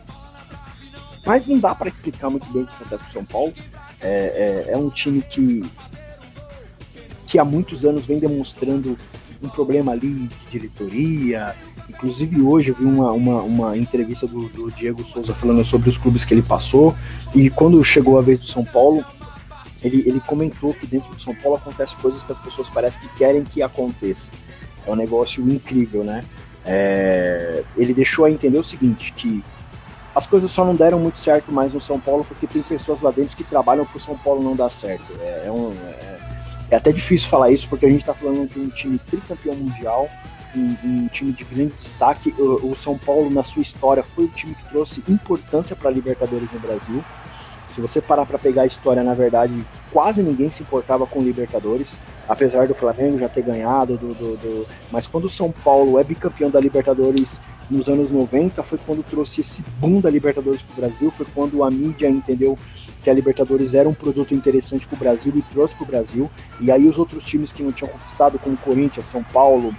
Mas 1.26 1.46
não 1.46 1.58
dá 1.58 1.74
para 1.74 1.88
explicar 1.88 2.30
muito 2.30 2.50
bem 2.52 2.62
o 2.62 2.66
que 2.66 2.72
acontece 2.74 3.04
com 3.04 3.11
o 3.11 3.12
São 3.12 3.24
Paulo. 3.24 3.54
É, 4.00 4.64
é, 4.68 4.72
é 4.72 4.76
um 4.76 4.88
time 4.88 5.20
que, 5.20 5.62
que 7.26 7.38
há 7.38 7.44
muitos 7.44 7.84
anos 7.84 8.06
vem 8.06 8.18
demonstrando 8.18 8.96
um 9.42 9.48
problema 9.48 9.92
ali 9.92 10.09
de 10.09 10.51
diretoria, 10.51 11.55
Inclusive 11.88 12.42
hoje 12.42 12.68
eu 12.68 12.74
vi 12.74 12.85
uma, 12.85 13.12
uma, 13.12 13.42
uma 13.42 13.77
entrevista 13.77 14.27
do, 14.27 14.48
do, 14.51 14.70
Diego 14.70 15.03
Souza 15.05 15.35
falando 15.35 15.64
sobre 15.64 15.88
os 15.88 15.96
clubes 15.96 16.24
que 16.24 16.35
ele 16.35 16.42
passou. 16.42 16.94
E 17.35 17.48
quando 17.48 17.83
chegou 17.83 18.18
a 18.18 18.22
vez 18.22 18.40
do 18.40 18.46
São 18.46 18.62
Paulo, 18.62 19.03
ele, 19.83 20.03
ele 20.07 20.20
comentou 20.20 20.74
que 20.74 20.87
dentro 20.87 21.14
do 21.14 21.20
São 21.20 21.35
Paulo 21.35 21.57
acontece 21.57 21.96
coisas 21.96 22.22
que 22.22 22.31
as 22.31 22.38
pessoas 22.38 22.68
parecem 22.68 23.01
que 23.01 23.09
querem 23.16 23.42
que 23.42 23.62
aconteça. 23.62 24.31
É 24.87 24.90
um 24.90 24.96
negócio 24.96 25.42
incrível, 25.48 26.05
né? 26.05 26.24
É, 26.64 27.64
ele 27.77 27.94
deixou 27.94 28.27
a 28.27 28.31
entender 28.31 28.59
o 28.59 28.64
seguinte, 28.64 29.12
que 29.14 29.42
as 30.14 30.27
coisas 30.27 30.51
só 30.51 30.66
não 30.66 30.74
deram 30.74 30.98
muito 30.98 31.18
certo 31.18 31.51
mais 31.51 31.72
no 31.72 31.81
São 31.81 31.98
Paulo 31.98 32.22
porque 32.22 32.46
tem 32.46 32.61
pessoas 32.61 33.01
lá 33.01 33.11
dentro 33.11 33.35
que 33.35 33.44
trabalham 33.44 33.87
para 33.87 33.96
o 33.96 34.01
São 34.01 34.16
Paulo 34.18 34.42
não 34.42 34.55
dar 34.55 34.68
certo. 34.68 35.07
É, 35.20 35.44
é 35.46 35.51
um, 35.51 35.72
é, 35.72 36.17
é, 36.70 36.76
até 36.76 36.92
difícil 36.92 37.28
falar 37.28 37.50
isso 37.50 37.68
porque 37.68 37.87
a 37.87 37.88
gente 37.88 38.00
está 38.00 38.14
falando 38.14 38.48
de 38.48 38.61
um 38.61 38.68
time 38.68 38.98
tricampeão 38.98 39.54
mundial, 39.54 40.09
um, 40.54 40.76
um, 40.85 41.09
time 41.09 41.33
de 41.33 41.44
grande 41.44 41.72
destaque. 41.81 42.35
O, 42.38 42.70
o, 42.70 42.76
São 42.76 42.98
Paulo, 42.98 43.31
na 43.31 43.42
sua 43.42 43.62
história, 43.62 44.02
foi 44.02 44.24
o 44.24 44.28
time 44.28 44.54
que 44.54 44.68
trouxe 44.68 45.02
importância 45.09 45.74
para 45.74 45.88
a 45.88 45.92
Libertadores 45.92 46.50
no 46.52 46.61
Brasil. 46.61 47.04
Se 47.68 47.81
você 47.81 48.00
parar 48.00 48.24
para 48.24 48.38
pegar 48.38 48.62
a 48.62 48.66
história, 48.66 49.02
na 49.02 49.14
verdade, 49.14 49.52
quase 49.92 50.22
ninguém 50.22 50.50
se 50.50 50.62
importava 50.62 51.07
com 51.07 51.20
Libertadores, 51.20 51.98
apesar 52.26 52.66
do 52.66 52.74
Flamengo 52.74 53.18
já 53.18 53.28
ter 53.28 53.42
ganhado. 53.42 53.96
Do, 53.96 54.14
do, 54.14 54.37
do... 54.37 54.66
Mas 54.90 55.07
quando 55.07 55.24
o 55.24 55.28
São 55.28 55.50
Paulo 55.50 55.98
é 55.98 56.04
bicampeão 56.04 56.50
da 56.50 56.61
Libertadores 56.61 57.40
nos 57.70 57.88
anos 57.88 58.11
90, 58.11 58.62
foi 58.62 58.78
quando 58.85 59.02
trouxe 59.02 59.42
esse 59.42 59.62
boom 59.78 60.00
da 60.00 60.09
Libertadores 60.09 60.62
para 60.62 60.72
o 60.72 60.76
Brasil, 60.76 61.11
foi 61.11 61.26
quando 61.35 61.62
a 61.62 61.70
mídia 61.70 62.09
entendeu 62.09 62.59
que 63.09 63.11
a 63.11 63.14
Libertadores 63.14 63.73
era 63.73 63.88
um 63.88 63.94
produto 63.94 64.35
interessante 64.35 64.87
para 64.87 64.94
o 64.94 64.99
Brasil 64.99 65.33
e 65.35 65.40
trouxe 65.40 65.75
para 65.75 65.85
o 65.85 65.87
Brasil. 65.87 66.31
E 66.61 66.71
aí 66.71 66.87
os 66.87 66.99
outros 66.99 67.25
times 67.25 67.51
que 67.51 67.62
não 67.62 67.73
tinham 67.73 67.90
conquistado, 67.90 68.38
como 68.38 68.55
Corinthians, 68.59 69.07
São 69.07 69.23
Paulo, 69.23 69.75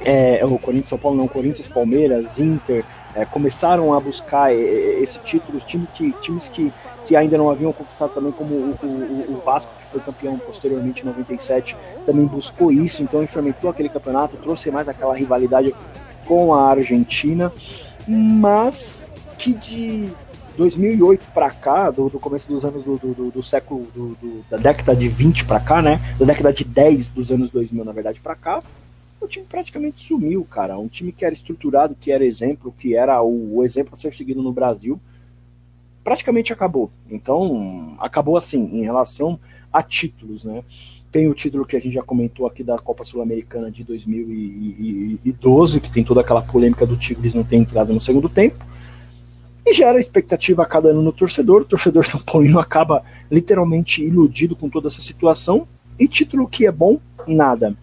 é, 0.00 0.44
o 0.44 0.58
Corinthians, 0.58 0.88
São 0.88 0.98
Paulo 0.98 1.16
não, 1.16 1.28
Corinthians, 1.28 1.68
Palmeiras, 1.68 2.40
Inter, 2.40 2.84
é, 3.14 3.24
começaram 3.24 3.94
a 3.94 4.00
buscar 4.00 4.52
esse 4.52 5.20
título, 5.20 5.58
os 5.58 5.64
times 5.64 5.88
que, 5.90 6.10
times 6.20 6.48
que, 6.48 6.72
que 7.04 7.14
ainda 7.14 7.38
não 7.38 7.48
haviam 7.48 7.72
conquistado 7.72 8.14
também, 8.14 8.32
como 8.32 8.52
o, 8.52 8.78
o, 8.82 9.34
o 9.36 9.42
Vasco, 9.44 9.72
que 9.78 9.92
foi 9.92 10.00
campeão 10.00 10.36
posteriormente 10.38 11.02
em 11.02 11.06
97, 11.06 11.76
também 12.04 12.26
buscou 12.26 12.72
isso, 12.72 13.00
então 13.00 13.24
fermentou 13.28 13.70
aquele 13.70 13.88
campeonato, 13.88 14.36
trouxe 14.38 14.72
mais 14.72 14.88
aquela 14.88 15.14
rivalidade 15.14 15.72
com 16.26 16.52
a 16.52 16.68
Argentina, 16.68 17.52
mas 18.08 19.12
que 19.38 19.54
de 19.54 20.10
2008 20.60 21.32
para 21.32 21.50
cá, 21.50 21.90
do, 21.90 22.10
do, 22.10 22.20
começo 22.20 22.46
dos 22.46 22.66
anos 22.66 22.84
do, 22.84 22.98
do, 22.98 23.30
do 23.30 23.42
século, 23.42 23.86
da 24.50 24.58
década 24.58 24.94
de 24.94 25.08
20 25.08 25.46
para 25.46 25.58
cá, 25.58 25.80
né, 25.80 25.98
da 26.18 26.26
década 26.26 26.52
de 26.52 26.64
10 26.64 27.08
dos 27.08 27.32
anos 27.32 27.50
2000, 27.50 27.82
na 27.82 27.92
verdade, 27.92 28.20
para 28.20 28.34
cá, 28.34 28.62
o 29.18 29.26
time 29.26 29.46
praticamente 29.48 30.02
sumiu, 30.02 30.44
cara. 30.44 30.78
Um 30.78 30.86
time 30.86 31.12
que 31.12 31.24
era 31.24 31.32
estruturado, 31.32 31.96
que 31.98 32.12
era 32.12 32.22
exemplo, 32.24 32.74
que 32.76 32.94
era 32.94 33.22
o, 33.22 33.56
o 33.56 33.64
exemplo 33.64 33.94
a 33.94 33.96
ser 33.96 34.12
seguido 34.12 34.42
no 34.42 34.52
Brasil, 34.52 35.00
praticamente 36.04 36.52
acabou. 36.52 36.90
Então, 37.10 37.96
acabou 37.98 38.36
assim, 38.36 38.62
em 38.72 38.82
relação 38.82 39.40
a 39.72 39.82
títulos, 39.82 40.44
né? 40.44 40.62
Tem 41.10 41.26
o 41.26 41.34
título 41.34 41.64
que 41.64 41.76
a 41.76 41.80
gente 41.80 41.94
já 41.94 42.02
comentou 42.02 42.46
aqui 42.46 42.62
da 42.62 42.78
Copa 42.78 43.02
Sul-Americana 43.02 43.70
de 43.70 43.82
2012, 43.82 45.80
que 45.80 45.90
tem 45.90 46.04
toda 46.04 46.20
aquela 46.20 46.42
polêmica 46.42 46.86
do 46.86 46.98
Tigres 46.98 47.32
não 47.32 47.44
ter 47.44 47.56
entrado 47.56 47.94
no 47.94 48.00
segundo 48.00 48.28
tempo. 48.28 48.62
E 49.64 49.74
gera 49.74 50.00
expectativa 50.00 50.62
a 50.62 50.66
cada 50.66 50.88
ano 50.88 51.02
no 51.02 51.12
torcedor. 51.12 51.62
O 51.62 51.64
torcedor 51.64 52.06
São 52.06 52.20
Paulino 52.20 52.58
acaba 52.58 53.02
literalmente 53.30 54.02
iludido 54.02 54.56
com 54.56 54.68
toda 54.68 54.88
essa 54.88 55.02
situação. 55.02 55.66
E 55.98 56.08
título 56.08 56.48
que 56.48 56.66
é 56.66 56.72
bom, 56.72 56.98
nada. 57.26 57.76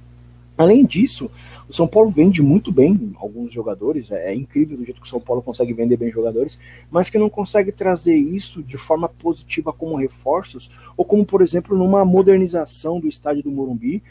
Além 0.58 0.84
disso, 0.84 1.30
o 1.70 1.74
São 1.74 1.88
Paulo 1.88 2.10
vende 2.10 2.42
muito 2.42 2.72
bem 2.72 3.14
alguns 3.20 3.52
jogadores, 3.52 4.10
é, 4.10 4.32
é, 4.32 4.36
incrível 4.36 4.78
do 4.78 4.86
jeito 4.86 5.02
que 5.02 5.06
o 5.06 5.10
São 5.10 5.20
Paulo 5.20 5.42
consegue 5.42 5.74
vender 5.74 5.98
bem 5.98 6.12
jogadores, 6.12 6.58
mas 6.90 7.10
que 7.10 7.18
não 7.18 7.30
consegue 7.30 7.72
trazer 7.72 8.16
isso 8.16 8.64
de 8.64 8.78
forma 8.78 9.10
positiva 9.10 9.74
como 9.74 9.96
reforços, 9.96 10.72
ou 10.96 11.04
como, 11.04 11.26
por 11.26 11.42
exemplo, 11.42 11.78
numa 11.78 12.06
modernização 12.06 13.00
do 13.00 13.08
estádio 13.08 13.44
do 13.44 13.52
Morumbi, 13.52 14.02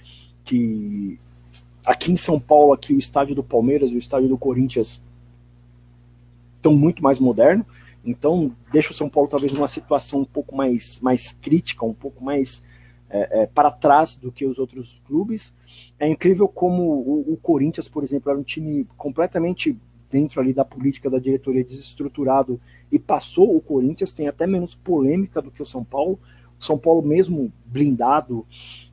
que 0.44 1.18
aqui 1.84 2.12
em 2.12 2.16
São 2.16 2.38
Paulo, 2.38 2.72
aqui 2.72 2.92
o 2.92 2.98
estádio 2.98 3.34
do 3.34 3.42
Palmeiras 3.42 3.90
e 3.90 3.96
o 3.96 3.98
estádio 3.98 4.28
do 4.28 4.36
Corinthians 4.36 5.00
estão 6.56 6.72
muito 6.72 7.02
mais 7.02 7.18
modernos, 7.18 7.66
então 8.04 8.52
deixa 8.72 8.92
o 8.92 8.94
São 8.94 9.08
Paulo 9.08 9.28
talvez 9.28 9.52
numa 9.52 9.68
situação 9.68 10.20
um 10.20 10.24
pouco 10.24 10.54
mais, 10.54 11.00
mais 11.00 11.32
crítica, 11.32 11.84
um 11.84 11.94
pouco 11.94 12.24
mais 12.24 12.62
é, 13.08 13.42
é, 13.42 13.46
para 13.46 13.70
trás 13.70 14.16
do 14.16 14.32
que 14.32 14.44
os 14.44 14.58
outros 14.58 15.00
clubes. 15.06 15.54
É 15.98 16.08
incrível 16.08 16.48
como 16.48 16.82
o, 16.82 17.32
o, 17.32 17.36
Corinthians, 17.36 17.88
por 17.88 18.02
exemplo, 18.02 18.30
era 18.30 18.38
um 18.38 18.42
time 18.42 18.86
completamente 18.96 19.76
dentro 20.10 20.40
ali 20.40 20.52
da 20.52 20.64
política 20.64 21.10
da 21.10 21.18
diretoria 21.18 21.64
desestruturado 21.64 22.60
e 22.90 22.98
passou 22.98 23.56
o 23.56 23.60
Corinthians, 23.60 24.12
tem 24.12 24.28
até 24.28 24.46
menos 24.46 24.74
polêmica 24.74 25.42
do 25.42 25.50
que 25.50 25.62
o 25.62 25.66
São 25.66 25.84
Paulo. 25.84 26.18
O 26.58 26.64
São 26.64 26.78
Paulo 26.78 27.02
mesmo 27.02 27.52
blindado 27.64 28.46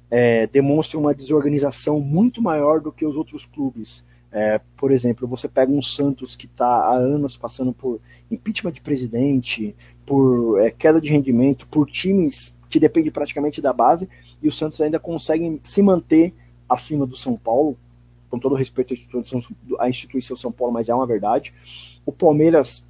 é, 0.10 0.48
demonstra 0.48 1.00
uma 1.00 1.14
desorganização 1.14 2.00
muito 2.00 2.42
maior 2.42 2.80
do 2.82 2.92
que 2.92 3.06
os 3.06 3.16
outros 3.16 3.46
clubes. 3.46 4.04
É, 4.34 4.60
por 4.76 4.92
exemplo, 4.92 5.28
você 5.28 5.48
pega 5.48 5.72
um 5.72 5.82
Santos 5.82 6.36
que 6.36 6.48
está 6.48 6.66
há 6.66 6.96
anos 6.96 7.38
passando 7.38 7.72
por 7.72 8.02
impeachment 8.32 8.72
de 8.72 8.82
presidente, 8.82 9.76
por 10.08 10.60
é, 10.60 10.72
queda 10.72 11.00
de 11.00 11.10
rendimento, 11.10 11.68
por 11.68 11.88
times 11.88 12.52
que 12.68 12.80
depende 12.80 13.12
praticamente 13.12 13.62
da 13.62 13.72
base, 13.72 14.10
e 14.42 14.48
o 14.48 14.52
Santos 14.52 14.82
ainda 14.82 15.00
consegue 15.00 15.62
se 15.64 15.84
manter 15.84 16.34
acima 16.68 17.06
do 17.06 17.16
São 17.16 17.38
Paulo, 17.38 17.78
com 18.32 18.40
todo 18.40 18.56
respeito 18.56 18.94
à 18.94 18.96
instituição, 18.96 19.44
à 19.78 19.88
instituição 19.88 20.36
São 20.36 20.52
Paulo, 20.52 20.74
mas 20.74 20.90
é 20.90 20.96
uma 20.96 21.06
verdade. 21.06 21.54
O 22.04 22.12
Palmeiras, 22.12 22.84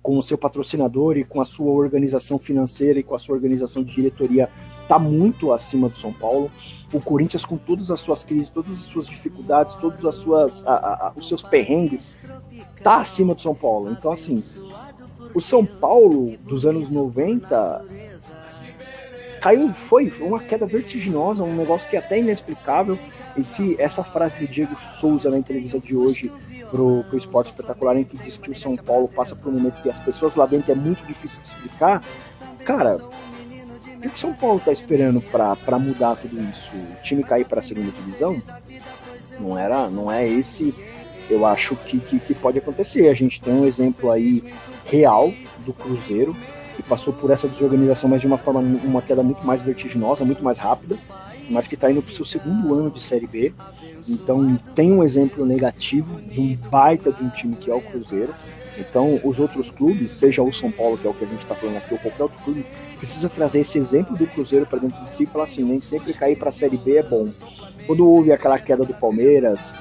com 0.00 0.16
o 0.16 0.22
seu 0.22 0.38
patrocinador 0.38 1.16
e 1.16 1.24
com 1.24 1.40
a 1.40 1.44
sua 1.44 1.72
organização 1.72 2.38
financeira 2.38 3.00
e 3.00 3.02
com 3.02 3.16
a 3.16 3.18
sua 3.18 3.34
organização 3.34 3.82
de 3.82 3.92
diretoria, 3.92 4.48
está 4.88 4.98
muito 4.98 5.52
acima 5.52 5.90
do 5.90 5.98
São 5.98 6.10
Paulo. 6.10 6.50
O 6.90 6.98
Corinthians, 6.98 7.44
com 7.44 7.58
todas 7.58 7.90
as 7.90 8.00
suas 8.00 8.24
crises, 8.24 8.48
todas 8.48 8.72
as 8.72 8.84
suas 8.84 9.06
dificuldades, 9.06 9.76
todos 9.76 10.04
as 10.06 10.14
suas, 10.14 10.66
a, 10.66 10.72
a, 10.72 11.12
os 11.14 11.28
seus 11.28 11.42
perrengues, 11.42 12.18
está 12.74 12.96
acima 12.96 13.34
do 13.34 13.42
São 13.42 13.54
Paulo. 13.54 13.92
Então, 13.92 14.10
assim, 14.10 14.42
o 15.34 15.42
São 15.42 15.64
Paulo 15.66 16.38
dos 16.38 16.64
anos 16.64 16.88
90 16.88 17.84
caiu, 19.42 19.68
foi 19.74 20.10
uma 20.20 20.40
queda 20.40 20.66
vertiginosa, 20.66 21.44
um 21.44 21.54
negócio 21.54 21.88
que 21.88 21.94
é 21.94 21.98
até 21.98 22.18
inexplicável, 22.18 22.98
e 23.36 23.42
que 23.44 23.76
essa 23.78 24.02
frase 24.02 24.36
do 24.36 24.48
Diego 24.48 24.74
Souza 24.98 25.30
na 25.30 25.38
entrevista 25.38 25.78
de 25.78 25.94
hoje 25.94 26.32
pro, 26.70 27.04
pro 27.04 27.18
Esporte 27.18 27.48
Espetacular, 27.48 27.96
em 27.98 28.04
que 28.04 28.16
diz 28.16 28.38
que 28.38 28.50
o 28.50 28.54
São 28.54 28.74
Paulo 28.74 29.06
passa 29.06 29.36
por 29.36 29.50
um 29.50 29.52
momento 29.52 29.82
que 29.82 29.90
as 29.90 30.00
pessoas 30.00 30.34
lá 30.34 30.46
dentro 30.46 30.72
é 30.72 30.74
muito 30.74 31.06
difícil 31.06 31.40
de 31.42 31.48
explicar, 31.48 32.02
cara, 32.64 32.98
o 34.06 34.10
que 34.10 34.18
São 34.18 34.32
Paulo 34.32 34.60
tá 34.64 34.72
esperando 34.72 35.20
para 35.20 35.78
mudar 35.78 36.16
tudo 36.16 36.40
isso? 36.50 36.76
O 36.76 37.02
time 37.02 37.22
cair 37.24 37.44
para 37.44 37.60
a 37.60 37.62
segunda 37.62 37.90
divisão? 37.90 38.36
Não 39.40 39.58
era, 39.58 39.88
não 39.88 40.10
é 40.10 40.26
esse, 40.26 40.74
eu 41.30 41.44
acho 41.44 41.76
que, 41.76 41.98
que, 42.00 42.18
que 42.18 42.34
pode 42.34 42.58
acontecer. 42.58 43.08
A 43.08 43.14
gente 43.14 43.40
tem 43.40 43.52
um 43.52 43.66
exemplo 43.66 44.10
aí 44.10 44.42
real 44.86 45.32
do 45.64 45.72
Cruzeiro, 45.72 46.36
que 46.76 46.82
passou 46.82 47.12
por 47.12 47.30
essa 47.30 47.48
desorganização, 47.48 48.08
mas 48.08 48.20
de 48.20 48.26
uma 48.26 48.38
forma, 48.38 48.60
uma 48.60 49.02
queda 49.02 49.22
muito 49.22 49.46
mais 49.46 49.62
vertiginosa, 49.62 50.24
muito 50.24 50.42
mais 50.42 50.58
rápida, 50.58 50.96
mas 51.50 51.66
que 51.66 51.74
está 51.74 51.90
indo 51.90 52.02
para 52.02 52.10
o 52.10 52.14
seu 52.14 52.24
segundo 52.24 52.74
ano 52.74 52.90
de 52.90 53.00
Série 53.00 53.26
B. 53.26 53.52
Então 54.08 54.58
tem 54.74 54.92
um 54.92 55.02
exemplo 55.02 55.44
negativo 55.44 56.20
de 56.22 56.40
um 56.40 56.56
baita 56.70 57.12
de 57.12 57.22
um 57.22 57.28
time 57.28 57.56
que 57.56 57.70
é 57.70 57.74
o 57.74 57.80
Cruzeiro. 57.80 58.34
Então 58.78 59.20
os 59.24 59.38
outros 59.38 59.70
clubes, 59.70 60.10
seja 60.12 60.42
o 60.42 60.52
São 60.52 60.70
Paulo, 60.70 60.96
que 60.96 61.06
é 61.06 61.10
o 61.10 61.14
que 61.14 61.24
a 61.24 61.28
gente 61.28 61.40
está 61.40 61.54
falando 61.54 61.76
aqui, 61.76 61.92
ou 61.92 61.98
qualquer 61.98 62.22
outro 62.22 62.42
clube, 62.44 62.64
precisa 62.96 63.28
trazer 63.28 63.60
esse 63.60 63.76
exemplo 63.76 64.16
do 64.16 64.26
Cruzeiro 64.26 64.66
para 64.66 64.78
dentro 64.78 65.04
de 65.04 65.12
si 65.12 65.24
e 65.24 65.26
falar 65.26 65.44
assim, 65.44 65.64
nem 65.64 65.80
sempre 65.80 66.12
cair 66.12 66.36
para 66.36 66.50
a 66.50 66.52
Série 66.52 66.76
B 66.76 66.96
é 66.96 67.02
bom. 67.02 67.28
Quando 67.86 68.08
houve 68.08 68.32
aquela 68.32 68.58
queda 68.58 68.84
do 68.84 68.94
Palmeiras, 68.94 69.74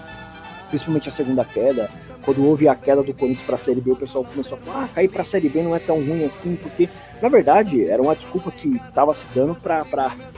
principalmente 0.70 1.10
a 1.10 1.12
segunda 1.12 1.46
queda, 1.46 1.90
quando 2.24 2.44
houve 2.46 2.68
a 2.68 2.76
queda 2.76 3.04
do 3.04 3.14
Corinthians 3.14 3.46
para 3.46 3.56
a 3.56 3.60
Série 3.60 3.82
B, 3.82 3.92
o 3.92 3.96
pessoal 3.96 4.24
começou 4.24 4.58
a 4.58 4.62
falar: 4.62 4.84
ah, 4.84 4.88
cair 4.88 5.10
para 5.10 5.22
a 5.22 5.26
Série 5.26 5.50
B 5.50 5.62
não 5.62 5.76
é 5.76 5.80
tão 5.80 5.98
ruim 5.98 6.26
assim, 6.26 6.56
porque 6.56 6.90
na 7.22 7.30
verdade 7.30 7.88
era 7.88 8.02
uma 8.02 8.16
desculpa 8.16 8.52
que 8.52 8.76
estava 8.76 9.14
se 9.14 9.28
dando 9.34 9.56
para 9.56 9.86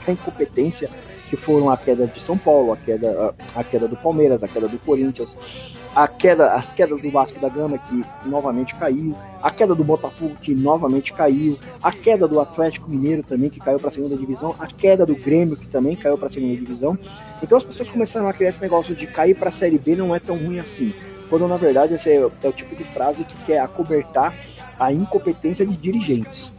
a 0.06 0.10
incompetência 0.10 0.90
que 1.30 1.36
foram 1.36 1.70
a 1.70 1.76
queda 1.76 2.08
de 2.08 2.20
São 2.20 2.36
Paulo, 2.36 2.72
a 2.72 2.76
queda, 2.76 3.34
a, 3.56 3.60
a 3.60 3.64
queda 3.64 3.86
do 3.86 3.96
Palmeiras, 3.96 4.42
a 4.42 4.48
queda 4.48 4.66
do 4.66 4.76
Corinthians, 4.80 5.38
a 5.94 6.08
queda, 6.08 6.52
as 6.52 6.72
quedas 6.72 7.00
do 7.00 7.08
Vasco 7.08 7.38
da 7.38 7.48
Gama, 7.48 7.78
que 7.78 8.04
novamente 8.28 8.74
caiu, 8.74 9.16
a 9.40 9.48
queda 9.48 9.72
do 9.72 9.84
Botafogo, 9.84 10.34
que 10.42 10.56
novamente 10.56 11.12
caiu, 11.12 11.56
a 11.80 11.92
queda 11.92 12.26
do 12.26 12.40
Atlético 12.40 12.90
Mineiro 12.90 13.22
também, 13.22 13.48
que 13.48 13.60
caiu 13.60 13.78
para 13.78 13.88
a 13.88 13.92
segunda 13.92 14.16
divisão, 14.16 14.56
a 14.58 14.66
queda 14.66 15.06
do 15.06 15.14
Grêmio, 15.14 15.56
que 15.56 15.68
também 15.68 15.94
caiu 15.94 16.18
para 16.18 16.26
a 16.26 16.30
segunda 16.30 16.56
divisão. 16.56 16.98
Então 17.40 17.56
as 17.56 17.64
pessoas 17.64 17.88
começaram 17.88 18.28
a 18.28 18.32
criar 18.32 18.48
esse 18.48 18.60
negócio 18.60 18.92
de 18.92 19.06
cair 19.06 19.36
para 19.36 19.50
a 19.50 19.52
Série 19.52 19.78
B 19.78 19.94
não 19.94 20.12
é 20.12 20.18
tão 20.18 20.36
ruim 20.36 20.58
assim. 20.58 20.92
Quando 21.28 21.46
na 21.46 21.56
verdade 21.56 21.94
esse 21.94 22.10
é, 22.10 22.16
é 22.16 22.48
o 22.48 22.52
tipo 22.52 22.74
de 22.74 22.82
frase 22.82 23.24
que 23.24 23.36
quer 23.44 23.60
acobertar 23.60 24.34
a 24.80 24.92
incompetência 24.92 25.64
de 25.64 25.76
dirigentes. 25.76 26.52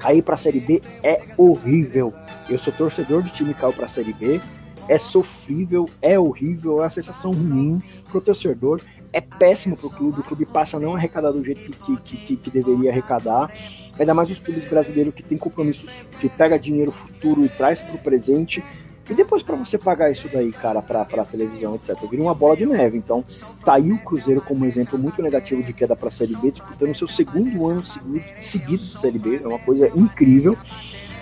Cair 0.00 0.22
para 0.22 0.34
a 0.34 0.38
Série 0.38 0.58
B 0.58 0.82
é 1.00 1.22
horrível. 1.38 2.12
Eu 2.48 2.58
sou 2.58 2.72
torcedor 2.72 3.22
de 3.22 3.32
time 3.32 3.54
que 3.54 3.60
caiu 3.60 3.72
para 3.72 3.86
a 3.86 3.88
Série 3.88 4.12
B 4.12 4.40
é 4.88 4.98
sofrível, 4.98 5.88
é 6.00 6.18
horrível, 6.18 6.78
é 6.78 6.82
uma 6.82 6.90
sensação 6.90 7.32
ruim 7.32 7.82
pro 8.10 8.20
torcedor, 8.20 8.80
é 9.12 9.20
péssimo 9.20 9.76
pro 9.76 9.90
clube, 9.90 10.20
o 10.20 10.22
clube 10.22 10.44
passa 10.44 10.76
a 10.76 10.80
não 10.80 10.94
arrecadar 10.94 11.30
do 11.30 11.42
jeito 11.42 11.70
que, 11.70 11.96
que, 11.96 12.16
que, 12.16 12.36
que 12.36 12.50
deveria 12.50 12.90
arrecadar, 12.90 13.52
ainda 13.98 14.14
mais 14.14 14.28
os 14.28 14.38
clubes 14.38 14.64
brasileiros 14.64 15.14
que 15.14 15.22
tem 15.22 15.38
compromissos, 15.38 16.06
que 16.20 16.28
pega 16.28 16.58
dinheiro 16.58 16.90
futuro 16.90 17.44
e 17.44 17.48
traz 17.48 17.80
pro 17.80 17.98
presente, 17.98 18.62
e 19.08 19.14
depois 19.14 19.42
para 19.42 19.54
você 19.54 19.76
pagar 19.76 20.10
isso 20.10 20.30
daí, 20.32 20.50
cara, 20.50 20.80
pra, 20.80 21.04
pra 21.04 21.26
televisão, 21.26 21.74
etc., 21.74 21.94
vira 22.10 22.22
uma 22.22 22.34
bola 22.34 22.56
de 22.56 22.64
neve. 22.64 22.96
Então, 22.96 23.22
tá 23.62 23.74
aí 23.74 23.92
o 23.92 23.98
Cruzeiro 23.98 24.40
como 24.40 24.64
exemplo 24.64 24.98
muito 24.98 25.20
negativo 25.20 25.62
de 25.62 25.74
queda 25.74 25.94
pra 25.94 26.10
Série 26.10 26.34
B, 26.34 26.50
disputando 26.50 26.90
o 26.90 26.94
seu 26.94 27.06
segundo 27.06 27.68
ano 27.68 27.84
seguido, 27.84 28.24
seguido 28.40 28.82
de 28.82 28.96
Série 28.96 29.18
B. 29.18 29.40
É 29.44 29.46
uma 29.46 29.58
coisa 29.58 29.88
incrível. 29.94 30.56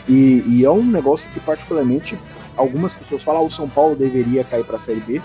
E, 0.09 0.43
e, 0.47 0.65
é 0.65 0.71
um 0.71 0.85
negócio 0.85 1.31
que, 1.31 1.41
particularmente, 1.41 2.19
algumas 2.57 2.93
pessoas 2.93 3.23
falam, 3.23 3.43
ah, 3.43 3.45
o 3.45 3.51
São 3.51 3.69
Paulo 3.69 3.95
deveria 3.95 4.45
cair 4.45 4.65
para 4.65 4.77
a 4.77 4.81
Série 4.81 5.01
B. 5.01 5.23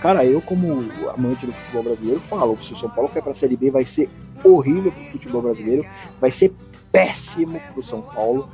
Cara, 0.00 0.24
eu 0.24 0.40
como 0.40 0.84
amante 1.16 1.46
do 1.46 1.52
futebol 1.52 1.82
brasileiro 1.84 2.20
falo, 2.20 2.58
se 2.62 2.72
o 2.72 2.76
São 2.76 2.90
Paulo 2.90 3.08
cair 3.08 3.22
para 3.22 3.32
a 3.32 3.34
Série 3.34 3.56
B 3.56 3.70
vai 3.70 3.84
ser 3.84 4.10
horrível 4.44 4.92
para 4.92 5.02
o 5.02 5.10
futebol 5.10 5.42
brasileiro, 5.42 5.86
vai 6.20 6.30
ser 6.30 6.52
péssimo 6.92 7.60
para 7.60 7.80
o 7.80 7.82
São 7.82 8.02
Paulo. 8.02 8.48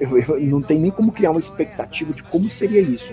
Eu, 0.00 0.18
eu, 0.18 0.40
não 0.40 0.62
tem 0.62 0.78
nem 0.78 0.90
como 0.90 1.12
criar 1.12 1.30
uma 1.30 1.40
expectativa 1.40 2.12
de 2.12 2.22
como 2.22 2.48
seria 2.48 2.80
isso. 2.80 3.12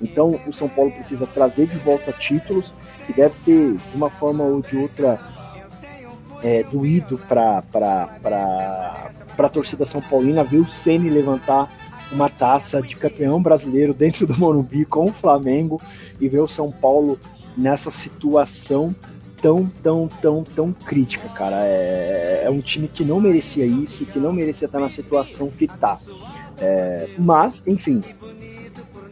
Então 0.00 0.40
o 0.46 0.52
São 0.52 0.68
Paulo 0.68 0.90
precisa 0.90 1.26
trazer 1.26 1.66
de 1.66 1.78
volta 1.78 2.12
títulos 2.12 2.74
e 3.08 3.12
deve 3.12 3.34
ter, 3.44 3.76
de 3.76 3.96
uma 3.96 4.10
forma 4.10 4.44
ou 4.44 4.60
de 4.60 4.76
outra, 4.76 5.20
é, 6.42 6.62
doído 6.64 7.18
para 7.18 7.62
a 9.36 9.48
torcida 9.48 9.84
São 9.84 10.00
Paulina 10.00 10.44
ver 10.44 10.58
o 10.58 10.68
Ceni 10.68 11.10
levantar 11.10 11.70
uma 12.12 12.28
taça 12.28 12.80
de 12.80 12.96
campeão 12.96 13.42
brasileiro 13.42 13.92
dentro 13.92 14.26
do 14.26 14.38
Morumbi 14.38 14.84
com 14.84 15.04
o 15.04 15.12
Flamengo 15.12 15.80
e 16.20 16.28
ver 16.28 16.40
o 16.40 16.48
São 16.48 16.70
Paulo 16.70 17.18
nessa 17.56 17.90
situação 17.90 18.94
tão, 19.40 19.70
tão, 19.82 20.08
tão, 20.08 20.42
tão 20.42 20.72
crítica, 20.72 21.28
cara. 21.28 21.66
É, 21.66 22.42
é 22.44 22.50
um 22.50 22.60
time 22.60 22.88
que 22.88 23.04
não 23.04 23.20
merecia 23.20 23.66
isso, 23.66 24.06
que 24.06 24.18
não 24.18 24.32
merecia 24.32 24.66
estar 24.66 24.80
na 24.80 24.88
situação 24.88 25.50
que 25.50 25.66
tá. 25.66 25.98
É, 26.58 27.10
mas, 27.18 27.62
enfim, 27.66 28.02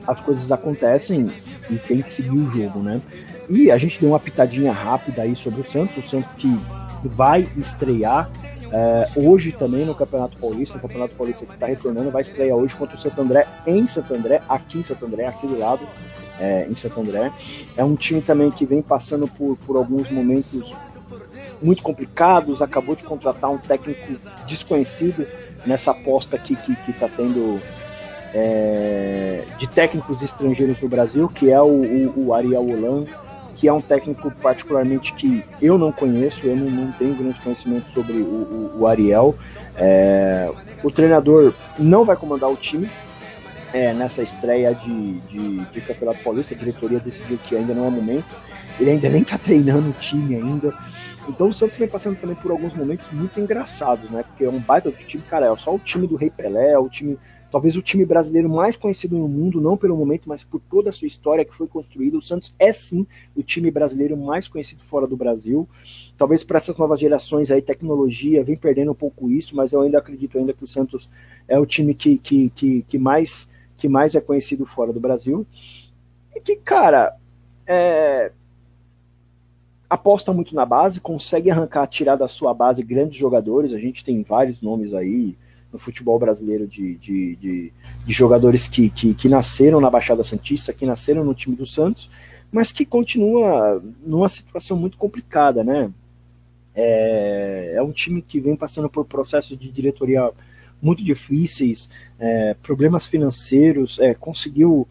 as 0.07 0.21
coisas 0.21 0.51
acontecem 0.51 1.31
e 1.69 1.77
tem 1.77 2.01
que 2.01 2.11
seguir 2.11 2.31
o 2.31 2.51
jogo, 2.51 2.81
né? 2.81 3.01
E 3.49 3.71
a 3.71 3.77
gente 3.77 4.01
deu 4.01 4.11
uma 4.11 4.21
pitadinha 4.21 4.73
rápida 4.73 5.23
aí 5.23 5.37
sobre 5.37 5.61
o 5.61 5.65
Santos, 5.65 5.99
o 5.99 6.03
Santos 6.03 6.33
que 6.33 6.49
vai 7.05 7.49
estrear 7.57 8.31
é, 8.73 9.07
hoje 9.17 9.53
também 9.53 9.85
no 9.85 9.95
Campeonato 9.95 10.39
Paulista, 10.39 10.79
o 10.79 10.81
Campeonato 10.81 11.15
Paulista 11.15 11.45
que 11.45 11.53
está 11.53 11.67
retornando, 11.67 12.11
vai 12.11 12.23
estrear 12.23 12.57
hoje 12.57 12.75
contra 12.75 12.97
o 12.97 12.99
Santo 12.99 13.21
André 13.21 13.47
em 13.67 13.87
Santo 13.87 14.15
André, 14.15 14.41
aqui 14.49 14.79
em 14.79 14.83
Santo 14.83 15.05
André, 15.05 15.27
aqui 15.27 15.47
do 15.47 15.59
lado, 15.59 15.87
é, 16.41 16.67
em 16.67 16.75
Santo 16.75 16.99
André. 16.99 17.31
É 17.77 17.85
um 17.85 17.95
time 17.95 18.23
também 18.23 18.51
que 18.51 18.65
vem 18.65 18.81
passando 18.81 19.29
por, 19.29 19.59
por 19.59 19.77
alguns 19.77 20.11
momentos 20.11 20.75
muito 21.61 21.83
complicados, 21.83 22.63
acabou 22.63 22.97
de 22.97 23.05
contratar 23.05 23.51
um 23.51 23.59
técnico 23.59 24.17
desconhecido 24.47 25.27
nessa 25.67 25.91
aposta 25.91 26.37
aqui 26.37 26.57
que 26.57 26.91
está 26.91 27.09
tendo 27.09 27.61
é, 28.33 29.45
de 29.59 29.67
técnicos 29.67 30.23
estrangeiros 30.23 30.81
no 30.81 30.89
Brasil, 30.89 31.29
que 31.29 31.51
é 31.51 31.61
o, 31.61 31.67
o, 31.67 32.27
o 32.29 32.35
Ariel 32.35 32.67
Holan 32.67 33.05
que 33.55 33.69
é 33.69 33.73
um 33.73 33.81
técnico 33.81 34.31
particularmente 34.43 35.13
que 35.15 35.45
eu 35.61 35.77
não 35.79 35.93
conheço, 35.93 36.47
eu 36.47 36.57
não, 36.57 36.67
não 36.67 36.93
tenho 36.93 37.15
grande 37.15 37.41
conhecimento 37.41 37.89
sobre 37.91 38.15
o, 38.15 38.25
o, 38.25 38.81
o 38.81 38.87
Ariel. 38.87 39.35
É, 39.77 40.51
o 40.83 40.91
treinador 40.91 41.55
não 41.79 42.05
vai 42.05 42.17
comandar 42.17 42.51
o 42.51 42.57
time 42.57 42.91
é, 43.73 43.93
nessa 43.93 44.23
estreia 44.23 44.75
de, 44.75 45.21
de, 45.21 45.65
de, 45.67 45.81
Campeonato 45.81 46.23
Paulista, 46.23 46.55
a 46.55 46.59
diretoria 46.59 47.01
decidiu 47.01 47.39
que 47.39 47.57
ainda 47.57 47.75
não 47.75 47.87
é 47.87 47.91
momento, 47.91 48.37
ele 48.79 48.91
ainda 48.91 49.09
nem 49.09 49.23
está 49.23 49.39
treinando 49.39 49.91
o 49.91 49.95
time 49.95 50.35
ainda. 50.35 50.75
Então 51.29 51.49
o 51.49 51.53
Santos 51.53 51.79
vem 51.79 51.89
passando 51.89 52.19
também 52.19 52.37
por 52.37 52.51
alguns 52.51 52.75
momentos 52.75 53.07
muito 53.13 53.41
engraçados, 53.41 54.11
né? 54.11 54.25
Porque 54.25 54.45
é 54.45 54.49
um 54.49 54.59
baita 54.59 54.91
do 54.91 54.97
time, 54.97 55.23
cara, 55.29 55.47
é 55.47 55.57
só 55.57 55.75
o 55.75 55.79
time 55.79 56.07
do 56.07 56.17
Rei 56.17 56.31
Pelé, 56.31 56.73
é 56.73 56.79
o 56.79 56.89
time 56.89 57.19
talvez 57.53 57.77
o 57.77 57.83
time 57.83 58.07
brasileiro 58.07 58.49
mais 58.49 58.77
conhecido 58.77 59.17
no 59.19 59.29
mundo, 59.29 59.61
não 59.61 59.77
pelo 59.77 59.95
momento, 59.95 60.27
mas 60.27 60.43
por 60.43 60.59
toda 60.59 60.89
a 60.89 60.93
sua 60.93 61.07
história 61.07 61.45
que 61.45 61.55
foi 61.55 61.69
construída. 61.69 62.17
O 62.17 62.23
Santos 62.23 62.55
é 62.59 62.73
sim 62.73 63.07
o 63.37 63.43
time 63.43 63.71
brasileiro 63.71 64.17
mais 64.17 64.49
conhecido 64.49 64.83
fora 64.85 65.07
do 65.07 65.19
Brasil. 65.19 65.69
Talvez 66.17 66.43
para 66.43 66.57
essas 66.57 66.79
novas 66.79 66.99
gerações 66.99 67.51
aí, 67.51 67.61
tecnologia 67.61 68.43
vem 68.43 68.57
perdendo 68.57 68.93
um 68.93 68.95
pouco 68.95 69.31
isso, 69.31 69.55
mas 69.55 69.75
eu 69.75 69.83
ainda 69.83 69.99
acredito 69.99 70.39
ainda 70.39 70.55
que 70.55 70.65
o 70.65 70.67
Santos 70.67 71.11
é 71.47 71.59
o 71.59 71.67
time 71.67 71.95
que, 71.95 72.17
que, 72.17 72.49
que, 72.49 72.83
que 72.85 72.99
mais, 72.99 73.47
que 73.77 73.87
mais 73.87 74.15
é 74.15 74.21
conhecido 74.21 74.65
fora 74.65 74.91
do 74.91 74.99
Brasil. 74.99 75.47
E 76.35 76.41
que, 76.41 76.57
cara, 76.57 77.15
é, 77.67 78.33
aposta 79.91 80.33
muito 80.33 80.55
na 80.55 80.65
base, 80.65 81.03
consegue 81.03 81.51
arrancar, 81.51 81.87
tirar 81.87 82.17
da 82.17 82.29
sua 82.29 82.55
base 82.55 82.83
grandes 82.83 83.19
jogadores. 83.19 83.75
A 83.75 83.79
gente 83.79 84.03
tem 84.03 84.23
vários 84.23 84.63
nomes 84.63 84.95
aí 84.95 85.37
no 85.73 85.79
futebol 85.79 86.19
brasileiro 86.19 86.67
de, 86.67 86.97
de, 86.97 87.37
de, 87.37 87.73
de 88.05 88.13
jogadores 88.13 88.69
que, 88.69 88.91
que, 88.91 89.15
que, 89.15 89.29
nasceram 89.29 89.81
na 89.81 89.89
Baixada 89.89 90.23
Santista, 90.23 90.73
que 90.73 90.85
nasceram 90.85 91.25
no 91.25 91.35
time 91.35 91.57
do 91.57 91.65
Santos, 91.65 92.11
mas 92.51 92.71
que 92.71 92.85
continua 92.85 93.83
numa 94.05 94.29
situação 94.29 94.77
muito 94.77 94.99
complicada, 94.99 95.65
né? 95.65 95.91
É, 96.75 97.75
é 97.77 97.83
um 97.83 97.93
time 97.93 98.21
que 98.21 98.41
vem 98.41 98.55
passando 98.57 98.89
por 98.89 99.05
processos 99.05 99.59
de 99.59 99.71
diretoria 99.71 100.31
muito 100.81 101.05
difíceis, 101.05 101.89
é, 102.19 102.55
problemas 102.55 103.07
financeiros, 103.07 103.99
é, 104.01 104.15
conseguiu 104.15 104.87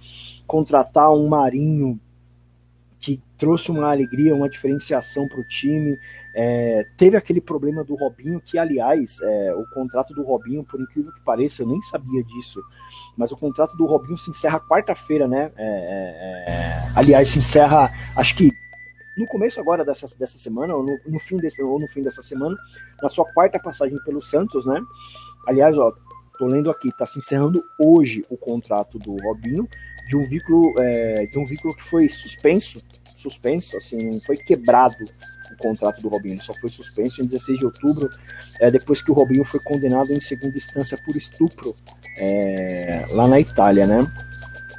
contratar 0.47 1.11
um 1.11 1.27
Marinho 1.27 1.99
que 2.99 3.19
trouxe 3.37 3.71
uma 3.71 3.91
alegria, 3.91 4.35
uma 4.35 4.49
diferenciação 4.49 5.27
para 5.27 5.39
o 5.39 5.43
time. 5.43 5.99
É, 6.33 6.85
teve 6.97 7.17
aquele 7.17 7.41
problema 7.41 7.83
do 7.83 7.95
Robinho, 7.95 8.39
que 8.39 8.57
aliás, 8.57 9.17
é, 9.21 9.53
o 9.53 9.65
contrato 9.73 10.13
do 10.13 10.23
Robinho, 10.23 10.63
por 10.63 10.79
incrível 10.79 11.11
que 11.11 11.21
pareça, 11.21 11.61
eu 11.61 11.67
nem 11.67 11.81
sabia 11.81 12.23
disso, 12.23 12.61
mas 13.17 13.31
o 13.31 13.37
contrato 13.37 13.75
do 13.75 13.85
Robinho 13.85 14.17
se 14.17 14.29
encerra 14.29 14.59
quarta-feira, 14.59 15.27
né? 15.27 15.51
É, 15.57 15.65
é, 15.65 16.53
é 16.53 16.91
aliás, 16.95 17.27
se 17.27 17.39
encerra, 17.39 17.91
acho 18.15 18.35
que 18.35 18.51
no 19.17 19.27
começo 19.27 19.59
agora 19.59 19.83
dessa, 19.83 20.07
dessa 20.17 20.39
semana, 20.39 20.73
ou 20.73 20.83
no, 20.83 20.97
no, 21.05 21.19
fim 21.19 21.37
desse, 21.37 21.61
ou 21.61 21.79
no 21.79 21.87
fim 21.87 22.01
dessa 22.01 22.21
semana, 22.21 22.55
na 23.01 23.09
sua 23.09 23.25
quarta 23.33 23.59
passagem 23.59 23.97
pelo 24.05 24.21
Santos, 24.21 24.65
né? 24.65 24.81
Aliás, 25.45 25.77
ó, 25.77 25.93
tô 26.39 26.47
lendo 26.47 26.71
aqui, 26.71 26.95
tá 26.97 27.05
se 27.05 27.19
encerrando 27.19 27.61
hoje 27.77 28.25
o 28.29 28.37
contrato 28.37 28.97
do 28.97 29.15
Robinho 29.21 29.67
de 30.07 30.15
um 30.15 30.23
vínculo, 30.23 30.73
é, 30.79 31.25
de 31.25 31.37
um 31.37 31.45
vínculo 31.45 31.75
que 31.75 31.83
foi 31.83 32.07
suspenso, 32.07 32.81
suspenso, 33.17 33.77
assim, 33.77 34.19
foi 34.21 34.37
quebrado 34.37 35.05
o 35.51 35.57
contrato 35.57 36.01
do 36.01 36.09
Robinho, 36.09 36.41
só 36.41 36.53
foi 36.53 36.69
suspenso 36.69 37.21
em 37.21 37.25
16 37.25 37.59
de 37.59 37.65
outubro, 37.65 38.09
é, 38.59 38.71
depois 38.71 39.01
que 39.01 39.11
o 39.11 39.13
Robinho 39.13 39.43
foi 39.43 39.59
condenado 39.59 40.11
em 40.11 40.21
segunda 40.21 40.57
instância 40.57 40.97
por 40.97 41.15
estupro 41.15 41.75
é, 42.17 43.05
lá 43.11 43.27
na 43.27 43.39
Itália, 43.39 43.85
né? 43.85 44.05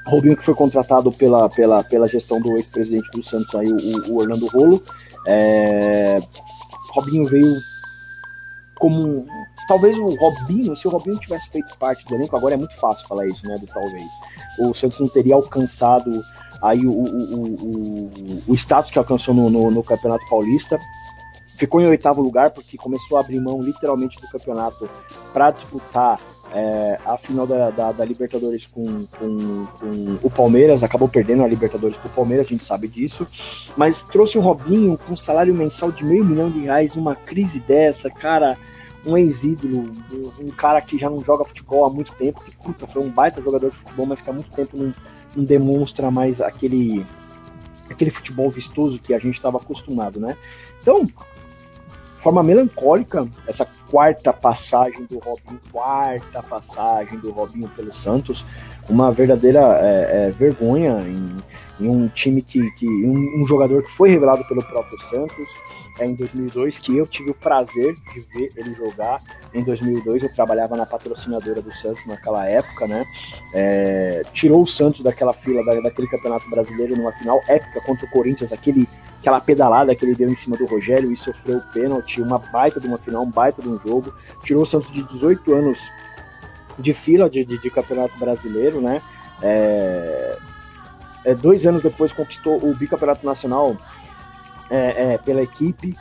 Robinho 0.06 0.36
que 0.36 0.44
foi 0.44 0.54
contratado 0.54 1.12
pela, 1.12 1.48
pela, 1.48 1.84
pela 1.84 2.08
gestão 2.08 2.40
do 2.40 2.56
ex-presidente 2.56 3.10
do 3.12 3.22
Santos, 3.22 3.54
aí, 3.54 3.68
o, 3.68 4.12
o 4.12 4.20
Orlando 4.20 4.46
Rolo. 4.48 4.82
É, 5.26 6.18
Robinho 6.92 7.24
veio 7.26 7.54
como 8.76 9.24
talvez 9.68 9.96
o 9.96 10.08
Robinho, 10.16 10.74
se 10.74 10.88
o 10.88 10.90
Robinho 10.90 11.18
tivesse 11.20 11.48
feito 11.50 11.78
parte 11.78 12.04
do 12.04 12.16
elenco, 12.16 12.36
agora 12.36 12.54
é 12.54 12.56
muito 12.56 12.74
fácil 12.76 13.06
falar 13.06 13.26
isso, 13.26 13.46
né? 13.46 13.56
Do 13.58 13.66
talvez. 13.66 14.10
O 14.58 14.74
Santos 14.74 14.98
não 14.98 15.06
teria 15.06 15.36
alcançado 15.36 16.20
aí 16.62 16.86
o, 16.86 16.90
o, 16.90 17.44
o, 17.44 18.42
o 18.46 18.54
status 18.54 18.90
que 18.90 18.98
alcançou 18.98 19.34
no, 19.34 19.50
no, 19.50 19.70
no, 19.70 19.82
Campeonato 19.82 20.24
Paulista. 20.28 20.78
Ficou 21.56 21.80
em 21.80 21.86
oitavo 21.86 22.22
lugar 22.22 22.50
porque 22.50 22.76
começou 22.76 23.18
a 23.18 23.20
abrir 23.20 23.40
mão 23.40 23.60
literalmente 23.60 24.20
do 24.20 24.28
campeonato 24.28 24.88
para 25.32 25.50
disputar 25.50 26.18
é, 26.54 26.98
a 27.04 27.16
final 27.16 27.46
da, 27.46 27.70
da, 27.70 27.92
da 27.92 28.04
Libertadores 28.04 28.66
com, 28.66 29.06
com, 29.06 29.66
com, 29.78 30.18
o 30.22 30.30
Palmeiras, 30.30 30.82
acabou 30.82 31.08
perdendo 31.08 31.42
a 31.42 31.48
Libertadores 31.48 31.96
para 31.96 32.08
o 32.08 32.12
Palmeiras, 32.12 32.46
a 32.46 32.50
gente 32.50 32.64
sabe 32.64 32.88
disso, 32.88 33.26
mas 33.76 34.02
trouxe 34.02 34.38
o 34.38 34.40
Robinho 34.40 34.98
com 34.98 35.14
um 35.14 35.16
salário 35.16 35.54
mensal 35.54 35.90
de 35.90 36.04
meio 36.04 36.24
milhão 36.24 36.50
de 36.50 36.60
reais 36.60 36.94
numa 36.94 37.14
crise 37.14 37.58
dessa, 37.60 38.10
cara, 38.10 38.58
um 39.06 39.16
ex-ídolo, 39.16 39.90
um 40.40 40.50
cara 40.50 40.80
que 40.80 40.98
já 40.98 41.08
não 41.08 41.24
joga 41.24 41.44
futebol 41.44 41.84
há 41.84 41.90
muito 41.90 42.12
tempo, 42.14 42.42
que 42.42 42.54
puta, 42.56 42.86
foi 42.86 43.02
um 43.02 43.10
baita 43.10 43.42
jogador 43.42 43.70
de 43.70 43.76
futebol, 43.76 44.06
mas 44.06 44.20
que 44.20 44.30
há 44.30 44.32
muito 44.32 44.50
tempo 44.50 44.76
não, 44.76 44.92
não 45.34 45.44
demonstra 45.44 46.10
mais 46.10 46.40
aquele 46.40 47.06
aquele 47.90 48.10
futebol 48.10 48.50
vistoso 48.50 48.98
que 48.98 49.12
a 49.12 49.18
gente 49.18 49.34
estava 49.34 49.58
acostumado, 49.58 50.18
né? 50.18 50.36
Então, 50.80 51.06
forma 52.16 52.42
melancólica, 52.42 53.28
essa 53.46 53.66
quarta 53.90 54.32
passagem 54.32 55.04
do 55.04 55.18
Robinho, 55.18 55.60
quarta 55.70 56.42
passagem 56.42 57.18
do 57.18 57.30
Robinho 57.30 57.68
pelo 57.70 57.92
Santos, 57.92 58.44
uma 58.88 59.12
verdadeira 59.12 59.60
é, 59.80 60.28
é, 60.28 60.30
vergonha 60.30 61.00
em, 61.02 61.36
em, 61.84 61.88
um 61.88 62.08
time 62.08 62.42
que, 62.42 62.70
que 62.72 62.86
um, 62.86 63.42
um, 63.42 63.46
jogador 63.46 63.82
que 63.82 63.90
foi 63.90 64.10
revelado 64.10 64.44
pelo 64.44 64.62
próprio 64.62 65.00
Santos 65.02 65.48
é, 65.98 66.06
em 66.06 66.14
2002, 66.14 66.78
que 66.78 66.96
eu 66.96 67.06
tive 67.06 67.30
o 67.30 67.34
prazer 67.34 67.94
de 68.12 68.20
ver 68.20 68.52
ele 68.56 68.74
jogar 68.74 69.20
em 69.52 69.62
2002. 69.62 70.22
Eu 70.22 70.34
trabalhava 70.34 70.76
na 70.76 70.86
patrocinadora 70.86 71.60
do 71.60 71.72
Santos 71.72 72.06
naquela 72.06 72.46
época, 72.46 72.86
né? 72.86 73.04
É, 73.54 74.22
tirou 74.32 74.62
o 74.62 74.66
Santos 74.66 75.00
daquela 75.00 75.32
fila 75.32 75.64
da, 75.64 75.80
daquele 75.80 76.08
campeonato 76.08 76.48
brasileiro 76.48 76.96
numa 76.96 77.12
final 77.12 77.40
épica 77.48 77.80
contra 77.82 78.06
o 78.06 78.10
Corinthians, 78.10 78.52
aquele 78.52 78.88
aquela 79.18 79.40
pedalada 79.40 79.94
que 79.94 80.04
ele 80.04 80.16
deu 80.16 80.28
em 80.28 80.34
cima 80.34 80.56
do 80.56 80.66
Rogério 80.66 81.12
e 81.12 81.16
sofreu 81.16 81.58
o 81.58 81.72
pênalti, 81.72 82.20
uma 82.20 82.38
baita 82.38 82.80
de 82.80 82.88
uma 82.88 82.98
final, 82.98 83.22
um 83.22 83.30
baita 83.30 83.62
de 83.62 83.68
um 83.68 83.78
jogo, 83.78 84.12
tirou 84.42 84.64
o 84.64 84.66
Santos 84.66 84.90
de 84.90 85.00
18 85.04 85.54
anos 85.54 85.78
de 86.76 86.92
fila 86.92 87.30
de, 87.30 87.44
de, 87.44 87.56
de 87.58 87.70
campeonato 87.70 88.18
brasileiro, 88.18 88.80
né? 88.80 89.00
É, 89.40 90.36
é, 91.24 91.34
dois 91.34 91.66
anos 91.66 91.82
depois 91.82 92.12
conquistou 92.12 92.56
o 92.56 92.74
bicampeonato 92.74 93.24
nacional 93.24 93.76
é, 94.70 95.14
é 95.14 95.18
pela 95.18 95.42
equipe, 95.42 95.96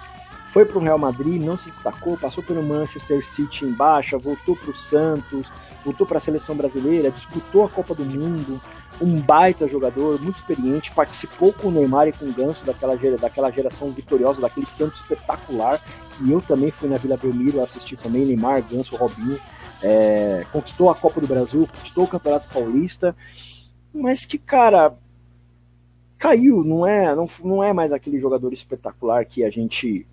foi 0.51 0.65
para 0.65 0.77
o 0.77 0.81
Real 0.81 0.97
Madrid, 0.97 1.41
não 1.41 1.55
se 1.55 1.69
destacou, 1.69 2.17
passou 2.17 2.43
pelo 2.43 2.61
Manchester 2.61 3.25
City 3.25 3.65
em 3.65 3.71
baixa, 3.71 4.17
voltou 4.17 4.55
para 4.55 4.71
o 4.71 4.75
Santos, 4.75 5.51
voltou 5.83 6.05
para 6.05 6.17
a 6.17 6.21
seleção 6.21 6.55
brasileira, 6.55 7.09
disputou 7.09 7.63
a 7.63 7.69
Copa 7.69 7.95
do 7.95 8.03
Mundo, 8.03 8.59
um 9.01 9.19
baita 9.21 9.67
jogador, 9.67 10.21
muito 10.21 10.35
experiente, 10.35 10.91
participou 10.91 11.53
com 11.53 11.69
o 11.69 11.71
Neymar 11.71 12.07
e 12.07 12.11
com 12.11 12.25
o 12.25 12.33
Ganso 12.33 12.65
daquela, 12.65 12.95
daquela 13.17 13.49
geração 13.49 13.91
vitoriosa, 13.91 14.41
daquele 14.41 14.65
Santos 14.65 14.99
espetacular, 14.99 15.81
que 16.17 16.29
eu 16.29 16.41
também 16.41 16.69
fui 16.69 16.89
na 16.89 16.97
Vila 16.97 17.17
Belmiro 17.17 17.63
assistir 17.63 17.95
também, 17.95 18.25
Neymar, 18.25 18.61
Ganso, 18.69 18.95
Robinho, 18.95 19.39
é, 19.81 20.45
conquistou 20.51 20.89
a 20.89 20.95
Copa 20.95 21.21
do 21.21 21.27
Brasil, 21.27 21.67
conquistou 21.67 22.03
o 22.03 22.07
Campeonato 22.07 22.47
Paulista, 22.53 23.15
mas 23.93 24.25
que, 24.25 24.37
cara, 24.37 24.93
caiu, 26.21 26.63
não 26.63 26.85
é, 26.85 27.15
não, 27.15 27.27
não 27.43 27.63
é 27.63 27.73
mais 27.73 27.91
aquele 27.91 28.19
jogador 28.19 28.53
espetacular 28.53 29.25
que 29.25 29.43
a 29.43 29.49
gente 29.49 30.05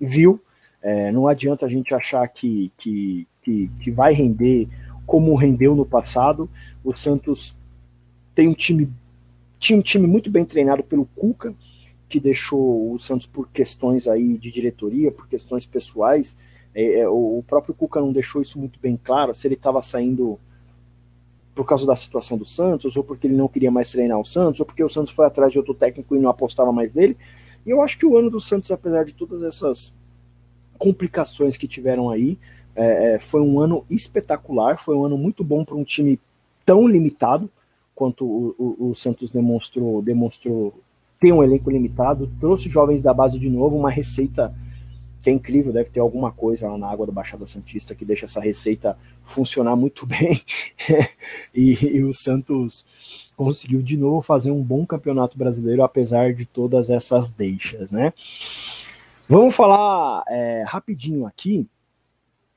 viu. 0.00 0.40
É, 0.80 1.10
não 1.10 1.26
adianta 1.26 1.66
a 1.66 1.68
gente 1.68 1.92
achar 1.92 2.26
que, 2.28 2.70
que, 2.78 3.26
que, 3.42 3.68
que 3.80 3.90
vai 3.90 4.12
render 4.12 4.68
como 5.04 5.34
rendeu 5.34 5.74
no 5.74 5.84
passado. 5.84 6.48
O 6.84 6.94
Santos 6.94 7.56
tem 8.32 8.46
um 8.46 8.54
time 8.54 8.88
tinha 9.58 9.78
um 9.78 9.82
time 9.82 10.06
muito 10.06 10.30
bem 10.30 10.44
treinado 10.44 10.84
pelo 10.84 11.06
Cuca, 11.06 11.54
que 12.06 12.20
deixou 12.20 12.92
o 12.92 12.98
Santos 12.98 13.26
por 13.26 13.48
questões 13.48 14.06
aí 14.06 14.36
de 14.36 14.50
diretoria, 14.50 15.10
por 15.10 15.26
questões 15.26 15.64
pessoais, 15.64 16.36
é, 16.74 17.00
é, 17.00 17.08
o, 17.08 17.42
próprio 17.46 17.74
Cuca 17.74 17.98
não 17.98 18.12
deixou 18.12 18.42
isso 18.42 18.58
muito 18.58 18.78
bem 18.78 18.98
claro, 19.02 19.34
se 19.34 19.48
ele 19.48 19.54
estava 19.54 19.80
saindo 19.80 20.38
por 21.54 21.64
causa 21.64 21.86
da 21.86 21.94
situação 21.94 22.36
do 22.36 22.44
Santos, 22.44 22.96
ou 22.96 23.04
porque 23.04 23.26
ele 23.26 23.36
não 23.36 23.48
queria 23.48 23.70
mais 23.70 23.90
treinar 23.90 24.18
o 24.18 24.24
Santos, 24.24 24.60
ou 24.60 24.66
porque 24.66 24.82
o 24.82 24.88
Santos 24.88 25.12
foi 25.12 25.24
atrás 25.26 25.52
de 25.52 25.58
outro 25.58 25.74
técnico 25.74 26.16
e 26.16 26.18
não 26.18 26.28
apostava 26.30 26.72
mais 26.72 26.92
nele. 26.92 27.16
E 27.64 27.70
eu 27.70 27.80
acho 27.80 27.96
que 27.96 28.04
o 28.04 28.16
ano 28.16 28.30
do 28.30 28.40
Santos, 28.40 28.70
apesar 28.70 29.04
de 29.04 29.12
todas 29.12 29.42
essas 29.42 29.92
complicações 30.76 31.56
que 31.56 31.68
tiveram 31.68 32.10
aí, 32.10 32.38
é, 32.74 33.14
é 33.14 33.18
foi 33.18 33.40
um 33.40 33.60
ano 33.60 33.84
espetacular, 33.88 34.78
foi 34.78 34.96
um 34.96 35.04
ano 35.04 35.16
muito 35.16 35.44
bom 35.44 35.64
para 35.64 35.76
um 35.76 35.84
time 35.84 36.18
tão 36.64 36.88
limitado 36.88 37.48
quanto 37.94 38.24
o, 38.24 38.54
o, 38.58 38.90
o 38.90 38.94
Santos 38.94 39.30
demonstrou, 39.30 40.02
demonstrou 40.02 40.74
ter 41.20 41.32
um 41.32 41.42
elenco 41.42 41.70
limitado, 41.70 42.30
trouxe 42.40 42.68
jovens 42.68 43.02
da 43.02 43.14
base 43.14 43.38
de 43.38 43.48
novo, 43.48 43.76
uma 43.76 43.90
receita 43.90 44.52
que 45.24 45.30
é 45.30 45.32
incrível, 45.32 45.72
deve 45.72 45.88
ter 45.88 46.00
alguma 46.00 46.30
coisa 46.30 46.68
lá 46.68 46.76
na 46.76 46.86
água 46.86 47.06
da 47.06 47.12
Baixada 47.12 47.46
Santista 47.46 47.94
que 47.94 48.04
deixa 48.04 48.26
essa 48.26 48.40
receita 48.40 48.96
funcionar 49.24 49.74
muito 49.74 50.04
bem. 50.06 50.42
e, 51.54 51.96
e, 51.96 52.04
o 52.04 52.12
Santos 52.12 52.84
conseguiu 53.34 53.80
de 53.80 53.96
novo 53.96 54.20
fazer 54.20 54.50
um 54.50 54.62
bom 54.62 54.84
campeonato 54.84 55.38
brasileiro, 55.38 55.82
apesar 55.82 56.34
de 56.34 56.44
todas 56.44 56.90
essas 56.90 57.30
deixas, 57.30 57.90
né? 57.90 58.12
Vamos 59.26 59.54
falar 59.54 60.22
é, 60.28 60.62
rapidinho 60.66 61.26
aqui 61.26 61.66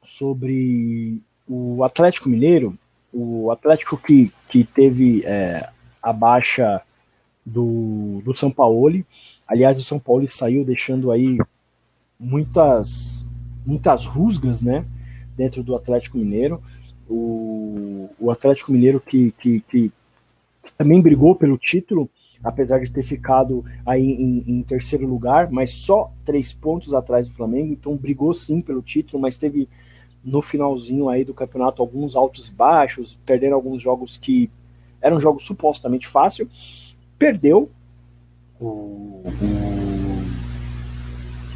sobre 0.04 1.22
o 1.48 1.82
Atlético 1.86 2.28
Mineiro, 2.28 2.78
o 3.14 3.50
Atlético 3.50 3.96
que, 3.98 4.30
que 4.50 4.66
teve 4.66 5.24
é, 5.26 5.70
a 6.04 6.12
baixa 6.12 6.82
do, 7.46 8.22
do 8.26 8.34
São 8.34 8.52
Paulo. 8.52 9.06
Aliás, 9.48 9.78
o 9.78 9.84
São 9.86 10.00
Paulo 10.00 10.28
saiu 10.28 10.66
deixando 10.66 11.12
aí 11.12 11.38
muitas, 12.20 13.26
muitas 13.66 14.06
rusgas, 14.06 14.62
né, 14.62 14.86
dentro 15.36 15.64
do 15.64 15.76
Atlético 15.76 16.18
Mineiro. 16.18 16.62
O, 17.10 18.10
o 18.20 18.32
Atlético 18.32 18.72
Mineiro 18.72 19.00
que, 19.00 19.32
que, 19.40 19.62
que, 19.62 19.92
também 20.78 21.02
brigou 21.02 21.36
pelo 21.36 21.58
título, 21.58 22.10
apesar 22.44 22.80
de 22.80 22.92
ter 22.92 23.04
ficado 23.04 23.64
aí 23.86 24.12
em, 24.12 24.44
em, 24.46 24.64
terceiro 24.64 25.08
lugar, 25.08 25.50
mas 25.50 25.72
só 25.72 26.12
três 26.26 26.52
pontos 26.52 26.94
atrás 26.94 27.28
do 27.28 27.34
Flamengo, 27.34 27.72
então 27.72 27.96
brigou 27.96 28.34
sim 28.34 28.60
pelo 28.60 28.82
título, 28.82 29.22
mas 29.22 29.38
teve 29.38 29.70
no 30.24 30.42
finalzinho 30.42 31.08
aí 31.08 31.24
do 31.24 31.34
campeonato 31.34 31.82
alguns 31.82 32.16
altos 32.16 32.50
e 32.50 32.52
baixos, 32.52 33.18
perderam 33.26 33.56
alguns 33.56 33.82
jogos 33.82 34.18
que 34.18 34.50
eram 35.02 35.22
jogos 35.22 35.46
supostamente 35.46 36.08
fáceis, 36.08 36.98
perdeu 37.18 37.70
o, 38.60 39.22
o 39.24 39.77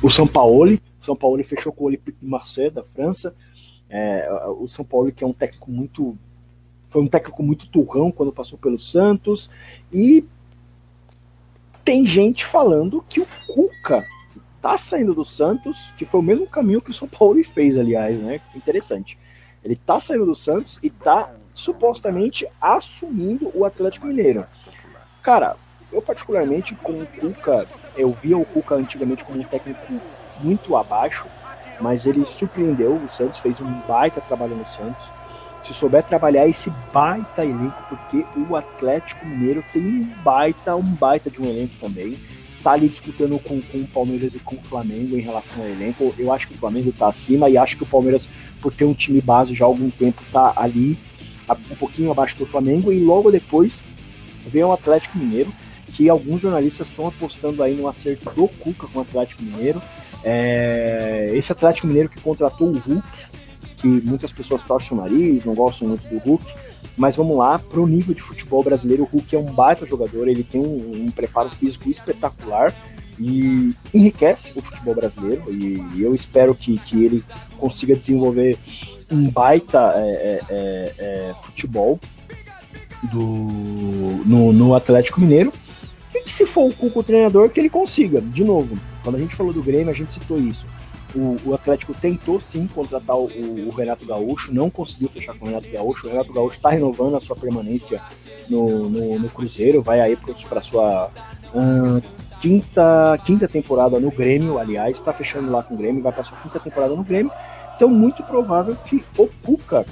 o 0.01 0.09
São 0.09 0.27
Paulo. 0.27 0.77
São 0.99 1.15
Paulo 1.15 1.43
fechou 1.43 1.71
com 1.71 1.83
o 1.83 1.87
Olympique 1.87 2.17
de 2.19 2.27
Marseille, 2.27 2.71
da 2.71 2.83
França. 2.83 3.35
É, 3.89 4.27
o 4.59 4.67
São 4.67 4.85
Paulo, 4.85 5.11
que 5.11 5.23
é 5.23 5.27
um 5.27 5.33
técnico 5.33 5.71
muito. 5.71 6.17
Foi 6.89 7.01
um 7.01 7.07
técnico 7.07 7.41
muito 7.41 7.67
turrão 7.67 8.11
quando 8.11 8.31
passou 8.31 8.57
pelo 8.57 8.79
Santos. 8.79 9.49
E 9.91 10.25
tem 11.83 12.05
gente 12.05 12.45
falando 12.45 13.03
que 13.07 13.21
o 13.21 13.27
Cuca 13.47 14.05
tá 14.61 14.77
saindo 14.77 15.13
do 15.13 15.25
Santos, 15.25 15.91
que 15.97 16.05
foi 16.05 16.19
o 16.19 16.23
mesmo 16.23 16.45
caminho 16.45 16.81
que 16.81 16.91
o 16.91 16.93
São 16.93 17.07
Paulo 17.07 17.43
fez, 17.43 17.77
aliás, 17.77 18.17
né? 18.19 18.39
Interessante. 18.55 19.17
Ele 19.63 19.75
tá 19.75 19.99
saindo 19.99 20.25
do 20.25 20.35
Santos 20.35 20.79
e 20.83 20.89
tá 20.89 21.33
supostamente 21.53 22.47
assumindo 22.59 23.51
o 23.53 23.65
Atlético 23.65 24.07
Mineiro. 24.07 24.45
Cara, 25.21 25.55
eu 25.91 26.01
particularmente 26.01 26.75
com 26.75 27.01
o 27.01 27.07
Cuca 27.07 27.67
eu 27.95 28.11
via 28.13 28.37
o 28.37 28.45
Cuca 28.45 28.75
antigamente 28.75 29.23
como 29.23 29.39
um 29.39 29.43
técnico 29.43 29.79
muito 30.39 30.75
abaixo, 30.75 31.25
mas 31.79 32.05
ele 32.05 32.25
surpreendeu 32.25 32.95
o 32.95 33.09
Santos, 33.09 33.39
fez 33.39 33.59
um 33.59 33.71
baita 33.87 34.21
trabalho 34.21 34.55
no 34.55 34.65
Santos. 34.65 35.11
Se 35.63 35.73
souber 35.73 36.03
trabalhar 36.03 36.47
esse 36.47 36.71
baita 36.91 37.45
elenco, 37.45 37.83
porque 37.87 38.25
o 38.49 38.55
Atlético 38.55 39.25
Mineiro 39.25 39.63
tem 39.71 39.81
um 39.81 40.03
baita, 40.23 40.75
um 40.75 40.81
baita 40.81 41.29
de 41.29 41.39
um 41.39 41.45
elenco 41.45 41.75
também. 41.79 42.17
Tá 42.63 42.71
ali 42.71 42.87
disputando 42.87 43.39
com, 43.39 43.61
com 43.61 43.79
o 43.79 43.87
Palmeiras 43.87 44.33
e 44.33 44.39
com 44.39 44.55
o 44.55 44.61
Flamengo 44.61 45.15
em 45.15 45.21
relação 45.21 45.61
ao 45.61 45.69
elenco. 45.69 46.13
Eu 46.17 46.31
acho 46.31 46.47
que 46.47 46.53
o 46.53 46.57
Flamengo 46.57 46.91
tá 46.91 47.07
acima 47.07 47.49
e 47.49 47.57
acho 47.57 47.77
que 47.77 47.83
o 47.83 47.87
Palmeiras, 47.87 48.27
por 48.61 48.73
ter 48.73 48.85
um 48.85 48.93
time 48.93 49.21
base 49.21 49.53
já 49.53 49.65
há 49.65 49.67
algum 49.67 49.89
tempo, 49.89 50.21
tá 50.31 50.53
ali 50.55 50.97
um 51.71 51.75
pouquinho 51.75 52.11
abaixo 52.11 52.37
do 52.37 52.45
Flamengo. 52.45 52.91
E 52.91 52.99
logo 52.99 53.31
depois 53.31 53.83
vem 54.47 54.63
o 54.63 54.71
Atlético 54.71 55.17
Mineiro, 55.17 55.51
que 55.93 56.09
alguns 56.09 56.41
jornalistas 56.41 56.87
estão 56.87 57.07
apostando 57.07 57.61
aí 57.61 57.75
no 57.75 57.87
acerto 57.87 58.29
do 58.31 58.47
Cuca 58.47 58.87
com 58.87 58.99
o 58.99 59.01
Atlético 59.01 59.43
Mineiro. 59.43 59.81
É, 60.23 61.31
esse 61.33 61.51
Atlético 61.51 61.87
Mineiro 61.87 62.09
que 62.09 62.21
contratou 62.21 62.69
o 62.69 62.77
Hulk, 62.77 63.07
que 63.77 63.87
muitas 63.87 64.31
pessoas 64.31 64.61
torcem 64.63 64.97
o 64.97 65.01
nariz, 65.01 65.43
não 65.43 65.55
gostam 65.55 65.87
muito 65.87 66.07
do 66.07 66.17
Hulk, 66.17 66.45
mas 66.97 67.15
vamos 67.15 67.37
lá, 67.37 67.57
pro 67.57 67.87
nível 67.87 68.13
de 68.13 68.21
futebol 68.21 68.63
brasileiro, 68.63 69.03
o 69.03 69.05
Hulk 69.05 69.35
é 69.35 69.39
um 69.39 69.45
baita 69.45 69.85
jogador, 69.85 70.27
ele 70.27 70.43
tem 70.43 70.61
um, 70.61 71.05
um 71.05 71.11
preparo 71.11 71.49
físico 71.49 71.89
espetacular 71.89 72.73
e 73.19 73.73
enriquece 73.93 74.51
o 74.55 74.61
futebol 74.61 74.95
brasileiro. 74.95 75.43
E, 75.49 75.83
e 75.95 76.01
eu 76.01 76.13
espero 76.13 76.53
que, 76.53 76.77
que 76.79 77.03
ele 77.03 77.23
consiga 77.57 77.95
desenvolver 77.95 78.57
um 79.11 79.29
baita 79.29 79.93
é, 79.95 80.09
é, 80.09 80.41
é, 80.49 80.93
é 80.99 81.35
futebol 81.43 81.99
do, 83.03 83.23
no, 84.25 84.53
no 84.53 84.75
Atlético 84.75 85.19
Mineiro 85.19 85.51
e 86.13 86.21
que 86.21 86.29
se 86.29 86.45
for 86.45 86.69
o 86.69 86.73
Cuco 86.73 86.99
o 86.99 87.03
treinador, 87.03 87.49
que 87.49 87.59
ele 87.59 87.69
consiga. 87.69 88.21
De 88.21 88.43
novo, 88.43 88.77
quando 89.03 89.15
a 89.15 89.19
gente 89.19 89.35
falou 89.35 89.53
do 89.53 89.63
Grêmio, 89.63 89.89
a 89.89 89.93
gente 89.93 90.13
citou 90.13 90.37
isso. 90.37 90.65
O, 91.13 91.37
o 91.45 91.53
Atlético 91.53 91.93
tentou 91.93 92.39
sim 92.39 92.67
contratar 92.67 93.17
o, 93.17 93.25
o, 93.25 93.69
Renato 93.69 94.05
Gaúcho, 94.05 94.53
não 94.53 94.69
conseguiu 94.69 95.09
fechar 95.09 95.37
com 95.37 95.45
o 95.45 95.47
Renato 95.49 95.67
Gaúcho. 95.69 96.07
O 96.07 96.09
Renato 96.09 96.31
Gaúcho 96.31 96.55
está 96.55 96.69
renovando 96.69 97.15
a 97.15 97.19
sua 97.19 97.35
permanência 97.35 98.01
no, 98.49 98.89
no, 98.89 99.19
no 99.19 99.29
Cruzeiro, 99.29 99.81
vai 99.81 99.99
aí 99.99 100.17
para 100.47 100.61
sua 100.61 101.11
uh, 101.53 102.01
quinta, 102.41 103.19
quinta 103.25 103.47
temporada 103.47 103.99
no 103.99 104.09
Grêmio, 104.09 104.57
aliás, 104.57 104.97
está 104.97 105.11
fechando 105.11 105.51
lá 105.51 105.61
com 105.61 105.73
o 105.73 105.77
Grêmio, 105.77 106.01
vai 106.01 106.13
para 106.13 106.23
sua 106.23 106.37
quinta 106.37 106.59
temporada 106.59 106.95
no 106.95 107.03
Grêmio. 107.03 107.31
Então, 107.75 107.89
muito 107.89 108.23
provável 108.23 108.75
que 108.85 109.03
o 109.17 109.27
Cuca 109.43 109.85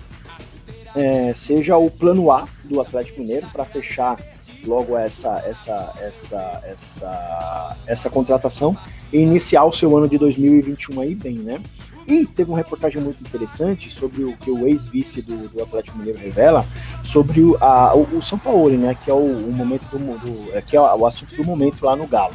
é, 0.96 1.34
seja 1.36 1.78
o 1.78 1.90
plano 1.90 2.32
A 2.32 2.48
do 2.66 2.80
Atlético 2.80 3.22
Mineiro 3.22 3.48
para 3.48 3.66
fechar 3.66 4.18
logo 4.66 4.98
essa, 4.98 5.44
essa, 5.46 5.94
essa, 6.02 6.62
essa, 6.64 7.78
essa 7.88 8.10
contratação 8.10 8.76
e 9.12 9.18
iniciar 9.18 9.66
o 9.66 9.72
seu 9.72 9.96
ano 9.98 10.08
de 10.08 10.18
2021 10.18 11.02
aí 11.02 11.16
bem, 11.16 11.36
né? 11.36 11.62
E 12.08 12.26
teve 12.26 12.50
uma 12.50 12.58
reportagem 12.58 13.00
muito 13.00 13.22
interessante 13.22 13.92
sobre 13.92 14.24
o 14.24 14.36
que 14.36 14.50
o 14.50 14.66
ex-vice 14.66 15.22
do, 15.22 15.48
do, 15.48 15.62
Atlético 15.62 15.98
Mineiro 15.98 16.18
revela 16.18 16.66
sobre 17.04 17.42
o, 17.42 17.56
a, 17.62 17.94
o, 17.94 18.18
o, 18.18 18.22
São 18.22 18.40
Paulo, 18.40 18.76
né? 18.76 18.96
Que 19.04 19.12
é 19.12 19.14
o, 19.14 19.18
o 19.18 19.54
momento 19.54 19.84
do, 19.84 19.98
do, 19.98 20.58
é, 20.58 20.62
que 20.62 20.76
é 20.76 20.82
o 20.82 21.06
assunto 21.06 21.36
do 21.36 21.44
momento 21.44 21.86
lá 21.86 21.96
no 21.96 22.08
Galo. 22.08 22.34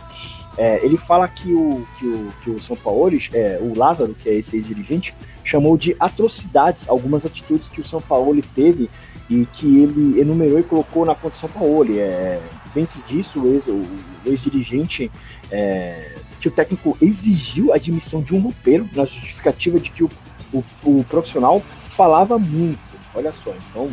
É, 0.56 0.84
ele 0.84 0.96
fala 0.96 1.26
que 1.26 1.52
o, 1.52 1.84
que 1.98 2.06
o, 2.06 2.32
que 2.44 2.50
o 2.50 2.60
São 2.60 2.76
Paulo, 2.76 3.10
é, 3.32 3.58
o 3.60 3.76
Lázaro, 3.76 4.14
que 4.14 4.28
é 4.28 4.34
esse 4.34 4.56
ex-dirigente, 4.56 5.12
chamou 5.42 5.76
de 5.76 5.96
atrocidades 5.98 6.88
algumas 6.88 7.26
atitudes 7.26 7.68
que 7.68 7.80
o 7.80 7.84
São 7.84 8.00
Paulo 8.00 8.40
teve 8.54 8.88
e 9.28 9.46
que 9.46 9.82
ele 9.82 10.20
enumerou 10.20 10.58
e 10.58 10.62
colocou 10.62 11.04
na 11.04 11.14
conta 11.14 11.34
de 11.34 11.38
São 11.38 11.48
Paulo. 11.48 11.98
É, 11.98 12.40
dentro 12.74 13.00
disso, 13.08 13.40
o 13.40 13.86
ex-dirigente 14.26 15.10
é, 15.50 16.16
que 16.40 16.48
o 16.48 16.50
técnico 16.50 16.96
exigiu 17.00 17.72
a 17.72 17.76
admissão 17.76 18.20
de 18.20 18.34
um 18.34 18.40
roupeiro 18.40 18.88
na 18.94 19.04
justificativa 19.04 19.80
de 19.80 19.90
que 19.90 20.04
o, 20.04 20.10
o, 20.52 20.64
o 20.82 21.04
profissional 21.04 21.62
falava 21.86 22.38
muito. 22.38 22.78
Olha 23.14 23.32
só, 23.32 23.54
então 23.70 23.88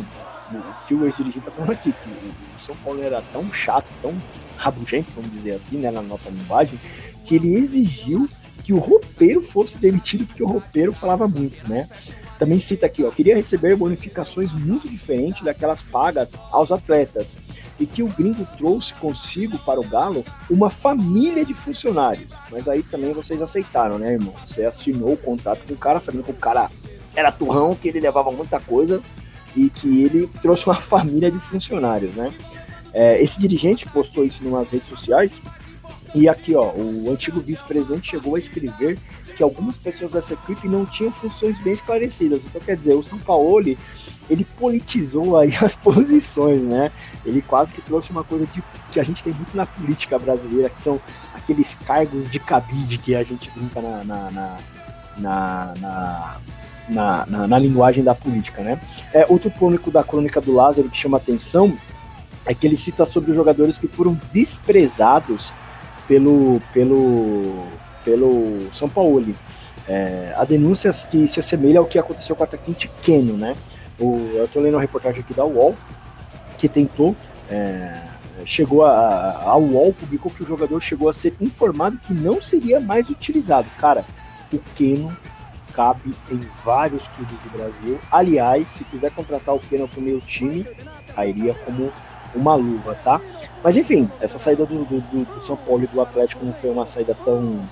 o 0.52 0.86
que 0.86 0.94
o 0.94 1.04
ex-dirigente 1.06 1.38
está 1.38 1.50
falando 1.50 1.70
aqui, 1.70 1.92
que 1.92 2.10
o 2.10 2.60
São 2.60 2.76
Paulo 2.76 3.02
era 3.02 3.22
tão 3.32 3.50
chato, 3.52 3.86
tão 4.02 4.14
rabugento, 4.56 5.10
vamos 5.14 5.32
dizer 5.32 5.52
assim, 5.52 5.78
né, 5.78 5.90
na 5.90 6.02
nossa 6.02 6.28
linguagem, 6.28 6.78
que 7.24 7.36
ele 7.36 7.54
exigiu 7.54 8.28
que 8.62 8.72
o 8.72 8.78
roupeiro 8.78 9.42
fosse 9.42 9.76
demitido 9.76 10.26
porque 10.26 10.42
o 10.42 10.46
roupeiro 10.46 10.92
falava 10.92 11.26
muito, 11.26 11.68
né? 11.68 11.88
Também 12.42 12.58
cita 12.58 12.86
aqui, 12.86 13.04
ó, 13.04 13.10
queria 13.12 13.36
receber 13.36 13.76
bonificações 13.76 14.52
muito 14.52 14.88
diferentes 14.88 15.44
daquelas 15.44 15.80
pagas 15.80 16.32
aos 16.50 16.72
atletas 16.72 17.36
e 17.78 17.86
que 17.86 18.02
o 18.02 18.08
gringo 18.08 18.44
trouxe 18.58 18.92
consigo 18.94 19.56
para 19.60 19.78
o 19.78 19.88
Galo 19.88 20.24
uma 20.50 20.68
família 20.68 21.44
de 21.44 21.54
funcionários. 21.54 22.34
Mas 22.50 22.68
aí 22.68 22.82
também 22.82 23.12
vocês 23.12 23.40
aceitaram, 23.40 23.96
né, 23.96 24.14
irmão? 24.14 24.34
Você 24.44 24.64
assinou 24.64 25.12
o 25.12 25.16
contrato 25.16 25.64
com 25.68 25.74
o 25.74 25.76
cara, 25.76 26.00
sabendo 26.00 26.24
que 26.24 26.32
o 26.32 26.34
cara 26.34 26.68
era 27.14 27.30
turrão, 27.30 27.76
que 27.76 27.86
ele 27.86 28.00
levava 28.00 28.32
muita 28.32 28.58
coisa 28.58 29.00
e 29.54 29.70
que 29.70 30.02
ele 30.02 30.28
trouxe 30.42 30.66
uma 30.66 30.74
família 30.74 31.30
de 31.30 31.38
funcionários, 31.38 32.12
né? 32.16 32.34
É, 32.92 33.22
esse 33.22 33.38
dirigente 33.38 33.88
postou 33.88 34.24
isso 34.24 34.42
nas 34.42 34.72
redes 34.72 34.88
sociais 34.88 35.40
e 36.14 36.28
aqui, 36.28 36.54
ó, 36.54 36.72
o 36.72 37.10
antigo 37.10 37.40
vice-presidente 37.40 38.10
chegou 38.10 38.34
a 38.34 38.38
escrever 38.38 38.98
que 39.32 39.42
algumas 39.42 39.76
pessoas 39.76 40.12
dessa 40.12 40.34
equipe 40.34 40.68
não 40.68 40.86
tinham 40.86 41.10
funções 41.10 41.58
bem 41.58 41.72
esclarecidas. 41.72 42.44
Então, 42.44 42.60
quer 42.60 42.76
dizer, 42.76 42.94
o 42.94 43.02
São 43.02 43.18
Paulo 43.18 43.58
ele 44.30 44.44
politizou 44.44 45.36
aí 45.38 45.54
as 45.60 45.74
posições, 45.74 46.62
né? 46.62 46.90
Ele 47.24 47.42
quase 47.42 47.72
que 47.72 47.80
trouxe 47.80 48.10
uma 48.10 48.24
coisa 48.24 48.46
de, 48.46 48.62
que 48.90 49.00
a 49.00 49.02
gente 49.02 49.22
tem 49.22 49.32
muito 49.32 49.56
na 49.56 49.66
política 49.66 50.18
brasileira, 50.18 50.68
que 50.68 50.80
são 50.80 51.00
aqueles 51.34 51.74
cargos 51.86 52.30
de 52.30 52.38
cabide 52.38 52.98
que 52.98 53.14
a 53.14 53.24
gente 53.24 53.50
brinca 53.50 53.80
na, 53.80 54.04
na, 54.04 54.30
na, 54.30 54.58
na, 55.18 55.74
na 55.80 56.36
na, 56.88 57.24
na, 57.26 57.46
na, 57.46 57.58
linguagem 57.60 58.02
da 58.02 58.12
política, 58.12 58.60
né? 58.60 58.78
É, 59.14 59.24
outro 59.28 59.48
público 59.52 59.88
da 59.88 60.02
crônica 60.02 60.40
do 60.40 60.52
Lázaro 60.52 60.90
que 60.90 60.96
chama 60.96 61.16
atenção 61.16 61.72
é 62.44 62.52
que 62.52 62.66
ele 62.66 62.76
cita 62.76 63.06
sobre 63.06 63.30
os 63.30 63.36
jogadores 63.36 63.78
que 63.78 63.86
foram 63.86 64.20
desprezados 64.32 65.52
pelo, 66.08 66.60
pelo, 66.72 67.64
pelo 68.04 68.72
São 68.74 68.88
Paulo. 68.88 69.34
É, 69.88 70.32
há 70.36 70.44
denúncias 70.44 71.04
que 71.04 71.26
se 71.26 71.40
assemelha 71.40 71.80
ao 71.80 71.86
que 71.86 71.98
aconteceu 71.98 72.36
com 72.36 72.42
o 72.42 72.44
atacante 72.44 72.90
Keno, 73.00 73.36
né? 73.36 73.56
O, 73.98 74.30
eu 74.34 74.44
estou 74.44 74.62
lendo 74.62 74.74
uma 74.74 74.80
reportagem 74.80 75.20
aqui 75.20 75.34
da 75.34 75.44
UOL 75.44 75.74
que 76.56 76.68
tentou. 76.68 77.16
É, 77.50 78.02
chegou 78.44 78.84
a, 78.84 79.42
a 79.44 79.56
UOL 79.56 79.92
publicou 79.92 80.30
que 80.30 80.42
o 80.42 80.46
jogador 80.46 80.80
chegou 80.80 81.08
a 81.08 81.12
ser 81.12 81.34
informado 81.40 81.98
que 81.98 82.14
não 82.14 82.40
seria 82.40 82.80
mais 82.80 83.10
utilizado. 83.10 83.68
Cara, 83.78 84.04
o 84.52 84.58
Keno 84.76 85.10
cabe 85.72 86.14
em 86.30 86.40
vários 86.64 87.06
clubes 87.08 87.36
do 87.44 87.50
Brasil. 87.56 87.98
Aliás, 88.10 88.68
se 88.68 88.84
quiser 88.84 89.10
contratar 89.10 89.54
o 89.54 89.60
Keno 89.60 89.88
para 89.88 90.00
o 90.00 90.02
meu 90.02 90.20
time, 90.20 90.66
cairia 91.14 91.54
como 91.54 91.92
uma 92.34 92.54
luva, 92.54 92.94
tá? 93.02 93.20
Mas 93.62 93.76
enfim, 93.76 94.10
essa 94.20 94.38
saída 94.38 94.64
do, 94.64 94.84
do, 94.84 95.00
do, 95.00 95.44
São 95.44 95.56
Paulo 95.56 95.84
e 95.84 95.86
do 95.86 96.00
Atlético 96.00 96.44
não 96.44 96.54
foi 96.54 96.70
uma 96.70 96.86
saída 96.86 97.16
tão 97.24 97.68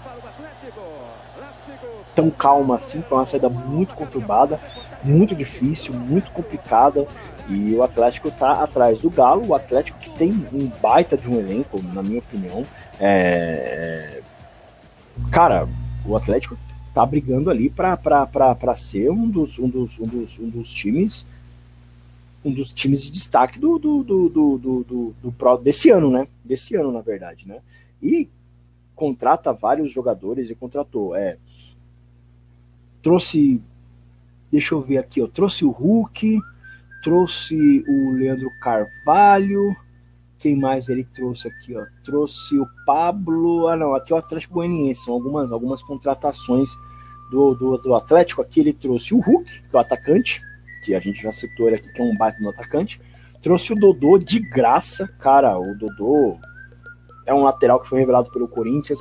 tão 2.14 2.30
calma 2.30 2.76
assim, 2.76 3.02
foi 3.02 3.18
uma 3.18 3.26
saída 3.26 3.48
muito 3.48 3.94
conturbada, 3.94 4.60
muito 5.02 5.34
difícil, 5.34 5.94
muito 5.94 6.30
complicada. 6.30 7.06
E 7.48 7.74
o 7.74 7.82
Atlético 7.82 8.30
tá 8.30 8.62
atrás 8.62 9.00
do 9.00 9.10
Galo, 9.10 9.48
o 9.48 9.54
Atlético 9.54 9.98
que 9.98 10.10
tem 10.10 10.30
um 10.52 10.66
baita 10.80 11.16
de 11.16 11.28
um 11.28 11.38
elenco, 11.38 11.82
na 11.92 12.02
minha 12.02 12.20
opinião. 12.20 12.64
É... 12.98 14.20
Cara, 15.30 15.68
o 16.04 16.16
Atlético 16.16 16.56
tá 16.94 17.04
brigando 17.04 17.50
ali 17.50 17.70
para 17.70 18.74
ser 18.76 19.10
um 19.10 19.28
dos, 19.28 19.58
um, 19.58 19.68
dos, 19.68 19.98
um, 19.98 20.06
dos, 20.06 20.38
um 20.38 20.48
dos 20.48 20.72
times 20.72 21.24
um 22.44 22.52
dos 22.52 22.72
times 22.72 23.02
de 23.02 23.10
destaque 23.10 23.58
do, 23.58 23.78
do, 23.78 24.02
do, 24.02 24.28
do, 24.28 24.58
do, 24.58 24.84
do, 24.84 25.14
do 25.30 25.56
desse 25.58 25.90
ano, 25.90 26.10
né? 26.10 26.26
Desse 26.44 26.74
ano, 26.74 26.90
na 26.90 27.00
verdade, 27.00 27.46
né? 27.46 27.60
E 28.02 28.28
contrata 28.94 29.52
vários 29.52 29.90
jogadores 29.90 30.50
e 30.50 30.54
contratou. 30.54 31.14
É, 31.14 31.36
trouxe, 33.02 33.60
deixa 34.50 34.74
eu 34.74 34.80
ver 34.80 34.98
aqui, 34.98 35.20
ó, 35.22 35.26
trouxe 35.26 35.64
o 35.64 35.70
Hulk, 35.70 36.38
trouxe 37.02 37.84
o 37.88 38.12
Leandro 38.12 38.50
Carvalho, 38.60 39.74
quem 40.38 40.56
mais 40.56 40.88
ele 40.88 41.04
trouxe 41.04 41.48
aqui, 41.48 41.76
ó? 41.76 41.84
Trouxe 42.04 42.58
o 42.58 42.66
Pablo, 42.86 43.68
ah 43.68 43.76
não, 43.76 43.94
aqui 43.94 44.12
é 44.12 44.16
o 44.16 44.18
Atlético 44.18 44.54
Goianiense, 44.54 45.04
são 45.04 45.14
algumas, 45.14 45.52
algumas 45.52 45.82
contratações 45.82 46.70
do, 47.30 47.54
do, 47.54 47.78
do 47.78 47.94
Atlético, 47.94 48.42
aqui 48.42 48.60
ele 48.60 48.72
trouxe 48.72 49.14
o 49.14 49.20
Hulk, 49.20 49.44
que 49.44 49.76
é 49.76 49.76
o 49.76 49.80
atacante, 49.80 50.40
que 50.82 50.94
a 50.94 51.00
gente 51.00 51.22
já 51.22 51.30
citou 51.30 51.66
ele 51.66 51.76
aqui, 51.76 51.92
que 51.92 52.00
é 52.00 52.04
um 52.04 52.16
baita 52.16 52.38
no 52.40 52.48
atacante. 52.48 53.00
Trouxe 53.42 53.72
o 53.72 53.76
Dodô 53.76 54.18
de 54.18 54.38
graça, 54.38 55.06
cara. 55.18 55.58
O 55.58 55.74
Dodô 55.74 56.38
é 57.26 57.34
um 57.34 57.42
lateral 57.42 57.80
que 57.80 57.88
foi 57.88 58.00
revelado 58.00 58.30
pelo 58.30 58.48
Corinthians, 58.48 58.98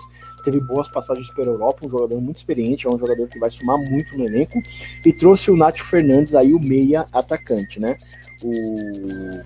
teve 0.49 0.59
boas 0.59 0.89
passagens 0.89 1.29
pela 1.29 1.47
Europa, 1.47 1.85
um 1.85 1.89
jogador 1.89 2.19
muito 2.19 2.37
experiente, 2.37 2.87
é 2.87 2.89
um 2.89 2.97
jogador 2.97 3.27
que 3.27 3.37
vai 3.37 3.51
somar 3.51 3.77
muito 3.77 4.17
no 4.17 4.25
elenco. 4.25 4.61
E 5.05 5.13
trouxe 5.13 5.51
o 5.51 5.55
Nacho 5.55 5.85
Fernandes 5.85 6.33
aí, 6.35 6.53
o 6.53 6.59
meia 6.59 7.07
atacante, 7.13 7.79
né? 7.79 7.97
O... 8.43 9.41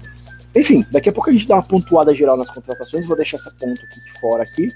Enfim, 0.56 0.86
daqui 0.92 1.10
a 1.10 1.12
pouco 1.12 1.30
a 1.30 1.34
gente 1.34 1.48
dá 1.48 1.56
uma 1.56 1.64
pontuada 1.64 2.16
geral 2.16 2.38
nas 2.38 2.50
contratações, 2.50 3.06
vou 3.06 3.18
deixar 3.18 3.38
essa 3.38 3.52
ponta 3.52 3.84
aqui 3.84 4.00
de 4.02 4.20
fora 4.20 4.44
aqui. 4.44 4.72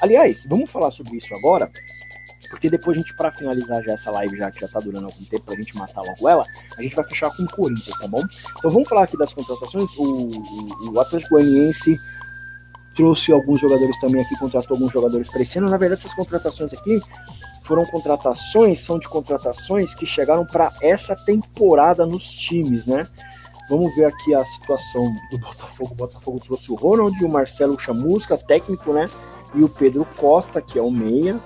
Aliás, 0.00 0.44
vamos 0.48 0.70
falar 0.70 0.90
sobre 0.90 1.16
isso 1.16 1.34
agora, 1.34 1.70
porque 2.50 2.68
depois 2.68 2.96
a 2.96 3.00
gente, 3.00 3.14
para 3.14 3.30
finalizar 3.30 3.82
já 3.82 3.92
essa 3.92 4.10
live, 4.10 4.36
já 4.36 4.50
que 4.50 4.60
já 4.60 4.68
tá 4.68 4.80
durando 4.80 5.06
algum 5.06 5.24
tempo, 5.24 5.44
pra 5.44 5.54
gente 5.54 5.76
matar 5.76 6.02
logo 6.02 6.28
ela, 6.28 6.44
a 6.76 6.82
gente 6.82 6.96
vai 6.96 7.06
fechar 7.06 7.30
com 7.34 7.44
o 7.44 7.50
Corinthians, 7.50 7.96
tá 7.96 8.08
bom? 8.08 8.22
Então 8.58 8.70
vamos 8.70 8.88
falar 8.88 9.04
aqui 9.04 9.16
das 9.16 9.32
contratações. 9.32 9.88
O, 9.96 10.02
o, 10.02 10.92
o 10.94 11.00
Atlético 11.00 11.36
Goianiense 11.36 11.96
trouxe 13.00 13.32
alguns 13.32 13.58
jogadores 13.58 13.98
também 13.98 14.20
aqui, 14.20 14.38
contratou 14.38 14.74
alguns 14.76 14.92
jogadores 14.92 15.30
para 15.30 15.40
esse 15.40 15.58
ano. 15.58 15.70
Na 15.70 15.78
verdade, 15.78 16.02
essas 16.02 16.12
contratações 16.12 16.74
aqui 16.74 17.00
foram 17.62 17.82
contratações, 17.86 18.80
são 18.80 18.98
de 18.98 19.08
contratações 19.08 19.94
que 19.94 20.04
chegaram 20.04 20.44
para 20.44 20.70
essa 20.82 21.16
temporada 21.16 22.04
nos 22.04 22.30
times, 22.30 22.86
né? 22.86 23.06
Vamos 23.70 23.94
ver 23.94 24.04
aqui 24.04 24.34
a 24.34 24.44
situação 24.44 25.14
do 25.30 25.38
Botafogo. 25.38 25.92
O 25.92 25.94
Botafogo 25.94 26.40
trouxe 26.40 26.70
o 26.70 26.74
Ronald, 26.74 27.24
o 27.24 27.28
Marcelo 27.28 27.78
Chamusca, 27.78 28.36
técnico, 28.36 28.92
né? 28.92 29.08
E 29.54 29.64
o 29.64 29.68
Pedro 29.68 30.06
Costa, 30.16 30.60
que 30.60 30.78
é 30.78 30.82
o 30.82 30.90
meia. 30.90 31.40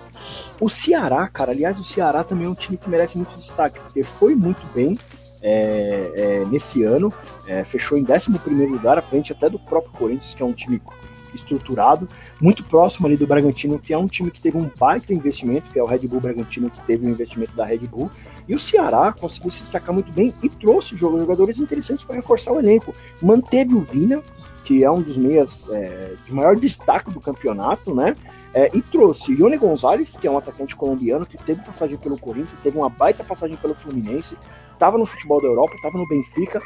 O 0.60 0.68
Ceará, 0.68 1.28
cara, 1.28 1.52
aliás, 1.52 1.78
o 1.78 1.84
Ceará 1.84 2.24
também 2.24 2.46
é 2.46 2.50
um 2.50 2.54
time 2.54 2.76
que 2.76 2.90
merece 2.90 3.16
muito 3.16 3.38
destaque, 3.38 3.78
porque 3.78 4.02
foi 4.02 4.34
muito 4.34 4.66
bem 4.74 4.98
é, 5.40 6.10
é, 6.16 6.44
nesse 6.46 6.82
ano, 6.82 7.12
é, 7.46 7.62
fechou 7.62 7.96
em 7.96 8.04
11 8.10 8.30
lugar, 8.66 8.98
à 8.98 9.02
frente 9.02 9.30
até 9.30 9.48
do 9.48 9.58
próprio 9.58 9.92
Corinthians, 9.92 10.34
que 10.34 10.42
é 10.42 10.46
um 10.46 10.52
time 10.52 10.80
estruturado, 11.34 12.08
muito 12.40 12.62
próximo 12.64 13.06
ali 13.06 13.16
do 13.16 13.26
Bragantino, 13.26 13.78
que 13.78 13.92
é 13.92 13.98
um 13.98 14.06
time 14.06 14.30
que 14.30 14.40
teve 14.40 14.56
um 14.56 14.70
baita 14.78 15.12
investimento, 15.12 15.70
que 15.70 15.78
é 15.78 15.82
o 15.82 15.86
Red 15.86 16.06
Bull 16.06 16.20
Bragantino, 16.20 16.70
que 16.70 16.80
teve 16.84 17.06
um 17.06 17.10
investimento 17.10 17.54
da 17.54 17.64
Red 17.64 17.78
Bull, 17.78 18.10
e 18.48 18.54
o 18.54 18.58
Ceará 18.58 19.12
conseguiu 19.12 19.50
se 19.50 19.62
destacar 19.62 19.92
muito 19.92 20.12
bem 20.12 20.34
e 20.42 20.48
trouxe 20.48 20.96
jogadores 20.96 21.58
interessantes 21.58 22.04
para 22.04 22.16
reforçar 22.16 22.52
o 22.52 22.58
elenco. 22.58 22.94
Manteve 23.22 23.74
o 23.74 23.80
Vina, 23.80 24.22
que 24.64 24.82
é 24.82 24.90
um 24.90 25.02
dos 25.02 25.16
meias 25.16 25.66
é, 25.70 26.14
de 26.24 26.32
maior 26.32 26.56
destaque 26.56 27.10
do 27.10 27.20
campeonato, 27.20 27.94
né? 27.94 28.16
É, 28.52 28.70
e 28.72 28.80
trouxe 28.80 29.32
Ione 29.34 29.56
Gonzalez, 29.56 30.16
que 30.16 30.26
é 30.26 30.30
um 30.30 30.38
atacante 30.38 30.76
colombiano 30.76 31.26
que 31.26 31.36
teve 31.36 31.60
passagem 31.62 31.96
pelo 31.98 32.16
Corinthians, 32.16 32.58
teve 32.62 32.78
uma 32.78 32.88
baita 32.88 33.24
passagem 33.24 33.56
pelo 33.56 33.74
Fluminense, 33.74 34.36
estava 34.72 34.96
no 34.96 35.04
futebol 35.04 35.40
da 35.40 35.48
Europa, 35.48 35.74
estava 35.74 35.98
no 35.98 36.06
Benfica, 36.06 36.60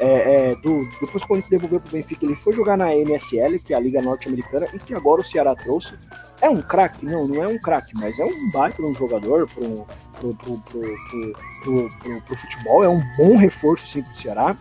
é, 0.00 0.50
é, 0.50 0.56
do, 0.56 0.88
depois 1.00 1.10
que 1.10 1.24
o 1.24 1.28
Corinthians 1.28 1.50
devolveu 1.50 1.78
pro 1.78 1.92
Benfica, 1.92 2.24
ele 2.24 2.34
foi 2.36 2.54
jogar 2.54 2.76
na 2.76 2.94
NSL, 2.94 3.58
que 3.58 3.74
é 3.74 3.76
a 3.76 3.80
Liga 3.80 4.00
Norte-Americana, 4.00 4.66
e 4.72 4.78
que 4.78 4.94
agora 4.94 5.20
o 5.20 5.24
Ceará 5.24 5.54
trouxe. 5.54 5.94
É 6.40 6.48
um 6.48 6.62
craque? 6.62 7.04
Não, 7.04 7.26
não 7.26 7.44
é 7.44 7.46
um 7.46 7.58
craque, 7.58 7.92
mas 7.96 8.18
é 8.18 8.24
um 8.24 8.50
baita 8.50 8.82
um 8.82 8.94
jogador 8.94 9.46
pro, 9.48 9.86
pro, 10.18 10.34
pro, 10.34 11.90
pro, 12.26 12.36
futebol, 12.36 12.82
é 12.82 12.88
um 12.88 13.02
bom 13.18 13.36
reforço 13.36 13.86
sim 13.86 14.02
pro 14.02 14.16
Ceará. 14.16 14.56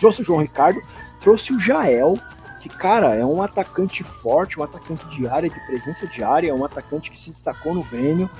Trouxe 0.00 0.22
o 0.22 0.24
João 0.24 0.40
Ricardo, 0.40 0.80
trouxe 1.20 1.52
o 1.52 1.58
Jael, 1.60 2.18
que, 2.60 2.68
cara, 2.70 3.14
é 3.14 3.24
um 3.24 3.42
atacante 3.42 4.02
forte, 4.02 4.58
um 4.58 4.62
atacante 4.62 5.06
de 5.10 5.28
área, 5.28 5.50
de 5.50 5.60
presença 5.66 6.06
de 6.06 6.24
área, 6.24 6.54
um 6.54 6.64
atacante 6.64 7.10
que 7.10 7.20
se 7.20 7.30
destacou 7.30 7.74
no 7.74 7.84
Grêmio 7.84 8.30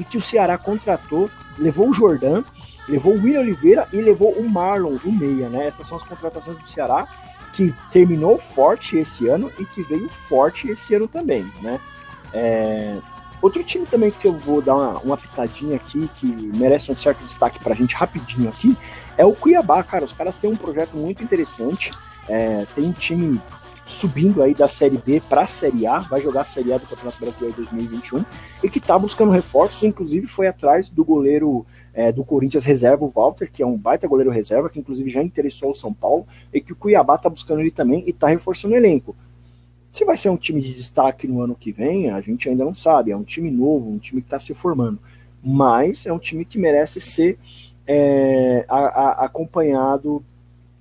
e 0.00 0.04
que 0.04 0.18
o 0.18 0.22
Ceará 0.22 0.58
contratou, 0.58 1.30
levou 1.56 1.88
o 1.88 1.92
Jordan, 1.92 2.42
levou 2.90 3.14
o 3.14 3.22
William 3.22 3.40
Oliveira 3.40 3.88
e 3.92 4.00
levou 4.00 4.32
o 4.32 4.48
Marlon, 4.48 4.98
o 5.04 5.12
meia, 5.12 5.48
né? 5.48 5.66
Essas 5.66 5.86
são 5.86 5.96
as 5.96 6.02
contratações 6.02 6.58
do 6.58 6.68
Ceará 6.68 7.06
que 7.52 7.74
terminou 7.92 8.38
forte 8.38 8.96
esse 8.96 9.28
ano 9.28 9.50
e 9.58 9.64
que 9.64 9.82
veio 9.82 10.08
forte 10.08 10.68
esse 10.68 10.94
ano 10.94 11.06
também, 11.06 11.50
né? 11.62 11.80
É... 12.32 12.96
Outro 13.40 13.64
time 13.64 13.86
também 13.86 14.10
que 14.10 14.26
eu 14.26 14.36
vou 14.36 14.60
dar 14.60 14.74
uma, 14.74 14.98
uma 14.98 15.16
pitadinha 15.16 15.76
aqui, 15.76 16.08
que 16.18 16.26
merece 16.26 16.92
um 16.92 16.96
certo 16.96 17.24
destaque 17.24 17.58
pra 17.58 17.74
gente 17.74 17.94
rapidinho 17.94 18.50
aqui, 18.50 18.76
é 19.16 19.24
o 19.24 19.34
Cuiabá, 19.34 19.82
cara. 19.82 20.04
Os 20.04 20.12
caras 20.12 20.36
têm 20.36 20.50
um 20.50 20.56
projeto 20.56 20.94
muito 20.94 21.22
interessante. 21.22 21.90
É, 22.28 22.66
tem 22.74 22.84
um 22.84 22.92
time 22.92 23.40
subindo 23.86 24.42
aí 24.42 24.54
da 24.54 24.68
Série 24.68 24.98
B 24.98 25.20
para 25.28 25.42
a 25.42 25.46
Série 25.46 25.86
A, 25.86 25.98
vai 25.98 26.20
jogar 26.20 26.42
a 26.42 26.44
Série 26.44 26.72
A 26.72 26.78
do 26.78 26.86
Campeonato 26.86 27.18
Brasileiro 27.18 27.56
2021 27.56 28.24
e 28.62 28.70
que 28.70 28.78
está 28.78 28.98
buscando 28.98 29.32
reforços, 29.32 29.82
inclusive 29.82 30.26
foi 30.26 30.46
atrás 30.46 30.88
do 30.88 31.04
goleiro 31.04 31.66
é, 31.92 32.12
do 32.12 32.24
Corinthians 32.24 32.64
reserva, 32.64 33.04
o 33.04 33.08
Walter, 33.08 33.50
que 33.50 33.62
é 33.62 33.66
um 33.66 33.76
baita 33.76 34.06
goleiro 34.06 34.30
reserva, 34.30 34.68
que 34.68 34.78
inclusive 34.78 35.10
já 35.10 35.22
interessou 35.22 35.70
o 35.70 35.74
São 35.74 35.92
Paulo, 35.92 36.26
e 36.52 36.60
que 36.60 36.72
o 36.72 36.76
Cuiabá 36.76 37.16
está 37.16 37.28
buscando 37.28 37.60
ele 37.60 37.70
também 37.70 38.04
e 38.06 38.10
está 38.10 38.28
reforçando 38.28 38.74
o 38.74 38.76
elenco. 38.76 39.16
Se 39.90 40.04
vai 40.04 40.16
ser 40.16 40.28
um 40.28 40.36
time 40.36 40.60
de 40.60 40.74
destaque 40.74 41.26
no 41.26 41.42
ano 41.42 41.54
que 41.54 41.72
vem, 41.72 42.10
a 42.10 42.20
gente 42.20 42.48
ainda 42.48 42.64
não 42.64 42.74
sabe. 42.74 43.10
É 43.10 43.16
um 43.16 43.24
time 43.24 43.50
novo, 43.50 43.90
um 43.90 43.98
time 43.98 44.20
que 44.20 44.26
está 44.28 44.38
se 44.38 44.54
formando. 44.54 45.00
Mas 45.42 46.06
é 46.06 46.12
um 46.12 46.18
time 46.18 46.44
que 46.44 46.58
merece 46.58 47.00
ser 47.00 47.38
é, 47.86 48.64
a, 48.68 48.78
a, 48.78 49.24
acompanhado 49.24 50.24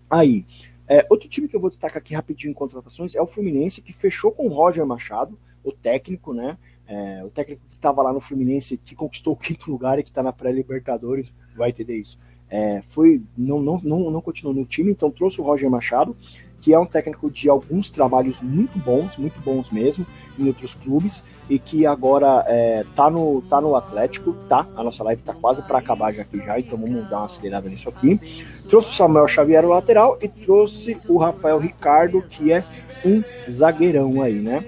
aí. 0.10 0.46
É, 0.88 1.06
outro 1.10 1.28
time 1.28 1.48
que 1.48 1.56
eu 1.56 1.60
vou 1.60 1.70
destacar 1.70 1.98
aqui 1.98 2.14
rapidinho 2.14 2.52
em 2.52 2.54
contratações 2.54 3.16
é 3.16 3.22
o 3.22 3.28
Fluminense, 3.28 3.82
que 3.82 3.94
fechou 3.94 4.32
com 4.32 4.48
o 4.48 4.54
Roger 4.54 4.86
Machado, 4.86 5.38
o 5.64 5.72
técnico, 5.72 6.34
né? 6.34 6.58
É, 6.90 7.24
o 7.24 7.30
técnico 7.30 7.62
que 7.70 7.76
estava 7.76 8.02
lá 8.02 8.12
no 8.12 8.20
Fluminense, 8.20 8.76
que 8.78 8.96
conquistou 8.96 9.34
o 9.34 9.38
quinto 9.38 9.70
lugar 9.70 10.00
e 10.00 10.04
que 10.04 10.10
está 10.10 10.24
na 10.24 10.34
pré-Libertadores, 10.34 11.32
vai 11.56 11.70
entender 11.70 11.98
isso. 11.98 12.18
É, 12.50 12.82
foi, 12.90 13.22
não, 13.38 13.62
não, 13.62 13.80
não, 13.84 14.10
não 14.10 14.22
continuou 14.22 14.56
no 14.56 14.66
time, 14.66 14.92
então 14.92 15.12
trouxe 15.12 15.40
o 15.40 15.44
Roger 15.44 15.70
Machado, 15.70 16.18
que 16.60 16.74
é 16.74 16.80
um 16.80 16.86
técnico 16.86 17.30
de 17.30 17.48
alguns 17.48 17.92
trabalhos 17.92 18.42
muito 18.42 18.78
bons, 18.80 19.18
muito 19.18 19.40
bons 19.40 19.70
mesmo, 19.70 20.06
em 20.38 20.48
outros 20.48 20.74
clubes, 20.74 21.24
e 21.48 21.60
que 21.60 21.86
agora 21.86 22.44
é, 22.48 22.84
tá, 22.96 23.10
no, 23.10 23.42
tá 23.44 23.62
no 23.62 23.76
Atlético, 23.76 24.34
tá? 24.50 24.68
A 24.76 24.84
nossa 24.84 25.04
live 25.04 25.22
tá 25.22 25.34
quase 25.34 25.62
para 25.62 25.78
acabar 25.78 26.12
já 26.12 26.24
aqui 26.24 26.38
já, 26.38 26.60
então 26.60 26.78
vamos 26.78 27.08
dar 27.08 27.18
uma 27.18 27.26
acelerada 27.26 27.70
nisso 27.70 27.88
aqui. 27.88 28.20
Trouxe 28.68 28.90
o 28.90 28.94
Samuel 28.94 29.28
Xavier, 29.28 29.64
o 29.64 29.70
lateral, 29.70 30.18
e 30.22 30.28
trouxe 30.28 31.00
o 31.08 31.18
Rafael 31.18 31.60
Ricardo, 31.60 32.22
que 32.22 32.52
é 32.52 32.64
um 33.06 33.24
zagueirão 33.50 34.22
aí, 34.22 34.36
né? 34.36 34.64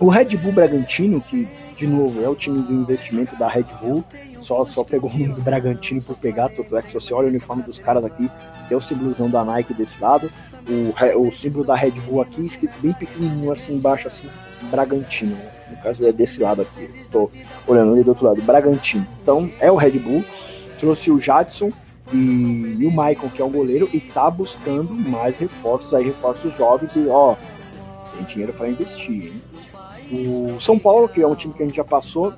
O 0.00 0.08
Red 0.08 0.36
Bull 0.36 0.52
Bragantino, 0.52 1.20
que 1.20 1.48
de 1.76 1.86
novo 1.86 2.22
é 2.22 2.28
o 2.28 2.34
time 2.34 2.60
do 2.62 2.72
investimento 2.72 3.36
da 3.36 3.48
Red 3.48 3.66
Bull, 3.80 4.04
só, 4.40 4.64
só 4.66 4.84
pegou 4.84 5.10
o 5.10 5.18
nome 5.18 5.32
do 5.32 5.40
Bragantino 5.40 6.02
por 6.02 6.16
pegar, 6.16 6.48
tanto 6.50 6.76
é 6.76 6.82
que 6.82 6.88
se 6.88 6.94
você 6.94 7.14
olha 7.14 7.26
o 7.26 7.30
uniforme 7.30 7.62
dos 7.62 7.78
caras 7.78 8.04
aqui, 8.04 8.30
tem 8.68 8.76
o 8.76 8.80
símbolozão 8.80 9.30
da 9.30 9.44
Nike 9.44 9.72
desse 9.72 10.00
lado, 10.00 10.30
o, 10.68 11.26
o 11.26 11.32
símbolo 11.32 11.64
da 11.64 11.74
Red 11.74 11.92
Bull 11.92 12.20
aqui, 12.20 12.44
escrito 12.44 12.74
bem 12.80 12.92
pequenininho 12.92 13.50
assim 13.50 13.74
embaixo, 13.74 14.06
assim, 14.08 14.28
Bragantino. 14.70 15.36
No 15.70 15.76
caso 15.78 16.06
é 16.06 16.12
desse 16.12 16.40
lado 16.40 16.62
aqui, 16.62 16.90
estou 17.00 17.32
olhando 17.66 17.94
ali 17.94 18.04
do 18.04 18.10
outro 18.10 18.26
lado, 18.26 18.42
Bragantino. 18.42 19.06
Então 19.22 19.50
é 19.58 19.70
o 19.70 19.76
Red 19.76 19.98
Bull, 19.98 20.24
trouxe 20.78 21.10
o 21.10 21.18
Jadson 21.18 21.70
e, 22.12 22.76
e 22.78 22.86
o 22.86 22.90
Maicon, 22.90 23.28
que 23.28 23.40
é 23.40 23.44
um 23.44 23.50
goleiro, 23.50 23.88
e 23.92 24.00
tá 24.00 24.30
buscando 24.30 24.92
mais 24.92 25.38
reforços 25.38 25.94
aí, 25.94 26.04
reforços 26.04 26.54
jovens, 26.54 26.94
e 26.94 27.06
ó, 27.08 27.34
tem 28.14 28.24
dinheiro 28.26 28.52
para 28.52 28.68
investir, 28.68 29.26
hein? 29.28 29.42
O 30.12 30.60
São 30.60 30.78
Paulo, 30.78 31.08
que 31.08 31.20
é 31.20 31.26
um 31.26 31.34
time 31.34 31.54
que 31.54 31.62
a 31.62 31.66
gente 31.66 31.76
já 31.76 31.84
passou, 31.84 32.32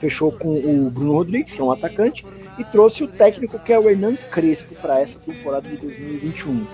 fechou 0.00 0.32
com 0.32 0.56
o 0.56 0.90
Bruno 0.90 1.12
Rodrigues, 1.14 1.54
que 1.54 1.60
é 1.60 1.64
um 1.64 1.70
atacante, 1.70 2.26
e 2.58 2.64
trouxe 2.64 3.04
o 3.04 3.08
técnico 3.08 3.58
que 3.58 3.72
é 3.72 3.78
o 3.78 3.88
Hernan 3.88 4.16
Crespo 4.16 4.74
para 4.74 5.00
essa 5.00 5.18
temporada 5.18 5.68
de 5.68 5.76
2021. 5.76 6.66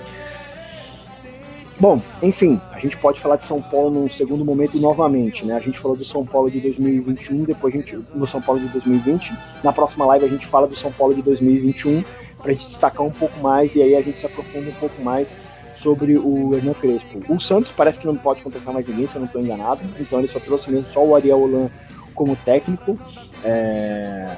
Bom, 1.81 2.03
enfim, 2.21 2.61
a 2.73 2.79
gente 2.81 2.97
pode 2.97 3.21
falar 3.21 3.37
de 3.37 3.45
São 3.45 3.63
Paulo 3.63 3.91
num 3.91 4.09
segundo 4.09 4.45
momento 4.45 4.81
novamente, 4.81 5.47
né? 5.47 5.55
A 5.55 5.61
gente 5.61 5.79
falou 5.79 5.97
do 5.97 6.05
São 6.05 6.27
Paulo 6.27 6.51
de 6.51 6.59
2021, 6.61 7.45
depois 7.45 7.73
a 7.73 7.77
gente 7.77 7.97
no 8.15 8.27
São 8.27 8.43
Paulo 8.43 8.61
de 8.61 8.67
2020. 8.69 9.33
Na 9.63 9.73
próxima 9.73 10.05
live 10.07 10.25
a 10.25 10.29
gente 10.29 10.45
fala 10.45 10.67
do 10.67 10.75
São 10.75 10.91
Paulo 10.91 11.15
de 11.15 11.23
2021 11.23 12.03
para 12.43 12.53
gente 12.53 12.67
destacar 12.67 13.07
um 13.07 13.11
pouco 13.11 13.39
mais 13.41 13.75
e 13.77 13.83
aí 13.83 13.95
a 13.95 14.03
gente 14.03 14.19
se 14.19 14.27
aprofunda 14.27 14.71
um 14.71 14.75
pouco 14.75 15.03
mais 15.03 15.39
sobre 15.79 16.19
o 16.19 16.55
Hernan 16.55 16.75
Crespo. 16.75 17.21
O 17.33 17.39
Santos 17.39 17.73
parece 17.73 17.99
que 17.99 18.07
não 18.07 18.17
pode 18.17 18.43
contratar 18.43 18.75
mais 18.75 18.87
ninguém, 18.89 19.07
se 19.07 19.17
eu 19.17 19.21
não 19.21 19.27
estou 19.27 19.41
enganado, 19.41 19.81
então 19.99 20.19
ele 20.19 20.29
só 20.29 20.41
trouxe 20.41 20.71
mesmo 20.71 20.89
só 20.89 21.05
o 21.05 21.15
Ariel 21.15 21.41
Holan 21.41 21.71
como 22.15 22.35
técnico. 22.37 22.99
É... 23.45 24.37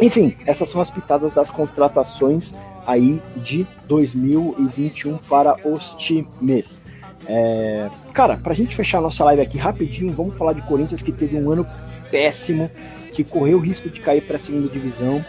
Enfim, 0.00 0.36
essas 0.44 0.68
são 0.68 0.80
as 0.80 0.90
pitadas 0.90 1.32
das 1.32 1.50
contratações 1.50 2.52
aí 2.84 3.22
de 3.36 3.64
2021 3.86 5.18
para 5.18 5.56
os 5.66 5.94
times. 5.94 6.82
É... 7.26 7.88
Cara, 8.12 8.36
pra 8.36 8.54
gente 8.54 8.74
fechar 8.74 8.98
a 8.98 9.02
nossa 9.02 9.24
live 9.24 9.40
aqui 9.40 9.56
rapidinho, 9.56 10.12
vamos 10.12 10.36
falar 10.36 10.52
de 10.52 10.62
Corinthians 10.62 11.00
que 11.00 11.12
teve 11.12 11.38
um 11.38 11.50
ano 11.50 11.66
péssimo, 12.10 12.68
que 13.12 13.22
correu 13.22 13.58
o 13.58 13.60
risco 13.60 13.88
de 13.88 14.00
cair 14.00 14.20
para 14.20 14.36
a 14.36 14.38
segunda 14.40 14.68
divisão, 14.68 15.24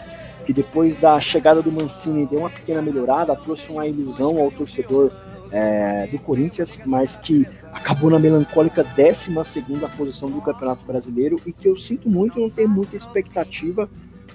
que 0.46 0.52
depois 0.52 0.96
da 0.96 1.18
chegada 1.18 1.60
do 1.60 1.72
Mancini 1.72 2.24
deu 2.24 2.38
uma 2.38 2.50
pequena 2.50 2.80
melhorada, 2.80 3.34
trouxe 3.34 3.68
uma 3.70 3.84
ilusão 3.84 4.40
ao 4.40 4.48
torcedor 4.50 5.10
é, 5.50 6.06
do 6.06 6.18
Corinthians, 6.20 6.78
mas 6.86 7.16
que 7.16 7.44
acabou 7.72 8.10
na 8.10 8.18
melancólica 8.18 8.84
12 8.84 9.32
posição 9.96 10.30
do 10.30 10.40
Campeonato 10.40 10.84
Brasileiro 10.86 11.40
e 11.44 11.52
que 11.52 11.68
eu 11.68 11.76
sinto 11.76 12.08
muito 12.08 12.38
não 12.38 12.48
ter 12.48 12.68
muita 12.68 12.96
expectativa 12.96 13.90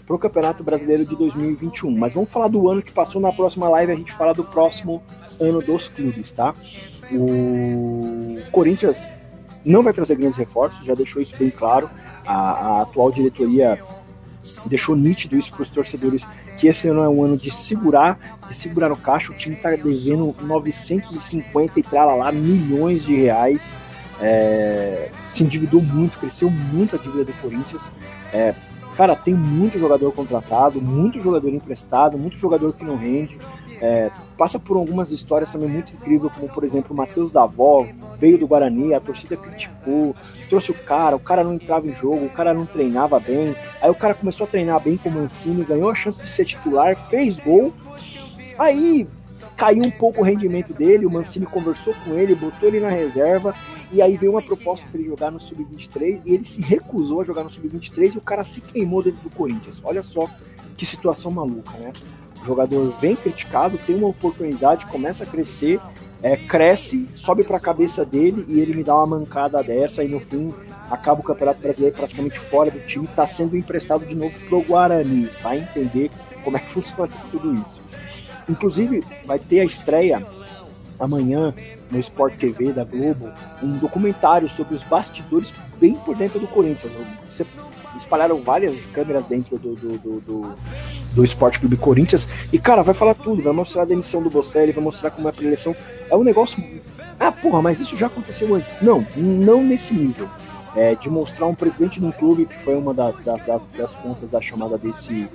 para 0.06 0.16
o 0.16 0.20
Campeonato 0.20 0.64
Brasileiro 0.64 1.06
de 1.06 1.16
2021. 1.16 1.92
Mas 1.98 2.14
vamos 2.14 2.30
falar 2.30 2.50
do 2.50 2.70
ano 2.70 2.82
que 2.82 2.92
passou 2.92 3.22
na 3.22 3.32
próxima 3.32 3.70
live, 3.70 3.94
a 3.94 3.96
gente 3.96 4.12
fala 4.12 4.34
do 4.34 4.44
próximo 4.44 5.02
ano 5.40 5.62
dos 5.62 5.88
clubes, 5.88 6.32
tá? 6.34 6.54
O 7.10 8.52
Corinthians 8.52 9.08
não 9.64 9.82
vai 9.84 9.94
trazer 9.94 10.16
grandes 10.16 10.38
reforços, 10.38 10.86
já 10.86 10.94
deixou 10.94 11.22
isso 11.22 11.38
bem 11.38 11.50
claro. 11.50 11.90
A, 12.26 12.36
a 12.36 12.82
atual 12.82 13.12
diretoria 13.12 13.80
deixou 14.66 14.96
nítido 14.96 15.38
isso 15.38 15.52
para 15.52 15.64
os 15.64 15.70
torcedores 15.70 16.26
que 16.58 16.68
esse 16.68 16.88
ano 16.88 17.02
é 17.02 17.10
um 17.10 17.24
ano 17.24 17.38
de 17.38 17.50
segurar, 17.50 18.38
de 18.48 18.54
segurar 18.54 18.92
o 18.92 18.96
caixa. 18.96 19.32
O 19.32 19.36
time 19.36 19.56
está 19.56 19.72
devendo 19.72 20.36
950 20.42 21.80
e 21.80 21.84
lá 21.94 22.32
milhões 22.32 23.04
de 23.04 23.16
reais. 23.16 23.74
É, 24.20 25.10
se 25.28 25.44
endividou 25.44 25.82
muito, 25.82 26.20
cresceu 26.20 26.50
muito 26.50 26.96
a 26.96 27.00
dívida 27.00 27.26
do 27.26 27.34
Corinthians. 27.34 27.90
É, 28.32 28.54
cara, 28.96 29.16
tem 29.16 29.34
muito 29.34 29.80
jogador 29.80 30.12
contratado, 30.12 30.80
muito 30.80 31.20
jogador 31.20 31.50
emprestado, 31.50 32.18
muito 32.18 32.38
jogador 32.38 32.74
que 32.74 32.84
não 32.84 32.98
rende. 32.98 33.40
É, 33.82 34.12
passa 34.42 34.58
por 34.58 34.76
algumas 34.76 35.12
histórias 35.12 35.52
também 35.52 35.70
muito 35.70 35.94
incríveis, 35.94 36.34
como 36.34 36.50
por 36.50 36.64
exemplo 36.64 36.96
o 36.96 36.98
Matheus 36.98 37.32
Davó, 37.32 37.86
veio 38.18 38.40
do 38.40 38.48
Guarani, 38.48 38.92
a 38.92 39.00
torcida 39.00 39.38
criticou, 39.38 40.16
trouxe 40.50 40.72
o 40.72 40.74
cara, 40.74 41.16
o 41.16 41.20
cara 41.20 41.44
não 41.44 41.54
entrava 41.54 41.86
em 41.86 41.94
jogo, 41.94 42.26
o 42.26 42.30
cara 42.32 42.52
não 42.52 42.66
treinava 42.66 43.20
bem, 43.20 43.56
aí 43.80 43.92
o 43.92 43.94
cara 43.94 44.16
começou 44.16 44.48
a 44.48 44.50
treinar 44.50 44.82
bem 44.82 44.98
com 44.98 45.10
o 45.10 45.12
Mancini, 45.12 45.64
ganhou 45.64 45.92
a 45.92 45.94
chance 45.94 46.20
de 46.20 46.28
ser 46.28 46.46
titular, 46.46 46.96
fez 47.08 47.40
gol, 47.40 47.72
aí 48.58 49.08
caiu 49.56 49.84
um 49.86 49.92
pouco 49.92 50.22
o 50.22 50.24
rendimento 50.24 50.74
dele, 50.74 51.06
o 51.06 51.12
Mancini 51.12 51.46
conversou 51.46 51.94
com 52.04 52.16
ele, 52.16 52.34
botou 52.34 52.68
ele 52.68 52.80
na 52.80 52.90
reserva, 52.90 53.54
e 53.92 54.02
aí 54.02 54.18
veio 54.18 54.32
uma 54.32 54.42
proposta 54.42 54.88
para 54.90 55.00
ele 55.00 55.10
jogar 55.10 55.30
no 55.30 55.40
Sub-23, 55.40 56.20
e 56.26 56.34
ele 56.34 56.46
se 56.46 56.64
recusou 56.64 57.22
a 57.22 57.24
jogar 57.24 57.44
no 57.44 57.50
Sub-23 57.52 58.16
e 58.16 58.18
o 58.18 58.22
cara 58.22 58.44
se 58.44 58.60
queimou 58.60 59.04
dentro 59.04 59.22
do 59.22 59.30
Corinthians. 59.30 59.80
Olha 59.84 60.02
só 60.02 60.28
que 60.76 60.84
situação 60.84 61.30
maluca, 61.30 61.78
né? 61.78 61.94
Jogador 62.46 62.94
vem 63.00 63.16
criticado, 63.16 63.78
tem 63.78 63.96
uma 63.96 64.08
oportunidade, 64.08 64.86
começa 64.88 65.24
a 65.24 65.28
crescer, 65.28 65.80
é, 66.24 66.36
cresce, 66.36 67.08
sobe 67.14 67.44
para 67.44 67.58
a 67.58 67.60
cabeça 67.60 68.06
dele 68.06 68.46
e 68.48 68.60
ele 68.60 68.74
me 68.74 68.84
dá 68.84 68.96
uma 68.96 69.20
mancada 69.20 69.62
dessa 69.64 70.04
e 70.04 70.08
no 70.08 70.20
fim 70.20 70.54
acaba 70.90 71.22
o 71.22 71.24
Campeonato 71.24 71.62
Brasileiro 71.62 71.96
praticamente 71.96 72.40
fora 72.40 72.70
do 72.70 72.80
time, 72.82 73.06
está 73.06 73.26
sendo 73.26 73.56
emprestado 73.56 74.06
de 74.06 74.16
novo 74.16 74.38
pro 74.48 74.62
Guarani. 74.62 75.30
Vai 75.42 75.60
entender 75.60 76.10
como 76.44 76.58
é 76.58 76.60
que 76.60 76.70
funciona 76.74 77.12
tudo 77.32 77.54
isso. 77.54 77.82
Inclusive, 78.50 79.04
vai 79.26 79.40
ter 79.40 79.62
a 79.62 79.64
estreia 79.64 80.26
amanhã 81.00 81.54
no 81.90 82.00
Sport 82.00 82.36
TV 82.38 82.72
da 82.72 82.84
Globo 82.84 83.32
um 83.62 83.78
documentário 83.78 84.50
sobre 84.50 84.76
os 84.76 84.84
bastidores 84.84 85.54
bem 85.80 85.96
por 85.96 86.16
dentro 86.16 86.40
do 86.40 86.48
Corinthians. 86.48 86.94
Você 87.30 87.46
espalharam 87.98 88.42
várias 88.42 88.86
câmeras 88.88 89.26
dentro 89.26 89.58
do, 89.58 89.76
do, 89.76 89.98
do, 89.98 90.22
do 90.22 90.58
do 91.12 91.24
Esporte 91.24 91.60
Clube 91.60 91.78
Corinthians. 91.78 92.28
E, 92.52 92.60
cara, 92.60 92.84
vai 92.84 92.94
falar 92.94 93.14
tudo, 93.14 93.42
vai 93.42 93.54
mostrar 93.54 93.84
a 93.84 93.86
demissão 93.86 94.22
do 94.22 94.30
Bocelli, 94.30 94.72
vai 94.72 94.84
mostrar 94.84 95.12
como 95.12 95.28
é 95.28 95.30
a 95.30 95.34
preleção. 95.34 95.76
É 96.10 96.16
um 96.16 96.24
negócio. 96.24 96.64
Ah, 97.20 97.32
porra, 97.32 97.62
mas 97.62 97.80
isso 97.80 97.96
já 97.96 98.08
aconteceu 98.08 98.54
antes. 98.56 98.76
Não, 98.82 99.06
não 99.16 99.64
nesse 99.64 99.94
nível. 99.94 100.30
É, 100.76 100.96
de 100.96 101.10
mostrar 101.10 101.48
um 101.48 101.56
presidente 101.56 102.00
de 102.00 102.06
um 102.06 102.12
clube, 102.12 102.46
que 102.46 102.58
foi 102.60 102.76
uma 102.76 102.94
das, 102.94 103.20
das, 103.20 103.42
das 103.78 103.94
pontas 103.96 104.30
da 104.30 104.40
chamada 104.40 104.78
desse, 104.78 105.28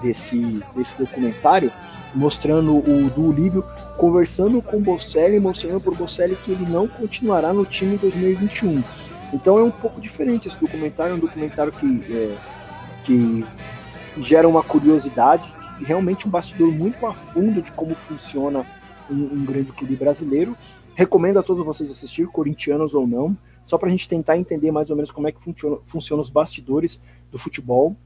desse, 0.00 0.62
desse 0.76 0.96
documentário, 0.96 1.72
mostrando 2.14 2.76
o 2.76 3.10
do 3.10 3.32
Líbio 3.32 3.64
conversando 3.96 4.62
com 4.62 4.76
o 4.76 4.80
Bocelli, 4.80 5.40
mostrando 5.40 5.80
para 5.80 5.92
o 5.92 5.96
Bocelli 5.96 6.36
que 6.36 6.52
ele 6.52 6.64
não 6.64 6.86
continuará 6.86 7.52
no 7.52 7.66
time 7.66 7.94
em 7.94 7.98
2021. 7.98 8.84
Então 9.32 9.58
é 9.58 9.62
um 9.64 9.70
pouco 9.70 10.00
diferente 10.00 10.46
esse 10.46 10.58
documentário, 10.58 11.14
é 11.14 11.16
um 11.16 11.18
documentário 11.18 11.72
que, 11.72 12.04
é, 12.12 12.36
que 13.04 13.44
gera 14.18 14.48
uma 14.48 14.62
curiosidade, 14.62 15.44
realmente 15.80 16.26
um 16.26 16.30
bastidor 16.30 16.70
muito 16.72 17.06
a 17.06 17.14
fundo 17.14 17.60
de 17.60 17.72
como 17.72 17.94
funciona 17.94 18.66
um, 19.10 19.14
um 19.16 19.44
grande 19.44 19.72
clube 19.72 19.96
brasileiro. 19.96 20.56
Recomendo 20.94 21.38
a 21.38 21.42
todos 21.42 21.64
vocês 21.64 21.90
assistir, 21.90 22.28
corintianos 22.28 22.94
ou 22.94 23.06
não, 23.06 23.36
só 23.64 23.76
para 23.76 23.88
a 23.88 23.90
gente 23.90 24.08
tentar 24.08 24.38
entender 24.38 24.70
mais 24.70 24.90
ou 24.90 24.96
menos 24.96 25.10
como 25.10 25.26
é 25.26 25.32
que 25.32 25.42
funciona, 25.42 25.78
funciona 25.84 26.22
os 26.22 26.30
bastidores 26.30 27.00
do 27.30 27.38
futebol 27.38 27.96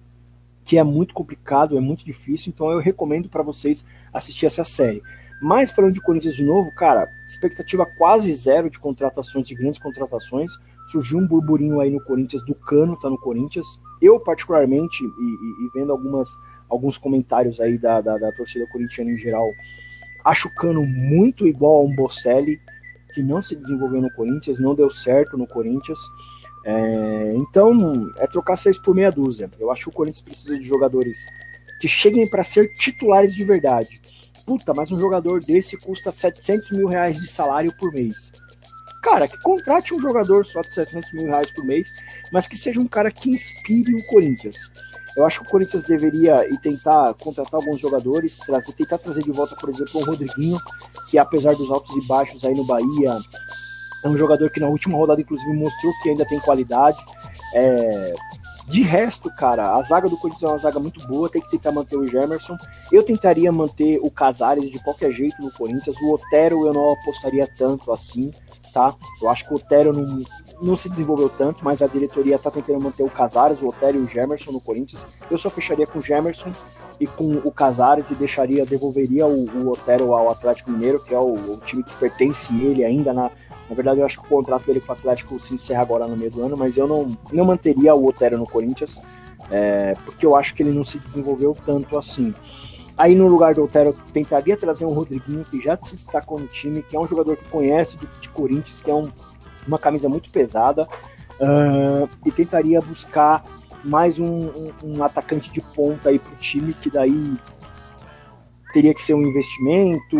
que 0.68 0.76
é 0.76 0.84
muito 0.84 1.14
complicado, 1.14 1.78
é 1.78 1.80
muito 1.80 2.04
difícil, 2.04 2.52
então 2.54 2.70
eu 2.70 2.78
recomendo 2.78 3.26
para 3.26 3.42
vocês 3.42 3.82
assistir 4.12 4.44
essa 4.44 4.64
série. 4.64 5.02
Mas 5.40 5.70
falando 5.70 5.94
de 5.94 6.00
Corinthians 6.00 6.34
de 6.34 6.44
novo, 6.44 6.70
cara, 6.72 7.08
expectativa 7.26 7.86
quase 7.86 8.34
zero 8.34 8.68
de 8.68 8.78
contratações, 8.78 9.48
de 9.48 9.54
grandes 9.54 9.80
contratações. 9.80 10.52
Surgiu 10.90 11.18
um 11.18 11.26
burburinho 11.26 11.80
aí 11.80 11.90
no 11.90 12.02
Corinthians, 12.02 12.44
do 12.44 12.54
Cano 12.54 12.98
tá 12.98 13.10
no 13.10 13.18
Corinthians. 13.18 13.66
Eu, 14.00 14.18
particularmente, 14.18 15.04
e, 15.04 15.06
e, 15.06 15.66
e 15.66 15.70
vendo 15.74 15.92
algumas, 15.92 16.28
alguns 16.68 16.96
comentários 16.96 17.60
aí 17.60 17.78
da, 17.78 18.00
da, 18.00 18.16
da, 18.16 18.32
torcida 18.32 18.66
corintiana 18.72 19.10
em 19.10 19.18
geral, 19.18 19.50
acho 20.24 20.48
o 20.48 20.54
Cano 20.54 20.84
muito 20.84 21.46
igual 21.46 21.76
a 21.76 21.84
um 21.84 21.94
Bocelli, 21.94 22.58
que 23.14 23.22
não 23.22 23.42
se 23.42 23.56
desenvolveu 23.56 24.00
no 24.00 24.12
Corinthians, 24.12 24.58
não 24.58 24.74
deu 24.74 24.90
certo 24.90 25.36
no 25.36 25.46
Corinthians. 25.46 25.98
É, 26.64 27.34
então, 27.36 28.10
é 28.18 28.26
trocar 28.26 28.56
seis 28.56 28.78
por 28.78 28.94
meia 28.94 29.10
dúzia. 29.10 29.50
Eu 29.58 29.70
acho 29.70 29.84
que 29.84 29.88
o 29.90 29.92
Corinthians 29.92 30.22
precisa 30.22 30.56
de 30.58 30.64
jogadores 30.64 31.18
que 31.80 31.88
cheguem 31.88 32.28
para 32.28 32.42
ser 32.42 32.68
titulares 32.74 33.34
de 33.34 33.44
verdade. 33.44 34.00
Puta, 34.46 34.72
mas 34.72 34.90
um 34.90 34.98
jogador 34.98 35.44
desse 35.44 35.76
custa 35.76 36.10
700 36.10 36.70
mil 36.72 36.88
reais 36.88 37.18
de 37.18 37.26
salário 37.26 37.72
por 37.78 37.92
mês. 37.92 38.32
Cara, 39.02 39.28
que 39.28 39.40
contrate 39.40 39.94
um 39.94 40.00
jogador 40.00 40.44
só 40.44 40.60
de 40.60 40.72
700 40.72 41.12
mil 41.12 41.26
reais 41.26 41.50
por 41.50 41.64
mês, 41.64 41.88
mas 42.32 42.48
que 42.48 42.56
seja 42.56 42.80
um 42.80 42.86
cara 42.86 43.10
que 43.10 43.30
inspire 43.30 43.94
o 43.94 44.06
Corinthians. 44.06 44.70
Eu 45.16 45.24
acho 45.24 45.40
que 45.40 45.46
o 45.46 45.50
Corinthians 45.50 45.82
deveria 45.82 46.48
e 46.48 46.56
tentar 46.58 47.14
contratar 47.14 47.54
alguns 47.54 47.80
jogadores, 47.80 48.38
trazer, 48.38 48.72
tentar 48.72 48.98
trazer 48.98 49.22
de 49.22 49.32
volta, 49.32 49.56
por 49.56 49.68
exemplo, 49.68 50.00
o 50.00 50.04
Rodriguinho, 50.04 50.58
que 51.10 51.18
apesar 51.18 51.54
dos 51.54 51.70
altos 51.70 51.96
e 51.96 52.06
baixos 52.06 52.44
aí 52.44 52.54
no 52.54 52.64
Bahia, 52.64 53.18
é 54.04 54.08
um 54.08 54.16
jogador 54.16 54.50
que 54.50 54.60
na 54.60 54.68
última 54.68 54.96
rodada, 54.96 55.20
inclusive, 55.20 55.52
mostrou 55.52 55.92
que 56.02 56.10
ainda 56.10 56.24
tem 56.24 56.38
qualidade. 56.40 56.98
É... 57.54 58.14
De 58.68 58.82
resto, 58.82 59.30
cara, 59.30 59.74
a 59.74 59.82
zaga 59.82 60.10
do 60.10 60.16
Corinthians 60.18 60.42
é 60.42 60.52
uma 60.52 60.58
zaga 60.58 60.78
muito 60.78 61.06
boa, 61.08 61.30
tem 61.30 61.40
que 61.40 61.50
tentar 61.50 61.72
manter 61.72 61.96
o 61.96 62.04
Gemerson. 62.04 62.54
Eu 62.92 63.02
tentaria 63.02 63.50
manter 63.50 63.98
o 64.02 64.10
Casares 64.10 64.70
de 64.70 64.78
qualquer 64.78 65.10
jeito 65.10 65.40
no 65.40 65.50
Corinthians. 65.50 65.96
O 66.02 66.12
Otero 66.12 66.66
eu 66.66 66.74
não 66.74 66.92
apostaria 66.92 67.48
tanto 67.56 67.90
assim, 67.90 68.30
tá? 68.72 68.94
Eu 69.22 69.30
acho 69.30 69.46
que 69.46 69.54
o 69.54 69.56
Otero 69.56 69.94
não, 69.94 70.22
não 70.60 70.76
se 70.76 70.90
desenvolveu 70.90 71.30
tanto, 71.30 71.64
mas 71.64 71.80
a 71.80 71.86
diretoria 71.86 72.38
tá 72.38 72.50
tentando 72.50 72.82
manter 72.82 73.02
o 73.02 73.10
Casares, 73.10 73.62
o 73.62 73.68
Otero 73.68 73.98
e 73.98 74.02
o 74.02 74.08
Gemerson 74.08 74.52
no 74.52 74.60
Corinthians. 74.60 75.06
Eu 75.30 75.38
só 75.38 75.48
fecharia 75.48 75.86
com 75.86 75.98
o 75.98 76.02
Gemerson 76.02 76.52
e 77.00 77.06
com 77.06 77.36
o 77.44 77.50
Casares 77.50 78.10
e 78.10 78.14
deixaria, 78.14 78.66
devolveria 78.66 79.26
o, 79.26 79.44
o 79.44 79.70
Otero 79.70 80.12
ao 80.12 80.30
Atlético 80.30 80.70
Mineiro, 80.70 81.02
que 81.02 81.14
é 81.14 81.18
o, 81.18 81.32
o 81.54 81.60
time 81.64 81.82
que 81.82 81.94
pertence 81.96 82.52
ele 82.62 82.84
ainda 82.84 83.14
na, 83.14 83.30
na 83.68 83.74
verdade, 83.74 84.00
eu 84.00 84.06
acho 84.06 84.20
que 84.20 84.26
o 84.26 84.28
contrato 84.28 84.64
dele 84.66 84.80
com 84.80 84.92
o 84.92 84.96
Atlético 84.96 85.38
se 85.38 85.54
encerra 85.54 85.82
agora 85.82 86.06
no 86.06 86.16
meio 86.16 86.30
do 86.30 86.42
ano, 86.42 86.56
mas 86.56 86.76
eu 86.76 86.88
não, 86.88 87.10
não 87.30 87.44
manteria 87.44 87.94
o 87.94 88.06
Otero 88.06 88.38
no 88.38 88.46
Corinthians, 88.46 89.00
é, 89.50 89.94
porque 90.04 90.24
eu 90.24 90.34
acho 90.34 90.54
que 90.54 90.62
ele 90.62 90.72
não 90.72 90.84
se 90.84 90.98
desenvolveu 90.98 91.56
tanto 91.66 91.98
assim. 91.98 92.34
Aí 92.96 93.14
no 93.14 93.28
lugar 93.28 93.54
do 93.54 93.62
Otero, 93.62 93.94
tentaria 94.12 94.56
trazer 94.56 94.84
um 94.84 94.92
Rodriguinho, 94.92 95.44
que 95.44 95.60
já 95.60 95.76
se 95.80 95.92
destacou 95.92 96.38
no 96.38 96.46
time, 96.46 96.82
que 96.82 96.96
é 96.96 97.00
um 97.00 97.06
jogador 97.06 97.36
que 97.36 97.48
conhece 97.48 97.96
do, 97.96 98.08
de 98.20 98.28
Corinthians, 98.30 98.80
que 98.80 98.90
é 98.90 98.94
um, 98.94 99.08
uma 99.66 99.78
camisa 99.78 100.08
muito 100.08 100.30
pesada, 100.30 100.84
uh, 100.84 102.08
e 102.24 102.32
tentaria 102.32 102.80
buscar 102.80 103.44
mais 103.84 104.18
um, 104.18 104.26
um, 104.26 104.72
um 104.82 105.04
atacante 105.04 105.52
de 105.52 105.60
ponta 105.60 106.08
aí 106.08 106.18
para 106.18 106.32
o 106.32 106.36
time, 106.36 106.74
que 106.74 106.90
daí 106.90 107.36
teria 108.72 108.92
que 108.92 109.00
ser 109.00 109.14
um 109.14 109.22
investimento, 109.22 110.16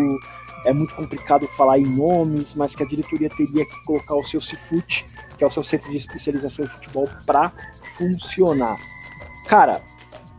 é 0.65 0.73
muito 0.73 0.95
complicado 0.95 1.47
falar 1.49 1.79
em 1.79 1.87
nomes, 1.87 2.55
mas 2.55 2.75
que 2.75 2.83
a 2.83 2.87
diretoria 2.87 3.29
teria 3.31 3.65
que 3.65 3.85
colocar 3.85 4.15
o 4.15 4.25
seu 4.25 4.41
Cifute, 4.41 5.07
que 5.37 5.45
é 5.45 5.47
o 5.47 5.51
seu 5.51 5.63
centro 5.63 5.91
de 5.91 5.97
especialização 5.97 6.65
em 6.65 6.69
futebol, 6.69 7.09
para 7.25 7.53
funcionar. 7.97 8.77
Cara, 9.47 9.83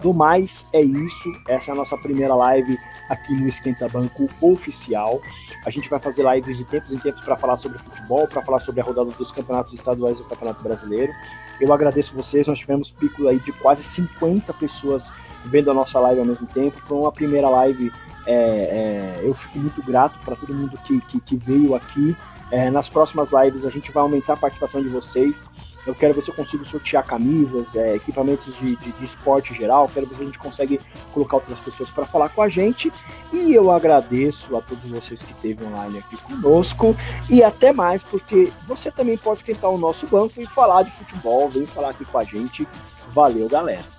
do 0.01 0.13
mais 0.13 0.65
é 0.71 0.81
isso. 0.81 1.31
Essa 1.47 1.71
é 1.71 1.73
a 1.73 1.75
nossa 1.75 1.97
primeira 1.97 2.33
live 2.35 2.77
aqui 3.09 3.33
no 3.33 3.47
Esquenta 3.47 3.87
Banco 3.89 4.29
oficial. 4.39 5.21
A 5.65 5.69
gente 5.69 5.89
vai 5.89 5.99
fazer 5.99 6.23
lives 6.33 6.57
de 6.57 6.63
tempos 6.63 6.93
em 6.93 6.97
tempos 6.97 7.23
para 7.23 7.35
falar 7.35 7.57
sobre 7.57 7.79
futebol, 7.79 8.27
para 8.27 8.41
falar 8.41 8.59
sobre 8.59 8.81
a 8.81 8.83
rodada 8.83 9.09
dos 9.11 9.31
campeonatos 9.31 9.73
estaduais 9.73 10.17
do 10.17 10.23
Campeonato 10.23 10.63
Brasileiro. 10.63 11.11
Eu 11.59 11.73
agradeço 11.73 12.15
vocês, 12.15 12.47
nós 12.47 12.59
tivemos 12.59 12.91
pico 12.91 13.27
aí 13.27 13.39
de 13.39 13.51
quase 13.51 13.83
50 13.83 14.53
pessoas 14.53 15.11
vendo 15.45 15.69
a 15.69 15.73
nossa 15.73 15.99
live 15.99 16.21
ao 16.21 16.25
mesmo 16.25 16.47
tempo. 16.47 16.79
Foi 16.87 16.97
uma 16.97 17.11
primeira 17.11 17.49
live 17.49 17.91
é, 18.25 18.33
é, 18.33 19.19
eu 19.23 19.33
fico 19.33 19.57
muito 19.59 19.81
grato 19.83 20.17
para 20.23 20.35
todo 20.35 20.53
mundo 20.53 20.77
que, 20.85 20.99
que, 21.01 21.19
que 21.19 21.35
veio 21.35 21.75
aqui. 21.75 22.15
É, 22.51 22.69
nas 22.71 22.89
próximas 22.89 23.29
lives 23.31 23.63
a 23.63 23.69
gente 23.69 23.91
vai 23.91 24.01
aumentar 24.01 24.33
a 24.33 24.37
participação 24.37 24.81
de 24.81 24.89
vocês. 24.89 25.43
Eu 25.87 25.95
quero 25.95 26.13
ver 26.13 26.21
se 26.21 26.29
eu 26.29 26.35
consigo 26.35 26.65
sortear 26.65 27.03
camisas, 27.05 27.73
é, 27.75 27.95
equipamentos 27.95 28.55
de, 28.57 28.75
de, 28.75 28.91
de, 28.91 29.05
esporte 29.05 29.53
geral. 29.53 29.89
Quero 29.91 30.05
ver 30.07 30.15
se 30.15 30.21
a 30.21 30.25
gente 30.25 30.37
consegue 30.37 30.79
colocar 31.13 31.37
outras 31.37 31.57
pessoas 31.59 31.89
para 31.89 32.05
falar 32.05 32.29
com 32.29 32.41
a 32.41 32.49
gente. 32.49 32.91
E 33.31 33.53
eu 33.53 33.71
agradeço 33.71 34.55
a 34.55 34.61
todos 34.61 34.83
vocês 34.89 35.21
que 35.21 35.31
esteve 35.31 35.65
online 35.65 35.99
aqui 35.99 36.17
conosco. 36.17 36.95
E 37.29 37.41
até 37.41 37.71
mais, 37.71 38.03
porque 38.03 38.51
você 38.67 38.91
também 38.91 39.17
pode 39.17 39.39
esquentar 39.39 39.69
o 39.69 39.77
nosso 39.77 40.05
banco 40.07 40.39
e 40.41 40.45
falar 40.45 40.83
de 40.83 40.91
futebol. 40.91 41.49
Vem 41.49 41.65
falar 41.65 41.89
aqui 41.89 42.05
com 42.05 42.17
a 42.17 42.23
gente. 42.23 42.67
Valeu, 43.13 43.47
galera. 43.47 43.98